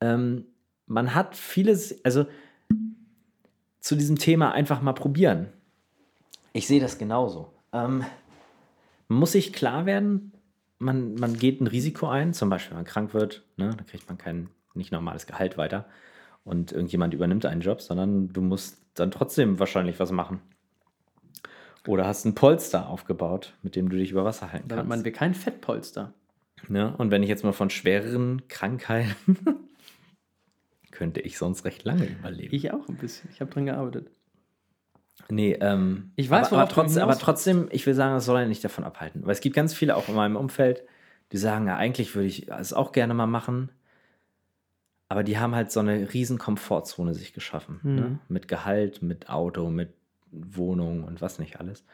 [0.00, 0.44] Ähm,
[0.88, 2.26] man hat vieles, also
[3.80, 5.48] zu diesem Thema einfach mal probieren.
[6.52, 7.52] Ich sehe das genauso.
[7.72, 8.04] Ähm,
[9.08, 10.32] man muss sich klar werden,
[10.78, 14.08] man, man geht ein Risiko ein, zum Beispiel, wenn man krank wird, ne, dann kriegt
[14.08, 15.86] man kein nicht normales Gehalt weiter
[16.44, 20.40] und irgendjemand übernimmt einen Job, sondern du musst dann trotzdem wahrscheinlich was machen.
[21.86, 24.88] Oder hast ein Polster aufgebaut, mit dem du dich über Wasser halten Damit kannst.
[24.88, 26.12] man wir kein Fettpolster.
[26.68, 26.94] Ne?
[26.98, 29.38] Und wenn ich jetzt mal von schwereren Krankheiten,
[30.98, 32.52] könnte ich sonst recht lange überleben.
[32.52, 33.30] Ich auch ein bisschen.
[33.32, 34.10] Ich habe dran gearbeitet.
[35.28, 38.48] Nee, ähm, Ich weiß, aber, aber, trotzdem, aber trotzdem, ich will sagen, das soll ja
[38.48, 39.24] nicht davon abhalten.
[39.24, 40.82] Weil es gibt ganz viele auch in meinem Umfeld,
[41.30, 43.70] die sagen, ja, eigentlich würde ich es auch gerne mal machen.
[45.08, 47.78] Aber die haben halt so eine riesen Komfortzone sich geschaffen.
[47.82, 47.94] Mhm.
[47.94, 48.18] Ne?
[48.28, 49.94] Mit Gehalt, mit Auto, mit
[50.32, 51.84] Wohnung und was nicht alles.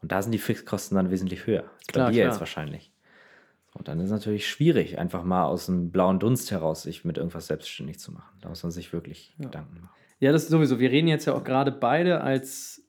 [0.00, 1.64] Und da sind die Fixkosten dann wesentlich höher.
[1.76, 2.32] Als Klar, bei dir klar.
[2.32, 2.93] jetzt wahrscheinlich.
[3.74, 7.18] Und dann ist es natürlich schwierig, einfach mal aus dem blauen Dunst heraus sich mit
[7.18, 8.32] irgendwas selbstständig zu machen.
[8.40, 9.90] Da muss man sich wirklich Gedanken machen.
[10.20, 10.78] Ja, das ist sowieso.
[10.78, 12.80] Wir reden jetzt ja auch gerade beide als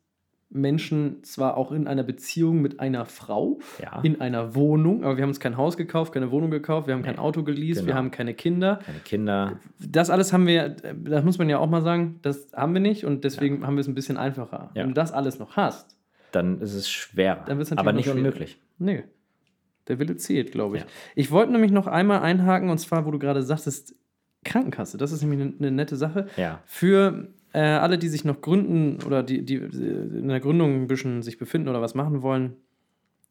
[0.51, 3.99] Menschen zwar auch in einer Beziehung mit einer Frau, Ja.
[4.03, 7.01] in einer Wohnung, aber wir haben uns kein Haus gekauft, keine Wohnung gekauft, wir haben
[7.01, 7.97] kein Auto geleast, wir genau.
[7.97, 8.79] haben keine Kinder.
[8.85, 9.59] Keine Kinder.
[9.79, 13.05] Das alles haben wir, das muss man ja auch mal sagen, das haben wir nicht
[13.05, 14.69] und deswegen haben wir es ein bisschen einfacher.
[14.75, 14.83] Ja.
[14.83, 15.97] Wenn du das alles noch hast,
[16.31, 17.43] Dann ist es schwerer.
[17.47, 18.61] Dann wird's natürlich aber nicht unmöglich.
[18.77, 19.03] nee.
[19.87, 20.83] Der Wille zählt, glaube ich.
[20.83, 20.89] Ja.
[21.15, 23.95] Ich wollte nämlich noch einmal einhaken, und zwar, wo du gerade sagtest,
[24.43, 24.97] Krankenkasse.
[24.97, 26.27] Das ist nämlich eine, eine nette Sache.
[26.37, 26.61] Ja.
[26.65, 31.21] Für äh, alle, die sich noch gründen oder die, die in der Gründung ein bisschen
[31.21, 32.55] sich befinden oder was machen wollen,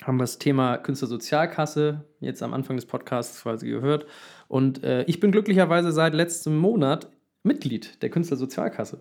[0.03, 4.07] haben wir das Thema Künstlersozialkasse jetzt am Anfang des Podcasts quasi gehört.
[4.49, 7.11] Und äh, ich bin glücklicherweise seit letztem Monat
[7.43, 9.01] Mitglied der Künstlersozialkasse.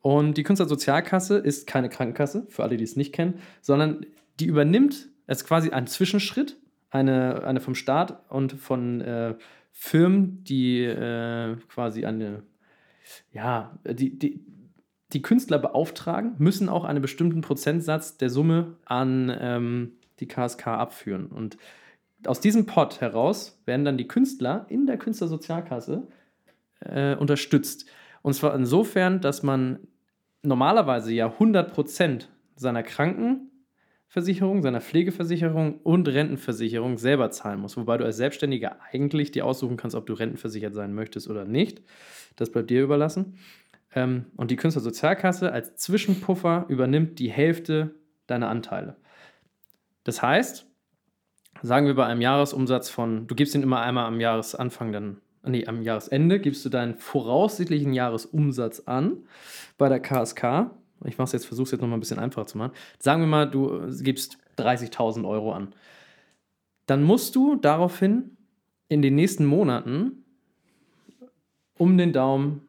[0.00, 4.06] Und die Künstlersozialkasse ist keine Krankenkasse, für alle, die es nicht kennen, sondern
[4.38, 6.56] die übernimmt, es ist quasi ein Zwischenschritt,
[6.90, 9.36] eine, eine vom Staat und von äh,
[9.72, 12.42] Firmen, die äh, quasi eine,
[13.30, 14.40] ja, die, die,
[15.12, 21.26] die Künstler beauftragen, müssen auch einen bestimmten Prozentsatz der Summe an ähm, die KSK abführen.
[21.26, 21.58] Und
[22.26, 26.08] aus diesem Pot heraus werden dann die Künstler in der Künstlersozialkasse
[26.80, 27.84] äh, unterstützt.
[28.22, 29.78] Und zwar insofern, dass man
[30.42, 32.24] normalerweise ja 100%
[32.56, 32.82] seiner
[34.08, 37.76] Krankenversicherung, seiner Pflegeversicherung und Rentenversicherung selber zahlen muss.
[37.76, 41.82] Wobei du als Selbstständiger eigentlich dir aussuchen kannst, ob du rentenversichert sein möchtest oder nicht.
[42.36, 43.36] Das bleibt dir überlassen.
[43.94, 47.94] Ähm, und die Künstlersozialkasse als Zwischenpuffer übernimmt die Hälfte
[48.26, 48.96] deiner Anteile.
[50.04, 50.66] Das heißt,
[51.60, 55.66] sagen wir bei einem Jahresumsatz von, du gibst ihn immer einmal am Jahresanfang dann, nee,
[55.66, 59.26] am Jahresende gibst du deinen voraussichtlichen Jahresumsatz an
[59.76, 60.70] bei der KSK.
[61.04, 62.72] Ich mache es jetzt, versuche es jetzt nochmal ein bisschen einfacher zu machen.
[62.98, 65.74] Sagen wir mal, du gibst 30.000 Euro an.
[66.86, 68.36] Dann musst du daraufhin
[68.88, 70.24] in den nächsten Monaten
[71.76, 72.62] um den Daumen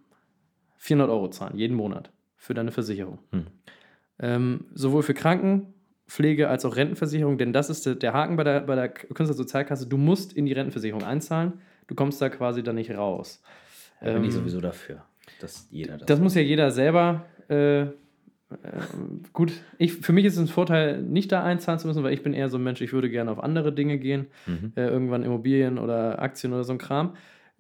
[0.78, 3.20] 400 Euro zahlen, jeden Monat für deine Versicherung.
[3.32, 3.48] Hm.
[4.20, 5.74] Ähm, sowohl für Kranken,
[6.08, 9.88] Pflege als auch Rentenversicherung, denn das ist der, Haken bei der, bei der Künstlersozialkasse.
[9.88, 13.42] Du musst in die Rentenversicherung einzahlen, du kommst da quasi dann nicht raus.
[14.02, 15.04] Da bin ich Ähm, sowieso dafür,
[15.40, 16.08] dass jeder das.
[16.08, 17.26] Das muss ja jeder selber.
[17.50, 17.88] Äh, äh,
[19.32, 22.24] gut, ich, für mich ist es ein Vorteil, nicht da einzahlen zu müssen, weil ich
[22.24, 24.28] bin eher so ein Mensch, ich würde gerne auf andere Dinge gehen.
[24.48, 24.74] Mhm.
[24.76, 27.16] Äh, irgendwann Immobilien oder Aktien oder so ein Kram.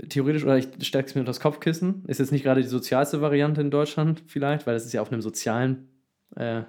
[0.07, 2.05] Theoretisch, oder ich stecke es mir unter das Kopfkissen.
[2.07, 5.11] Ist jetzt nicht gerade die sozialste Variante in Deutschland, vielleicht, weil das ist ja auf
[5.11, 5.89] einem sozialen
[6.35, 6.61] äh,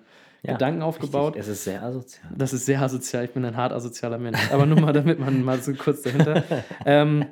[0.43, 1.37] Ja, Gedanken aufgebaut.
[1.37, 2.33] Richtig, es ist sehr asozial.
[2.37, 3.25] Das ist sehr asozial.
[3.25, 4.41] Ich bin ein hart asozialer Mensch.
[4.53, 6.45] Aber nur mal, damit man mal so kurz dahinter.
[6.85, 7.25] ähm,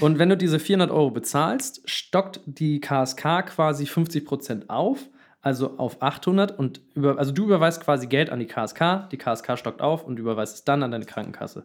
[0.00, 5.08] und wenn du diese 400 Euro bezahlst, stockt die KSK quasi 50% auf,
[5.46, 6.58] also auf 800.
[6.58, 10.18] Und über, also du überweist quasi Geld an die KSK, die KSK stockt auf und
[10.18, 11.64] überweist es dann an deine Krankenkasse.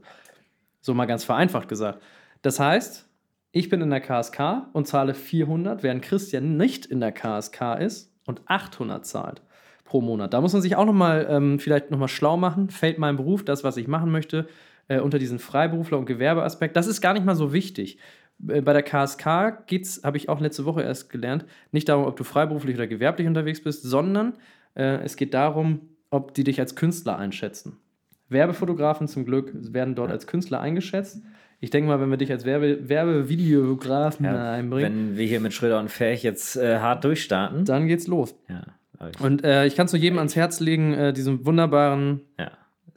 [0.82, 2.00] So mal ganz vereinfacht gesagt.
[2.44, 3.10] Das heißt,
[3.52, 8.14] ich bin in der KSK und zahle 400, während Christian nicht in der KSK ist
[8.28, 9.42] und 800 zahlt
[9.84, 10.32] pro Monat.
[10.36, 12.70] Da muss man sich auch nochmal ähm, vielleicht nochmal schlau machen.
[12.70, 14.48] Fällt mein Beruf, das, was ich machen möchte,
[14.90, 16.76] äh, unter diesen Freiberufler- und Gewerbeaspekt?
[16.76, 17.98] Das ist gar nicht mal so wichtig.
[18.48, 22.06] Äh, Bei der KSK geht es, habe ich auch letzte Woche erst gelernt, nicht darum,
[22.06, 24.34] ob du freiberuflich oder gewerblich unterwegs bist, sondern
[24.76, 27.78] äh, es geht darum, ob die dich als Künstler einschätzen.
[28.30, 31.22] Werbefotografen zum Glück werden dort als Künstler eingeschätzt.
[31.60, 35.54] Ich denke mal, wenn wir dich als Werbe Werbevideografen Ja, einbringen, wenn wir hier mit
[35.54, 37.66] Schröder und Ferch jetzt äh, hart durchstarten.
[37.66, 38.36] dann geht's los.
[38.50, 38.64] Ja,
[39.10, 42.52] ich, Und äh, ich kann es nur jedem ans Herz legen, äh, diesen wunderbaren ja.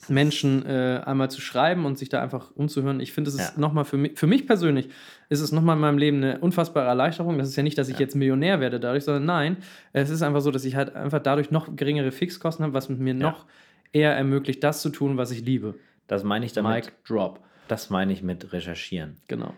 [0.08, 3.00] Menschen äh, einmal zu schreiben und sich da einfach umzuhören.
[3.00, 3.60] Ich finde, es ist Ja.
[3.60, 4.88] nochmal für mich, für mich persönlich,
[5.28, 7.38] ist es nochmal in meinem Leben eine unfassbare Erleichterung.
[7.38, 9.56] Das ist ja nicht, dass ich jetzt Millionär werde dadurch, sondern nein,
[9.92, 12.98] es ist einfach so, dass ich halt einfach dadurch noch geringere Fixkosten habe, was mit
[13.00, 13.46] mir noch
[13.92, 15.74] eher ermöglicht, das zu tun, was ich liebe.
[16.06, 16.86] Das meine ich damit.
[16.86, 17.40] Mic drop.
[17.68, 19.16] Das meine ich mit recherchieren.
[19.28, 19.54] Genau.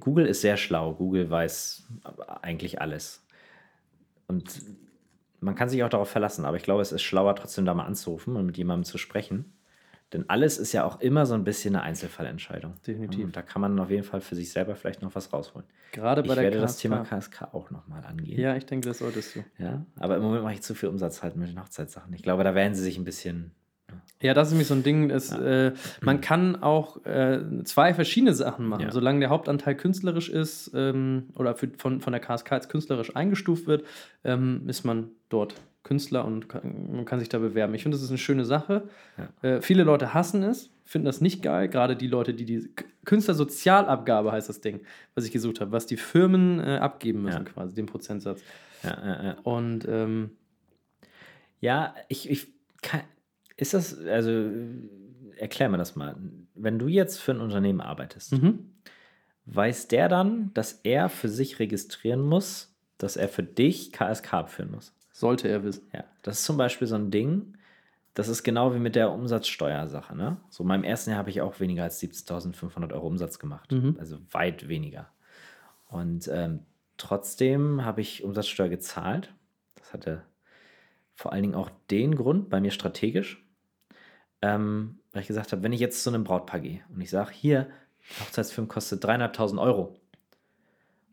[0.00, 0.94] Google ist sehr schlau.
[0.94, 1.86] Google weiß
[2.42, 3.24] eigentlich alles.
[4.26, 4.44] Und
[5.40, 7.84] man kann sich auch darauf verlassen, aber ich glaube, es ist schlauer, trotzdem da mal
[7.84, 9.52] anzurufen und mit jemandem zu sprechen.
[10.12, 12.74] Denn alles ist ja auch immer so ein bisschen eine Einzelfallentscheidung.
[12.86, 13.26] Definitiv.
[13.26, 15.66] Und da kann man auf jeden Fall für sich selber vielleicht noch was rausholen.
[15.92, 16.82] Gerade bei Ich der werde das KSK.
[16.82, 18.40] Thema KSK auch nochmal angehen.
[18.40, 19.44] Ja, ich denke, das solltest du.
[19.58, 22.12] Ja, aber im Moment mache ich zu viel Umsatz halt mit den Hochzeitssachen.
[22.14, 23.52] Ich glaube, da werden sie sich ein bisschen.
[24.22, 28.34] Ja, das ist nämlich so ein Ding, das, äh, man kann auch äh, zwei verschiedene
[28.34, 28.82] Sachen machen.
[28.82, 28.90] Ja.
[28.90, 33.66] Solange der Hauptanteil künstlerisch ist ähm, oder für, von, von der KSK als künstlerisch eingestuft
[33.66, 33.84] wird,
[34.24, 35.54] ähm, ist man dort
[35.84, 37.72] Künstler und kann, man kann sich da bewerben.
[37.74, 38.88] Ich finde, das ist eine schöne Sache.
[39.42, 41.68] Äh, viele Leute hassen es, finden das nicht geil.
[41.68, 42.68] Gerade die Leute, die die
[43.04, 44.80] Künstlersozialabgabe heißt das Ding,
[45.14, 47.52] was ich gesucht habe, was die Firmen äh, abgeben müssen, Ja.
[47.52, 48.42] quasi, den Prozentsatz.
[48.82, 49.36] Ja, ja, ja.
[49.44, 50.30] Und ähm,
[51.60, 52.48] Ja, ich, ich
[52.82, 53.00] kann,
[53.56, 54.30] ist das, also
[55.36, 56.16] erklär mir das mal.
[56.54, 58.72] Wenn du jetzt für ein Unternehmen arbeitest, mhm.
[59.46, 64.70] weiß der dann, dass er für sich registrieren muss, dass er für dich KSK abführen
[64.72, 64.92] muss?
[65.18, 65.88] Sollte er wissen.
[65.92, 67.54] Ja, das ist zum Beispiel so ein Ding,
[68.14, 70.16] das ist genau wie mit der Umsatzsteuersache.
[70.16, 70.36] Ne?
[70.48, 73.70] So in meinem ersten Jahr habe ich auch weniger als 17.500 Euro Umsatz gemacht.
[73.72, 73.96] Mhm.
[73.98, 75.08] Also weit weniger.
[75.88, 76.60] Und ähm,
[76.98, 79.32] trotzdem habe ich Umsatzsteuer gezahlt.
[79.74, 80.22] Das hatte
[81.14, 83.44] vor allen Dingen auch den Grund, bei mir strategisch,
[84.40, 87.32] ähm, weil ich gesagt habe, wenn ich jetzt zu einem Brautpaar gehe und ich sage,
[87.32, 87.68] hier,
[88.20, 89.96] Hochzeitsfilm kostet 3.500 Euro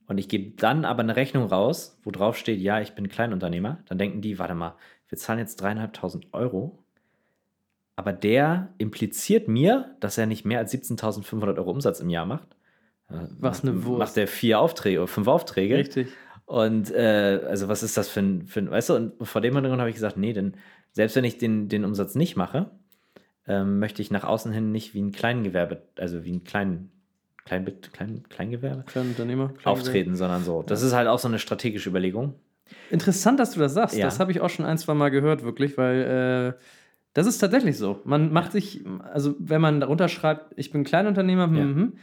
[0.07, 3.79] und ich gebe dann aber eine Rechnung raus, wo drauf steht, ja, ich bin Kleinunternehmer,
[3.87, 4.75] dann denken die, warte mal,
[5.09, 6.83] wir zahlen jetzt 3.500 Euro,
[7.95, 12.55] aber der impliziert mir, dass er nicht mehr als 17.500 Euro Umsatz im Jahr macht.
[13.09, 13.99] Äh, Was macht, eine Wurst.
[13.99, 15.77] Macht er vier Aufträge oder fünf Aufträge.
[15.77, 16.07] Richtig.
[16.45, 19.55] Und äh, also was ist das für ein, für ein, weißt du, und vor dem
[19.55, 20.55] Hintergrund habe ich gesagt, nee, denn
[20.91, 22.69] selbst wenn ich den, den Umsatz nicht mache,
[23.47, 26.91] ähm, möchte ich nach außen hin nicht wie ein Kleingewerbe, also wie ein klein,
[27.45, 29.47] klein, klein, Kleingewerbe Kleinunternehmer.
[29.49, 29.69] Kleingewerbe.
[29.69, 30.63] auftreten, sondern so.
[30.63, 32.33] Das ist halt auch so eine strategische Überlegung.
[32.89, 33.95] Interessant, dass du das sagst.
[33.95, 34.05] Ja.
[34.05, 36.61] Das habe ich auch schon ein, zwei Mal gehört, wirklich, weil äh,
[37.13, 38.01] das ist tatsächlich so.
[38.03, 41.63] Man macht sich, also wenn man darunter schreibt, ich bin Kleinunternehmer, Ja.
[41.65, 41.93] mhm,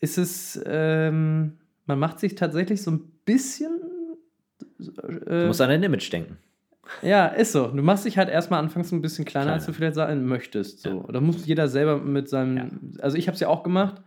[0.00, 3.78] ist es, ähm, man macht sich tatsächlich so ein bisschen.
[4.78, 4.90] Du
[5.30, 6.38] Äh, musst an dein Image denken.
[7.02, 7.66] ja, ist so.
[7.68, 9.92] Du machst dich halt erstmal anfangs ein bisschen kleiner, als du Kleiner.
[9.92, 10.80] vielleicht sein möchtest.
[10.80, 11.04] So.
[11.06, 11.12] Ja.
[11.12, 12.94] Da muss jeder selber mit seinem.
[13.00, 14.00] Also ich habe es ja auch gemacht.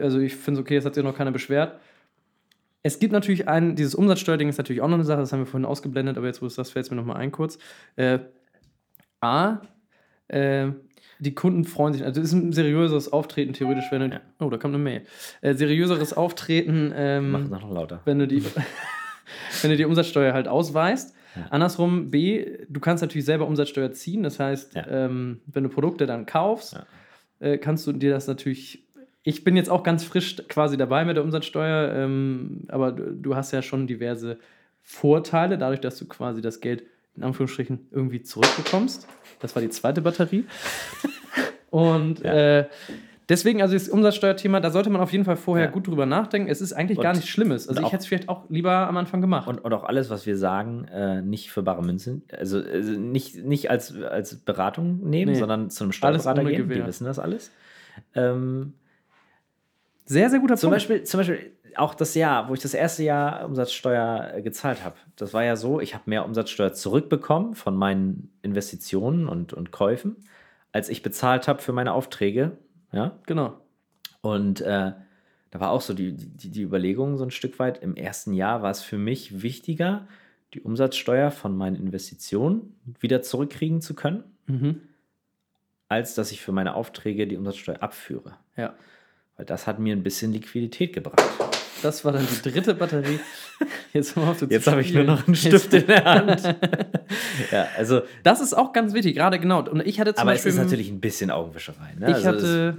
[0.00, 1.78] Also ich finde es okay, es hat sich noch keiner beschwert.
[2.82, 5.46] Es gibt natürlich ein, dieses Umsatzsteuerding ist natürlich auch noch eine Sache, das haben wir
[5.46, 7.58] vorhin ausgeblendet, aber jetzt, wo du das fällt es mir nochmal ein kurz.
[7.96, 8.20] Äh,
[9.20, 9.60] A,
[10.28, 10.68] äh,
[11.18, 14.14] die Kunden freuen sich, also es ist ein seriöseres Auftreten, theoretisch, wenn du.
[14.16, 14.20] Ja.
[14.38, 15.02] Oh, da kommt eine Mail.
[15.40, 18.00] Äh, seriöseres Auftreten, ähm, Mach es noch lauter.
[18.04, 18.44] wenn du die,
[19.62, 21.16] wenn du die Umsatzsteuer halt ausweist.
[21.34, 21.46] Ja.
[21.50, 24.22] Andersrum, B, du kannst natürlich selber Umsatzsteuer ziehen.
[24.22, 24.86] Das heißt, Ja.
[24.88, 26.78] ähm, wenn du Produkte dann kaufst,
[27.40, 28.84] äh, kannst du dir das natürlich.
[29.28, 33.36] Ich bin jetzt auch ganz frisch quasi dabei mit der Umsatzsteuer, ähm, aber du, du
[33.36, 34.38] hast ja schon diverse
[34.80, 36.84] Vorteile, dadurch, dass du quasi das Geld
[37.14, 39.06] in Anführungsstrichen irgendwie zurückbekommst.
[39.40, 40.46] Das war die zweite Batterie.
[41.68, 42.60] Und ja.
[42.60, 42.68] äh,
[43.28, 45.70] deswegen, also das Umsatzsteuerthema, da sollte man auf jeden Fall vorher ja.
[45.72, 46.48] gut drüber nachdenken.
[46.48, 47.68] Es ist eigentlich und, gar nichts Schlimmes.
[47.68, 49.46] Also ich hätte es vielleicht auch lieber am Anfang gemacht.
[49.46, 52.22] Und, und auch alles, was wir sagen, äh, nicht für bare Münzen.
[52.34, 55.38] Also, also, nicht, nicht als, als Beratung nehmen, nee.
[55.38, 56.56] sondern zu einem Steuerberater gehen.
[56.56, 56.78] Gewähr.
[56.78, 57.50] Die wissen das alles.
[58.14, 58.72] Ähm,
[60.08, 60.76] sehr, sehr guter zum Punkt.
[60.76, 64.96] Beispiel, zum Beispiel auch das Jahr, wo ich das erste Jahr Umsatzsteuer äh, gezahlt habe.
[65.16, 70.16] Das war ja so, ich habe mehr Umsatzsteuer zurückbekommen von meinen Investitionen und, und Käufen,
[70.72, 72.58] als ich bezahlt habe für meine Aufträge.
[72.92, 73.60] Ja, genau.
[74.20, 74.92] Und äh,
[75.50, 77.82] da war auch so die, die, die Überlegung so ein Stück weit.
[77.82, 80.06] Im ersten Jahr war es für mich wichtiger,
[80.54, 84.80] die Umsatzsteuer von meinen Investitionen wieder zurückkriegen zu können, mhm.
[85.88, 88.36] als dass ich für meine Aufträge die Umsatzsteuer abführe.
[88.56, 88.74] Ja.
[89.38, 91.22] Weil das hat mir ein bisschen Liquidität gebracht.
[91.80, 93.20] Das war dann die dritte Batterie.
[93.92, 94.14] Jetzt,
[94.50, 96.42] Jetzt habe ich nur noch einen Stift in der Hand.
[97.52, 99.62] ja, also das ist auch ganz wichtig, gerade genau.
[99.62, 101.94] Und ich hatte zum aber Beispiel, es ist natürlich ein bisschen Augenwischerei.
[101.98, 102.10] Ne?
[102.10, 102.76] Ich also hatte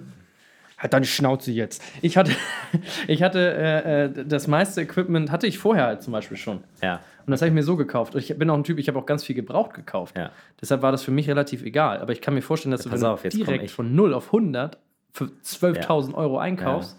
[0.79, 1.83] Halt deine Schnauze jetzt.
[2.01, 2.31] Ich hatte,
[3.07, 6.63] ich hatte äh, äh, das meiste Equipment hatte ich vorher halt zum Beispiel schon.
[6.81, 7.01] Ja.
[7.25, 8.15] Und das habe ich mir so gekauft.
[8.15, 10.17] Und ich bin auch ein Typ, ich habe auch ganz viel gebraucht gekauft.
[10.17, 10.31] Ja.
[10.61, 11.99] Deshalb war das für mich relativ egal.
[11.99, 14.27] Aber ich kann mir vorstellen, dass ja, du, wenn auf, du direkt von 0 auf
[14.27, 14.77] 100
[15.11, 16.17] für 12.000 ja.
[16.17, 16.97] Euro einkaufst,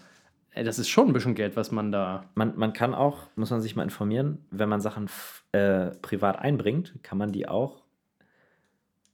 [0.55, 0.63] ja.
[0.63, 2.25] das ist schon ein bisschen Geld, was man da.
[2.35, 5.09] Man, man kann auch, muss man sich mal informieren, wenn man Sachen
[5.51, 7.81] äh, privat einbringt, kann man die auch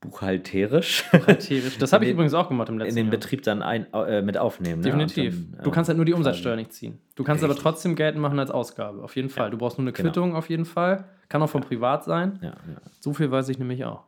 [0.01, 1.05] buchhalterisch.
[1.11, 1.77] Buchhalterisch.
[1.77, 2.99] Das habe ich übrigens auch gemacht im letzten Jahr.
[2.99, 3.19] In den Jahr.
[3.19, 4.81] Betrieb dann ein, äh, mit aufnehmen.
[4.81, 4.85] Ne?
[4.85, 5.35] Definitiv.
[5.35, 5.47] Ne?
[5.55, 6.99] Dann, du kannst halt nur die Umsatzsteuer nicht ziehen.
[7.15, 7.57] Du kannst Richtig.
[7.57, 9.03] aber trotzdem geltend machen als Ausgabe.
[9.03, 9.47] Auf jeden Fall.
[9.47, 9.49] Ja.
[9.49, 10.09] Du brauchst nur eine genau.
[10.09, 10.37] Quittung genau.
[10.37, 11.05] auf jeden Fall.
[11.29, 12.39] Kann auch von privat sein.
[12.41, 12.81] Ja, ja.
[12.99, 14.03] So viel weiß ich nämlich auch.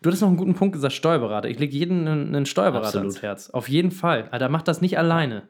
[0.00, 1.48] Du hattest noch einen guten Punkt gesagt, Steuerberater.
[1.48, 3.06] Ich lege jeden einen Steuerberater Absolut.
[3.06, 3.50] ins Herz.
[3.50, 4.28] Auf jeden Fall.
[4.30, 5.48] Alter, mach das nicht alleine.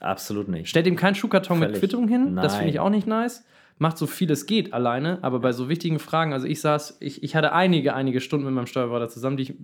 [0.00, 0.68] Absolut nicht.
[0.68, 1.72] Stellt ihm keinen Schuhkarton Völlig.
[1.72, 2.34] mit Quittung hin.
[2.34, 2.42] Nein.
[2.42, 3.44] Das finde ich auch nicht nice.
[3.78, 5.18] Macht so viel es geht alleine.
[5.22, 8.54] Aber bei so wichtigen Fragen, also ich saß, ich, ich hatte einige, einige Stunden mit
[8.54, 9.54] meinem Steuerberater zusammen, die ich,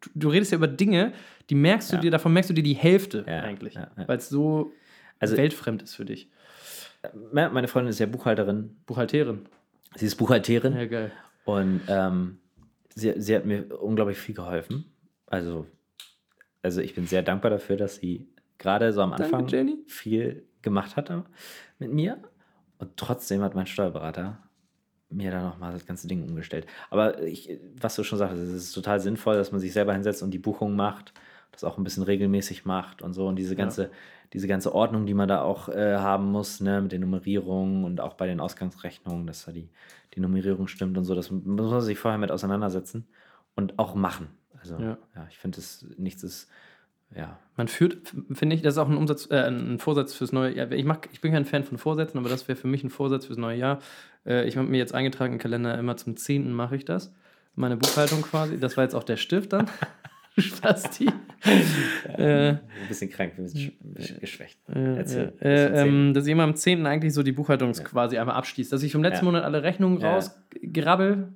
[0.00, 1.12] du, du redest ja über Dinge,
[1.48, 2.02] die merkst du ja.
[2.02, 3.74] dir, davon merkst du dir die Hälfte ja, eigentlich.
[3.74, 4.72] Ja, Weil es so
[5.18, 6.28] also, weltfremd ist für dich.
[7.32, 8.76] Meine Freundin ist ja Buchhalterin.
[8.86, 9.46] Buchhalterin.
[9.94, 10.74] Sie ist Buchhalterin.
[10.76, 11.12] Ja, geil.
[11.44, 12.38] Und ähm,
[12.96, 14.86] sie, sie hat mir unglaublich viel geholfen.
[15.26, 15.66] Also,
[16.62, 18.28] also ich bin sehr dankbar dafür, dass sie
[18.58, 21.12] gerade so am Anfang Danke, viel gemacht hat
[21.78, 22.18] mit mir.
[22.78, 24.42] Und trotzdem hat mein Steuerberater
[25.08, 26.66] mir dann nochmal das ganze Ding umgestellt.
[26.90, 30.22] Aber ich, was du schon sagst, es ist total sinnvoll, dass man sich selber hinsetzt
[30.22, 31.12] und die Buchung macht,
[31.52, 33.26] das auch ein bisschen regelmäßig macht und so.
[33.26, 33.88] Und diese ganze, ja.
[34.32, 38.00] diese ganze Ordnung, die man da auch äh, haben muss, ne, mit den Nummerierungen und
[38.00, 39.68] auch bei den Ausgangsrechnungen, dass da die,
[40.14, 43.06] die Nummerierung stimmt und so, das muss man sich vorher mit auseinandersetzen
[43.54, 44.28] und auch machen.
[44.60, 45.60] Also, ja, ja ich finde,
[45.96, 46.48] nichts ist
[47.14, 47.38] ja.
[47.56, 50.70] Man führt, finde ich, das ist auch ein, Umsatz, äh, ein Vorsatz fürs neue Jahr.
[50.72, 53.26] Ich, mag, ich bin kein Fan von Vorsätzen, aber das wäre für mich ein Vorsatz
[53.26, 53.78] fürs neue Jahr.
[54.26, 56.52] Äh, ich habe mir jetzt eingetragen im Kalender, immer zum 10.
[56.52, 57.14] mache ich das.
[57.54, 58.58] Meine Buchhaltung quasi.
[58.58, 59.70] Das war jetzt auch der Stift dann.
[60.38, 61.06] Spasti.
[62.18, 64.58] ja, äh, ein bisschen krank, ein bisschen geschwächt.
[64.68, 66.86] Äh, Erzähl, äh, ähm, dass ich immer am 10.
[66.86, 67.82] eigentlich so die Buchhaltung ja.
[67.84, 68.72] quasi einmal abschließt.
[68.72, 69.32] Dass ich vom letzten ja.
[69.32, 71.28] Monat alle Rechnungen rausgrabbel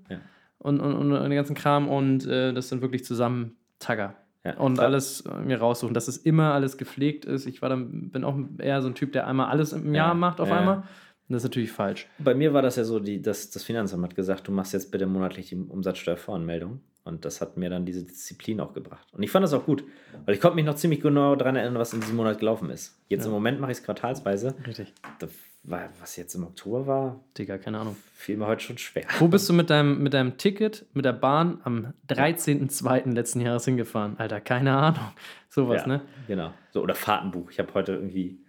[0.59, 4.15] und, und, und, den ganzen Kram und äh, das dann wirklich zusammen tagger.
[4.59, 4.87] Und klar.
[4.87, 7.47] alles äh, mir raussuchen, dass es immer alles gepflegt ist.
[7.47, 10.15] Ich war dann, bin auch eher so ein Typ, der einmal alles im Jahr ja,
[10.15, 10.85] macht auf einmal.
[11.29, 12.09] Das ist natürlich falsch.
[12.19, 14.91] Bei mir war das ja so, die, das, das Finanzamt hat gesagt, du machst jetzt
[14.91, 16.81] bitte monatlich die Umsatzsteuervoranmeldung.
[17.03, 19.07] Und das hat mir dann diese Disziplin auch gebracht.
[19.13, 19.85] Und ich fand das auch gut,
[20.27, 23.01] weil ich konnte mich noch ziemlich genau daran erinnern, was in diesem Monat gelaufen ist.
[23.09, 24.55] Jetzt im Moment mache ich es quartalsweise.
[24.67, 24.93] Richtig.
[25.19, 25.29] Da
[25.63, 27.97] was jetzt im Oktober war, Digga, keine Ahnung.
[28.15, 29.05] Fiel mir heute schon schwer.
[29.19, 33.13] Wo bist du mit deinem, mit deinem Ticket, mit der Bahn am 13.02.
[33.13, 34.19] letzten Jahres hingefahren?
[34.19, 35.13] Alter, keine Ahnung.
[35.51, 36.01] Sowas, ja, ne?
[36.29, 36.55] Genau.
[36.71, 37.51] So, oder Fahrtenbuch.
[37.51, 38.41] Ich habe heute irgendwie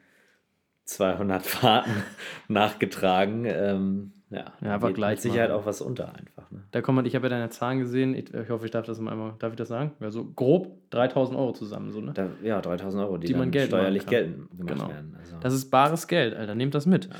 [0.85, 2.03] 200 Fahrten
[2.47, 3.45] nachgetragen.
[3.45, 5.17] Ähm, ja, ja aber gleich.
[5.17, 6.49] Mit Sicherheit auch was unter einfach.
[6.51, 6.63] Ne?
[6.71, 8.15] Da kommt man, ich habe ja deine Zahlen gesehen.
[8.15, 9.91] Ich, ich, hoffe, ich darf das einmal, darf ich das sagen?
[9.99, 12.13] Ja, so grob 3000 Euro zusammen, so, ne?
[12.13, 14.89] Da, ja, 3000 Euro, die, die man Geld steuerlich geltend gemacht genau.
[14.89, 15.15] werden.
[15.19, 15.35] Also.
[15.41, 16.55] Das ist bares Geld, Alter.
[16.55, 17.05] Nehmt das mit.
[17.05, 17.11] Ja.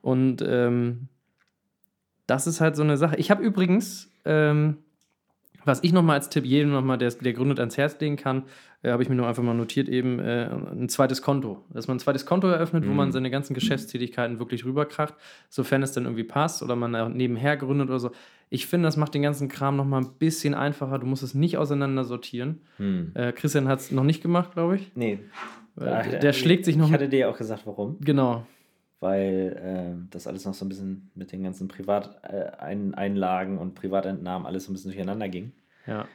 [0.00, 1.08] Und ähm,
[2.26, 3.16] das ist halt so eine Sache.
[3.16, 4.78] Ich habe übrigens, ähm,
[5.64, 8.44] was ich nochmal als Tipp jedem nochmal, der, der gründet, ans Herz legen kann,
[8.82, 11.64] äh, habe ich mir nur einfach mal notiert, eben äh, ein zweites Konto.
[11.70, 12.90] Dass man ein zweites Konto eröffnet, mhm.
[12.90, 13.12] wo man mhm.
[13.12, 15.14] seine ganzen Geschäftstätigkeiten wirklich rüberkracht,
[15.48, 18.10] sofern es dann irgendwie passt oder man nebenher gründet oder so.
[18.48, 20.98] Ich finde, das macht den ganzen Kram nochmal ein bisschen einfacher.
[20.98, 22.60] Du musst es nicht auseinander sortieren.
[22.78, 23.12] Mhm.
[23.14, 24.90] Äh, Christian hat es noch nicht gemacht, glaube ich.
[24.94, 25.20] Nee.
[25.76, 26.88] Ach, der, der schlägt sich noch.
[26.88, 27.96] Ich hatte dir ja auch gesagt, warum.
[28.00, 28.44] Genau
[29.00, 34.46] weil äh, das alles noch so ein bisschen mit den ganzen Privateinlagen äh, und Privatentnahmen
[34.46, 35.52] alles so ein bisschen durcheinander ging.
[35.86, 36.06] Ja.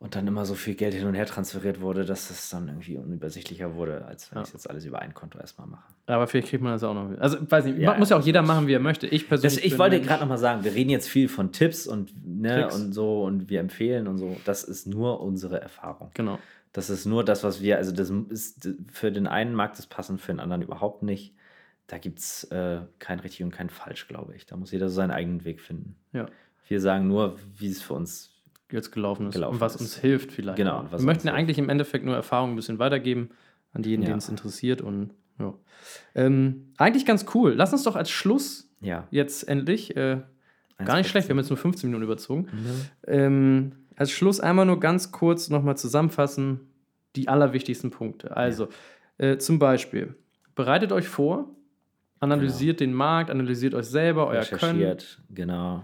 [0.00, 2.98] und dann immer so viel Geld hin und her transferiert wurde, dass es dann irgendwie
[2.98, 4.44] unübersichtlicher wurde, als wenn Ja.
[4.46, 5.82] ich jetzt alles über ein Konto erstmal mache.
[6.06, 7.18] Aber vielleicht kriegt man das auch noch.
[7.18, 9.08] Also, weiß nicht, Ja, muss ja auch jeder machen, wie er möchte.
[9.08, 9.56] Ich persönlich.
[9.56, 12.76] Das, ich wollte gerade nochmal sagen, wir reden jetzt viel von Tipps und, ne, Tricks.
[12.76, 14.36] und so und wir empfehlen und so.
[14.44, 16.10] Das ist nur unsere Erfahrung.
[16.14, 16.38] Genau.
[16.72, 20.18] Das ist nur das, was wir, also das ist für den einen mag das passen,
[20.18, 21.34] für den anderen überhaupt nicht.
[21.88, 24.46] Da gibt es äh, kein richtig und kein falsch, glaube ich.
[24.46, 25.96] Da muss jeder so seinen eigenen Weg finden.
[26.12, 26.26] Ja.
[26.68, 28.34] Wir sagen nur, wie es für uns
[28.70, 29.34] Jetzt gelaufen ist.
[29.34, 29.80] Gelaufen und was ist.
[29.80, 30.58] uns hilft, vielleicht.
[30.58, 31.38] Genau, Wir möchten ja hilft.
[31.38, 33.30] eigentlich im Endeffekt nur Erfahrungen ein bisschen weitergeben
[33.72, 34.08] an diejenigen, Ja.
[34.10, 34.82] denen es interessiert.
[34.82, 35.54] Und ja.
[36.14, 37.54] Ähm, eigentlich ganz cool.
[37.54, 39.08] Lass uns doch als Schluss ja.
[39.10, 39.96] jetzt endlich.
[39.96, 40.20] Äh,
[40.84, 42.48] gar nicht schlecht, wir haben jetzt nur 15 Minuten überzogen.
[42.52, 42.84] Mhm.
[43.06, 46.60] Ähm, als Schluss einmal nur ganz kurz nochmal zusammenfassen,
[47.16, 48.36] die allerwichtigsten Punkte.
[48.36, 48.68] Also,
[49.16, 50.14] äh, zum Beispiel,
[50.54, 51.48] bereitet euch vor,
[52.20, 54.96] analysiert den Markt, analysiert euch selber, euer Können,
[55.34, 55.82] genau.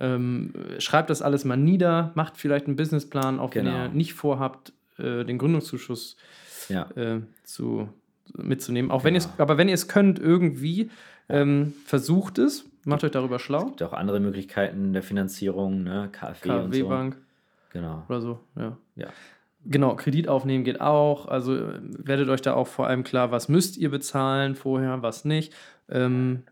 [0.00, 3.84] ähm, schreibt das alles mal nieder, macht vielleicht einen Businessplan, auch wenn Genau.
[3.84, 6.16] ihr nicht vorhabt, äh, den Gründungszuschuss
[6.68, 6.88] Ja.
[6.96, 7.88] äh, zu,
[8.36, 8.90] mitzunehmen.
[8.90, 9.42] Auch wenn ihr es, Genau.
[9.42, 10.90] aber wenn ihr es könnt, irgendwie,
[11.28, 13.66] ähm, versucht es, macht euch darüber schlau.
[13.66, 16.08] gibt auch andere Möglichkeiten der Finanzierung, ne?
[16.10, 16.80] KfW, und so.
[16.80, 17.16] KfW-Bank.
[17.72, 18.04] Genau.
[18.08, 18.76] oder so, ja.
[18.96, 19.08] Ja.
[19.66, 21.26] Genau, Kredit aufnehmen geht auch.
[21.26, 25.24] Also äh, werdet euch da auch vor allem klar, was müsst ihr bezahlen vorher, was
[25.24, 25.54] nicht.
[25.88, 26.42] Ähm,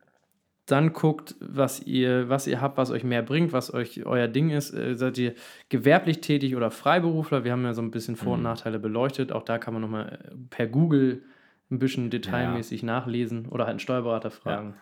[0.66, 4.50] dann guckt, was ihr, was ihr habt, was euch mehr bringt, was euch euer Ding
[4.50, 4.72] ist.
[4.72, 5.34] Äh, seid ihr
[5.68, 7.44] gewerblich tätig oder Freiberufler?
[7.44, 8.44] Wir haben ja so ein bisschen Vor- und Mhm.
[8.44, 9.32] Nachteile beleuchtet.
[9.32, 10.18] Auch da kann man nochmal
[10.50, 11.22] per Google
[11.70, 14.74] ein bisschen detailmäßig nachlesen oder halt einen Steuerberater fragen.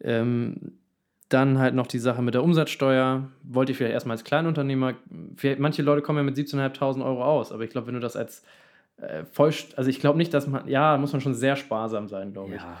[0.00, 0.72] Ähm,
[1.32, 3.28] dann halt noch die Sache mit der Umsatzsteuer.
[3.42, 4.94] Wollt ihr vielleicht erstmal als Kleinunternehmer,
[5.36, 8.16] vielleicht, manche Leute kommen ja mit 17.500 Euro aus, aber ich glaube, wenn du das
[8.16, 8.42] als
[8.98, 12.32] äh, voll, also ich glaube nicht, dass man, ja, muss man schon sehr sparsam sein,
[12.32, 12.60] glaube ich.
[12.62, 12.76] Ja.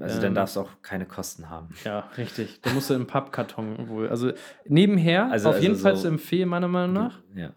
[0.00, 1.68] Also Ähm, dann darfst du auch keine Kosten haben.
[1.84, 2.60] Ja, richtig.
[2.62, 4.08] Da musst du im Pappkarton wohl.
[4.08, 4.30] Also
[4.66, 7.18] nebenher, Also- auf jeden also Fall so- zu empfehlen, meiner Meinung nach.
[7.34, 7.50] Ja.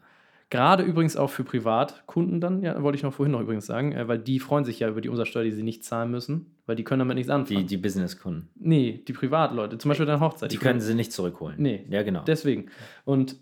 [0.56, 4.08] Gerade übrigens auch für Privatkunden dann, ja, wollte ich noch vorhin noch übrigens sagen, äh,
[4.08, 6.84] weil die freuen sich ja über die Umsatzsteuer, die sie nicht zahlen müssen, weil die
[6.84, 7.60] können damit nichts anfangen.
[7.60, 8.50] Die, die Businesskunden.
[8.56, 10.52] nee, die Privatleute, zum Beispiel deine Hochzeit.
[10.52, 11.56] Die können sie nicht zurückholen.
[11.60, 11.86] Nee.
[11.90, 12.24] Ja, genau.
[12.26, 12.68] Deswegen.
[13.04, 13.38] Und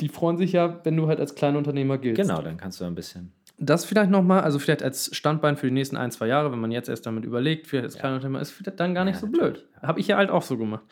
[0.00, 2.20] die freuen sich ja, wenn du halt als Kleinunternehmer giltst.
[2.20, 3.32] Genau, dann kannst du ein bisschen.
[3.58, 6.72] Das vielleicht nochmal, also vielleicht als Standbein für die nächsten ein, zwei Jahre, wenn man
[6.72, 9.64] jetzt erst damit überlegt, vielleicht als Kleinunternehmer, ist vielleicht dann gar nicht Ja, so blöd.
[9.80, 10.82] Habe ich ja halt auch so gemacht.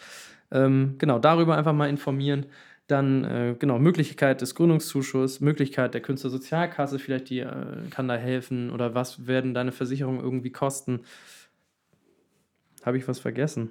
[0.53, 2.47] Ähm, genau, darüber einfach mal informieren.
[2.93, 8.71] Dann, äh, genau, Möglichkeit des Gründungszuschusses, Möglichkeit der Künstlersozialkasse, vielleicht die äh, kann da helfen
[8.71, 11.01] oder was werden deine Versicherungen irgendwie kosten.
[12.85, 13.71] Habe ich was vergessen?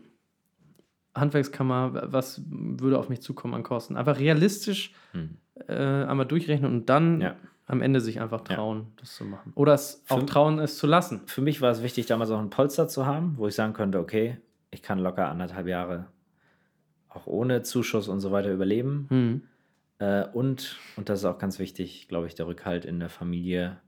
[1.14, 3.95] Handwerkskammer, was würde auf mich zukommen an Kosten?
[3.98, 5.38] Einfach realistisch Hm.
[5.68, 7.35] äh, einmal durchrechnen und dann Ja.
[7.68, 8.56] am Ende sich einfach Ja.
[8.56, 9.52] trauen, das zu machen.
[9.56, 11.22] Oder es auch Für- trauen, es zu lassen.
[11.27, 13.99] Für mich war es wichtig, damals auch ein Polster zu haben, wo ich sagen könnte,
[13.99, 14.38] okay,
[14.72, 16.07] ich kann locker anderthalb Jahre
[17.14, 19.06] auch ohne Zuschuss und so weiter überleben.
[19.10, 19.42] Hm.
[20.00, 23.80] Äh, und, und das ist auch ganz wichtig, glaube ich, der Rückhalt in der Familie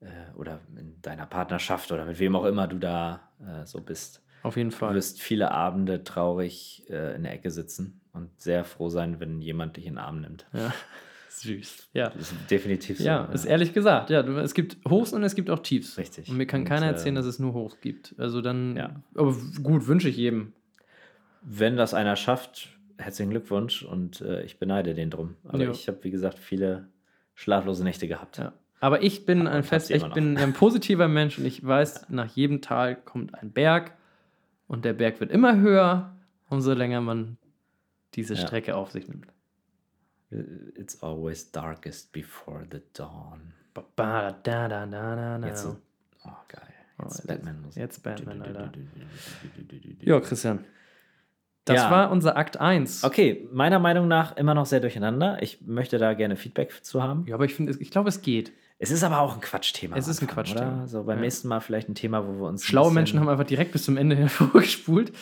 [0.00, 0.06] äh,
[0.36, 4.22] oder in deiner Partnerschaft oder mit wem auch immer du da äh, so bist.
[4.42, 4.94] Auf jeden Du Fall.
[4.94, 9.76] wirst viele Abende traurig äh, in der Ecke sitzen und sehr froh sein, wenn jemand
[9.78, 10.46] dich in den Arm nimmt.
[10.52, 10.72] Ja.
[11.30, 11.88] Süß.
[11.94, 12.10] Ja.
[12.10, 13.04] Das ist definitiv so.
[13.04, 14.10] Ja, ist ehrlich gesagt.
[14.10, 15.98] Ja, du- es gibt Hochs und es gibt auch Tiefs.
[15.98, 16.28] Richtig.
[16.28, 18.14] Und mir kann Und, keiner äh, erzählen, dass es nur Hochs gibt.
[18.18, 19.02] Also dann, Ja.
[19.16, 20.52] aber gut, wünsche ich jedem.
[21.46, 22.68] Wenn das einer schafft,
[22.98, 25.36] herzlichen Glückwunsch und äh, ich beneide den drum.
[25.44, 25.70] Aber Ja.
[25.70, 26.88] ich habe, wie gesagt, viele
[27.34, 28.38] schlaflose Nächte gehabt.
[28.38, 28.52] Ja.
[28.80, 32.60] Aber ich bin ein fest, ich bin ein positiver Mensch und ich weiß, nach jedem
[32.62, 33.92] Tal kommt ein Berg
[34.68, 36.14] und der Berg wird immer höher,
[36.48, 37.36] umso länger man
[38.14, 38.40] diese Ja.
[38.40, 39.26] Strecke auf sich nimmt.
[40.76, 43.52] It's always darkest before the dawn.
[43.72, 45.46] Ba, ba, da, da, da, da.
[45.46, 45.76] Jetzt oh
[46.48, 46.62] geil.
[47.00, 47.80] Jetzt jetzt- Batman-Musik.
[47.82, 48.72] jetzt Batman, Alter.
[50.00, 50.64] Ja, Christian.
[51.64, 51.90] Das Ja.
[51.90, 53.04] war unser Akt 1.
[53.04, 55.38] Okay, meiner Meinung nach immer noch sehr durcheinander.
[55.42, 57.24] Ich möchte da gerne Feedback zu haben.
[57.26, 58.52] Ja, aber ich finde, ich glaube, es geht.
[58.78, 59.96] Es ist aber auch ein Quatschthema.
[59.96, 60.78] Es ist ein Quatschthema.
[60.80, 60.88] Oder?
[60.88, 61.22] So beim Ja.
[61.22, 62.64] nächsten Mal vielleicht ein Thema, wo wir uns.
[62.64, 65.12] Schlaue Menschen haben einfach direkt bis zum Ende hervorgespult.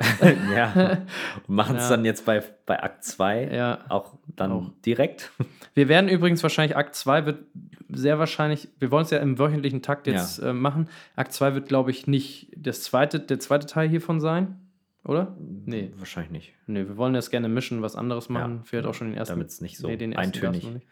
[0.54, 0.72] ja.
[1.46, 1.90] Und machen es Ja.
[1.90, 3.78] dann jetzt bei, bei Akt 2 Ja.
[3.88, 4.70] auch dann Auch.
[4.84, 5.30] direkt.
[5.74, 7.44] Wir werden übrigens wahrscheinlich, Akt 2 wird
[7.90, 10.88] sehr wahrscheinlich, wir wollen es ja im wöchentlichen Takt jetzt äh, machen.
[11.14, 14.58] Akt 2 wird, glaube ich, nicht das zweite, der zweite Teil hiervon sein,
[15.04, 15.36] oder?
[15.66, 15.92] Nee.
[15.96, 16.54] Wahrscheinlich nicht.
[16.66, 18.56] Nee, wir wollen das gerne mischen, was anderes machen.
[18.58, 19.34] Ja, Vielleicht auch schon den ersten.
[19.34, 20.86] Damit es nicht so nee, den eintönig nicht.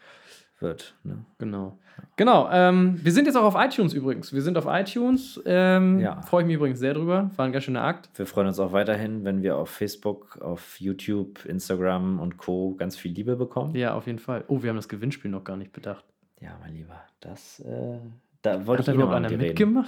[0.61, 0.95] wird.
[1.05, 1.25] Ne?
[1.39, 1.79] Genau.
[2.17, 2.49] Genau.
[2.51, 4.33] Ähm, wir sind jetzt auch auf iTunes übrigens.
[4.33, 5.41] Wir sind auf iTunes.
[5.45, 6.23] Ähm, Ja.
[6.23, 7.31] Freue ich mich übrigens sehr drüber.
[7.37, 8.09] War ein ganz schöner Akt.
[8.17, 12.75] Wir freuen uns auch weiterhin, wenn wir auf Facebook, auf YouTube, Instagram und Co.
[12.77, 13.75] ganz viel Liebe bekommen.
[13.75, 14.45] Ja, auf jeden Fall.
[14.49, 16.05] Oh, wir haben das Gewinnspiel noch gar nicht bedacht.
[16.41, 17.99] Ja, mein Lieber, das äh,
[18.43, 19.87] da wollte Hat da ich eh noch überhaupt einer mit dir reden.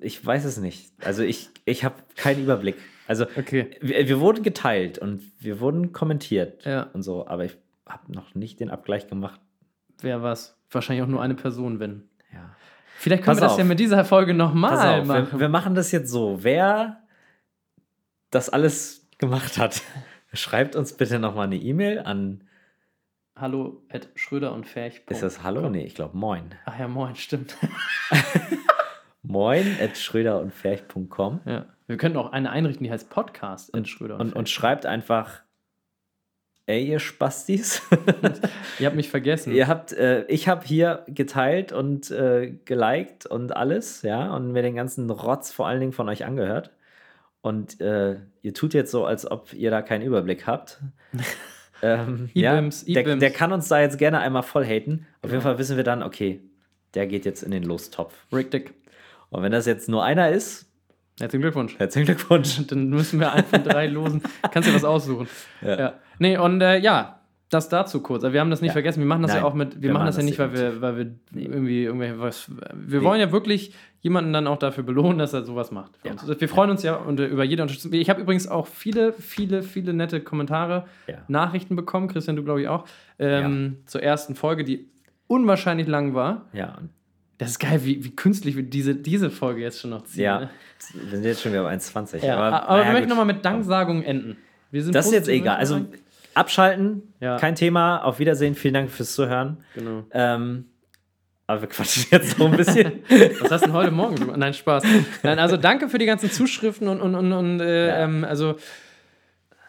[0.00, 0.90] Ich weiß es nicht.
[1.04, 2.76] Also ich, ich habe keinen Überblick.
[3.06, 3.70] Also Okay.
[3.80, 6.84] wir, wir wurden geteilt und wir wurden kommentiert Ja.
[6.92, 9.40] und so, aber ich habe noch nicht den Abgleich gemacht.
[10.00, 10.58] Wer was?
[10.70, 12.08] Wahrscheinlich auch nur eine Person, wenn.
[12.32, 12.54] Ja.
[12.98, 13.58] Vielleicht können Pass wir das auf.
[13.58, 15.32] ja mit dieser Folge nochmal machen.
[15.32, 16.42] wir, wir machen das jetzt so.
[16.42, 17.02] Wer
[18.30, 19.82] das alles gemacht hat,
[20.32, 22.42] schreibt uns bitte nochmal eine E-Mail an.
[23.36, 25.02] Hallo at Schröder und Ferch.
[25.10, 25.68] Ist das Hallo?
[25.68, 26.54] Nee, ich glaube Moin.
[26.64, 27.56] Ach ja, moin, stimmt.
[29.28, 31.66] Moin at schröder und ferch.com ja.
[31.86, 35.42] Wir könnten auch eine einrichten, die heißt Podcast at Schröder und, und schreibt einfach,
[36.66, 37.82] ey, ihr Spastis.
[38.78, 39.52] Ihr habt mich vergessen.
[39.52, 44.62] ihr habt, äh, ich habe hier geteilt und äh, geliked und alles, ja, und mir
[44.62, 46.72] den ganzen Rotz vor allen Dingen von euch angehört.
[47.40, 50.80] Und äh, ihr tut jetzt so, als ob ihr da keinen Überblick habt.
[51.82, 55.06] ähm, ja, E-Bims, der, der kann uns da jetzt gerne einmal voll haten.
[55.22, 56.40] Auf jeden Fall wissen wir dann, okay,
[56.94, 58.12] der geht jetzt in den Lostopf.
[58.32, 58.74] Richtig.
[59.30, 60.64] Und wenn das jetzt nur einer ist,
[61.18, 61.78] Herzlichen Glückwunsch.
[61.78, 62.66] herzlichen Glückwunsch.
[62.68, 64.22] Dann müssen wir einen von drei losen.
[64.50, 65.26] Kannst dir was aussuchen.
[65.62, 65.78] Ja.
[65.78, 65.94] Ja.
[66.18, 68.22] Nee, und äh, ja, das dazu kurz.
[68.22, 68.72] Also wir haben das nicht Ja.
[68.74, 68.98] vergessen.
[69.00, 70.96] Wir machen das Nein, ja auch mit, wir, machen das ja nicht, weil wir, weil
[70.98, 72.50] wir irgendwie irgendwelche was.
[72.74, 73.04] Wir Nee.
[73.06, 73.72] wollen ja wirklich
[74.02, 75.92] jemanden dann auch dafür belohnen, dass er sowas macht.
[76.04, 76.12] Ja.
[76.38, 77.94] Wir freuen uns ja und, äh, über jede Unterstützung.
[77.94, 80.84] Ich habe übrigens auch viele, viele, viele nette Kommentare.
[81.28, 82.08] Nachrichten bekommen.
[82.08, 82.84] Christian, du glaube ich auch.
[83.18, 84.90] Ähm, Zur ersten Folge, die
[85.28, 86.44] unwahrscheinlich lang war.
[86.52, 86.90] Ja, und
[87.38, 90.22] Das ist geil, wie, wie künstlich wir diese, diese Folge jetzt schon noch ziehen.
[90.24, 90.50] ja, ne?
[90.94, 92.24] wir sind jetzt schon wieder bei 1,20.
[92.24, 94.36] Ja, aber, naja, wir möchten nochmal mit Danksagungen enden.
[94.72, 95.56] Das ist jetzt egal.
[95.56, 95.84] Also
[96.34, 97.36] abschalten, Ja.
[97.38, 97.98] kein Thema.
[98.04, 99.58] Auf Wiedersehen, vielen Dank fürs Zuhören.
[99.74, 100.04] genau.
[100.12, 100.66] Ähm,
[101.46, 103.04] aber wir quatschen jetzt so ein bisschen.
[103.40, 104.36] Was hast du denn heute Morgen gemacht?
[104.36, 104.82] Nein, Spaß.
[105.22, 107.96] Nein, also danke für die ganzen Zuschriften und, und, und, und äh, Ja.
[108.04, 108.56] ähm, also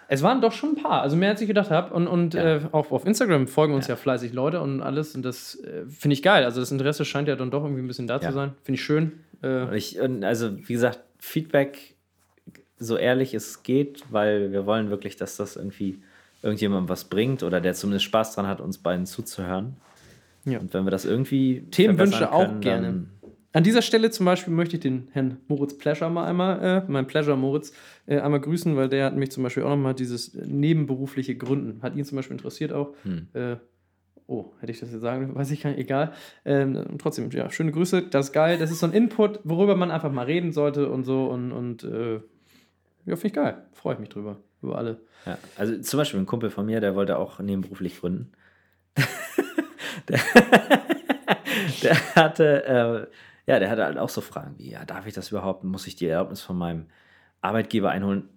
[0.09, 1.93] es waren doch schon ein paar, also mehr als ich gedacht habe.
[1.93, 2.55] Und, und Ja.
[2.57, 5.15] äh, auch auf Instagram folgen uns ja, fleißig Leute und alles.
[5.15, 6.43] Und das äh, finde ich geil.
[6.45, 8.21] Also das Interesse scheint ja dann doch irgendwie ein bisschen da Ja.
[8.29, 8.51] zu sein.
[8.63, 9.11] Finde ich schön.
[9.41, 11.95] Äh, Und ich, und also, wie gesagt, Feedback
[12.79, 15.99] so ehrlich es geht, weil wir wollen wirklich, dass das irgendwie
[16.43, 19.75] irgendjemandem was bringt oder der zumindest Spaß dran hat, uns beiden zuzuhören.
[20.45, 20.59] Ja.
[20.59, 21.63] Und wenn wir das irgendwie.
[21.71, 23.03] Themenwünsche verbessern auch können, gerne.
[23.57, 27.07] An dieser Stelle zum Beispiel möchte ich den Herrn Moritz Pleasure mal einmal, äh, mein
[27.07, 27.73] Pleasure Moritz,
[28.05, 31.95] äh, einmal grüßen, weil der hat mich zum Beispiel auch nochmal dieses nebenberufliche Gründen, hat
[31.95, 32.93] ihn zum Beispiel interessiert auch.
[33.01, 33.29] Hm.
[33.33, 33.55] Äh,
[34.27, 36.13] oh, hätte ich das jetzt sagen, weiß ich gar nicht, egal.
[36.45, 38.59] Ähm, trotzdem, ja, schöne Grüße, das ist geil.
[38.59, 41.83] Das ist so ein Input, worüber man einfach mal reden sollte und so und, und
[41.83, 42.19] äh,
[43.07, 43.65] ja, finde ich geil.
[43.73, 44.99] Freue ich mich drüber, über alle.
[45.25, 48.33] Ja, also zum Beispiel ein Kumpel von mir, der wollte auch nebenberuflich gründen.
[50.07, 50.19] der,
[51.81, 55.31] der hatte, äh, ja, der hatte halt auch so Fragen wie, ja, darf ich das
[55.31, 55.63] überhaupt?
[55.63, 56.85] Muss ich die Erlaubnis von meinem
[57.41, 58.29] Arbeitgeber einholen?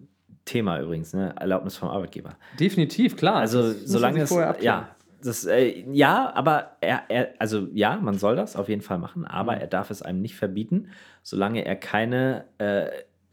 [0.45, 1.35] Thema übrigens, ne?
[1.39, 2.35] Erlaubnis vom Arbeitgeber.
[2.59, 3.35] Definitiv, klar.
[3.35, 4.31] Also Das solange es,
[4.61, 8.97] ja, das, äh, ja, aber er, er, also ja, man soll das auf jeden Fall
[8.97, 9.61] machen, aber Mhm.
[9.61, 10.87] er darf es einem nicht verbieten,
[11.21, 12.87] solange er keine äh,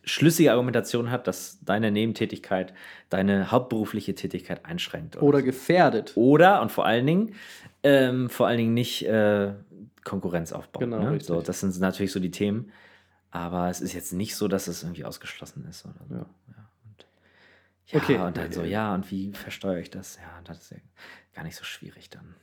[0.04, 2.74] schlüssige Argumentation hat, dass deine Nebentätigkeit
[3.08, 5.20] deine hauptberufliche Tätigkeit einschränkt.
[5.22, 6.12] Oder gefährdet.
[6.14, 7.34] oder und vor allen Dingen,
[7.82, 9.52] ähm, vor allen Dingen nicht äh,
[10.08, 10.90] Konkurrenz aufbauen.
[10.90, 11.20] Genau, ne?
[11.20, 12.72] so, das sind natürlich so die Themen,
[13.30, 15.84] aber es ist jetzt nicht so, dass es irgendwie ausgeschlossen ist.
[15.84, 16.14] Oder so.
[16.14, 16.26] Ja.
[16.86, 17.06] Und,
[17.86, 18.16] ja, Okay.
[18.18, 20.16] und dann so, ja, und wie versteuere ich das?
[20.16, 20.76] Ja, das ist ja
[21.34, 22.34] gar nicht so schwierig dann.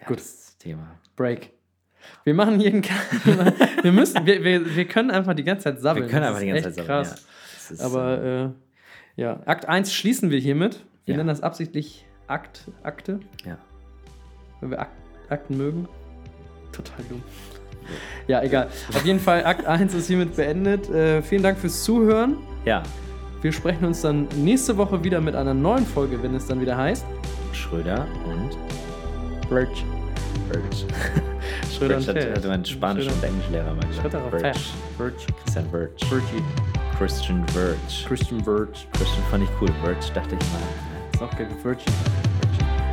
[0.00, 0.18] Ja, Gut.
[0.18, 0.98] das Thema.
[1.16, 1.52] Break.
[2.24, 2.94] Wir machen jeden Ka-
[3.82, 6.04] wir müssen, wir, wir, wir können einfach die ganze Zeit sabbeln.
[6.06, 6.86] Wir können einfach die ganze Zeit sagen.
[6.86, 7.26] Krass.
[7.70, 8.54] Ja, ist, Aber ähm,
[9.16, 10.84] äh, ja, Akt 1 schließen wir hiermit.
[11.06, 11.16] Wir Ja.
[11.18, 13.56] nennen das absichtlich Akt, Akte, ja.
[14.60, 14.90] wenn wir Ak
[15.30, 15.88] Akten mögen.
[16.74, 17.22] Total dumm.
[18.26, 18.68] Ja, egal.
[18.94, 20.88] Auf jeden Fall, Akt 1 ist hiermit beendet.
[20.90, 22.36] Äh, vielen Dank fürs Zuhören.
[22.64, 22.82] ja,
[23.42, 26.76] Wir sprechen uns dann nächste Woche wieder mit einer neuen Folge, wenn es dann wieder
[26.76, 27.04] heißt.
[27.52, 28.56] Schröder und
[29.50, 29.84] Birch.
[30.50, 30.86] Birch.
[31.76, 34.10] Schröder Birch und hat, hatte mein Spanisch- Schröder- und Englischlehrer mal gesagt.
[34.12, 34.72] Schröder Birch.
[34.96, 35.26] Birch.
[35.44, 35.90] Christian Birch.
[36.10, 36.42] Birchy.
[36.96, 38.04] Christian Birch.
[38.08, 38.88] Christian Birch.
[38.96, 39.68] Christian fand ich cool.
[39.84, 40.60] Birch dachte ich mal.
[41.12, 41.48] Ist auch geil.
[41.62, 41.92] Virgin.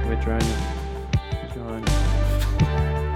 [0.10, 0.36] Vagina.
[0.36, 0.81] Vagina.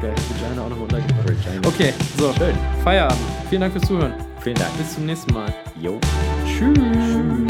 [0.05, 0.15] Geil.
[0.29, 1.27] Vagina auch noch untergebracht.
[1.27, 1.67] Virginia.
[1.67, 2.33] Okay, so.
[2.33, 2.55] Schön.
[2.83, 3.19] Feierabend.
[3.49, 4.13] Vielen Dank fürs Zuhören.
[4.41, 4.77] Vielen Dank.
[4.77, 5.53] Bis zum nächsten Mal.
[5.81, 5.99] Jo.
[6.45, 7.44] Tschüss.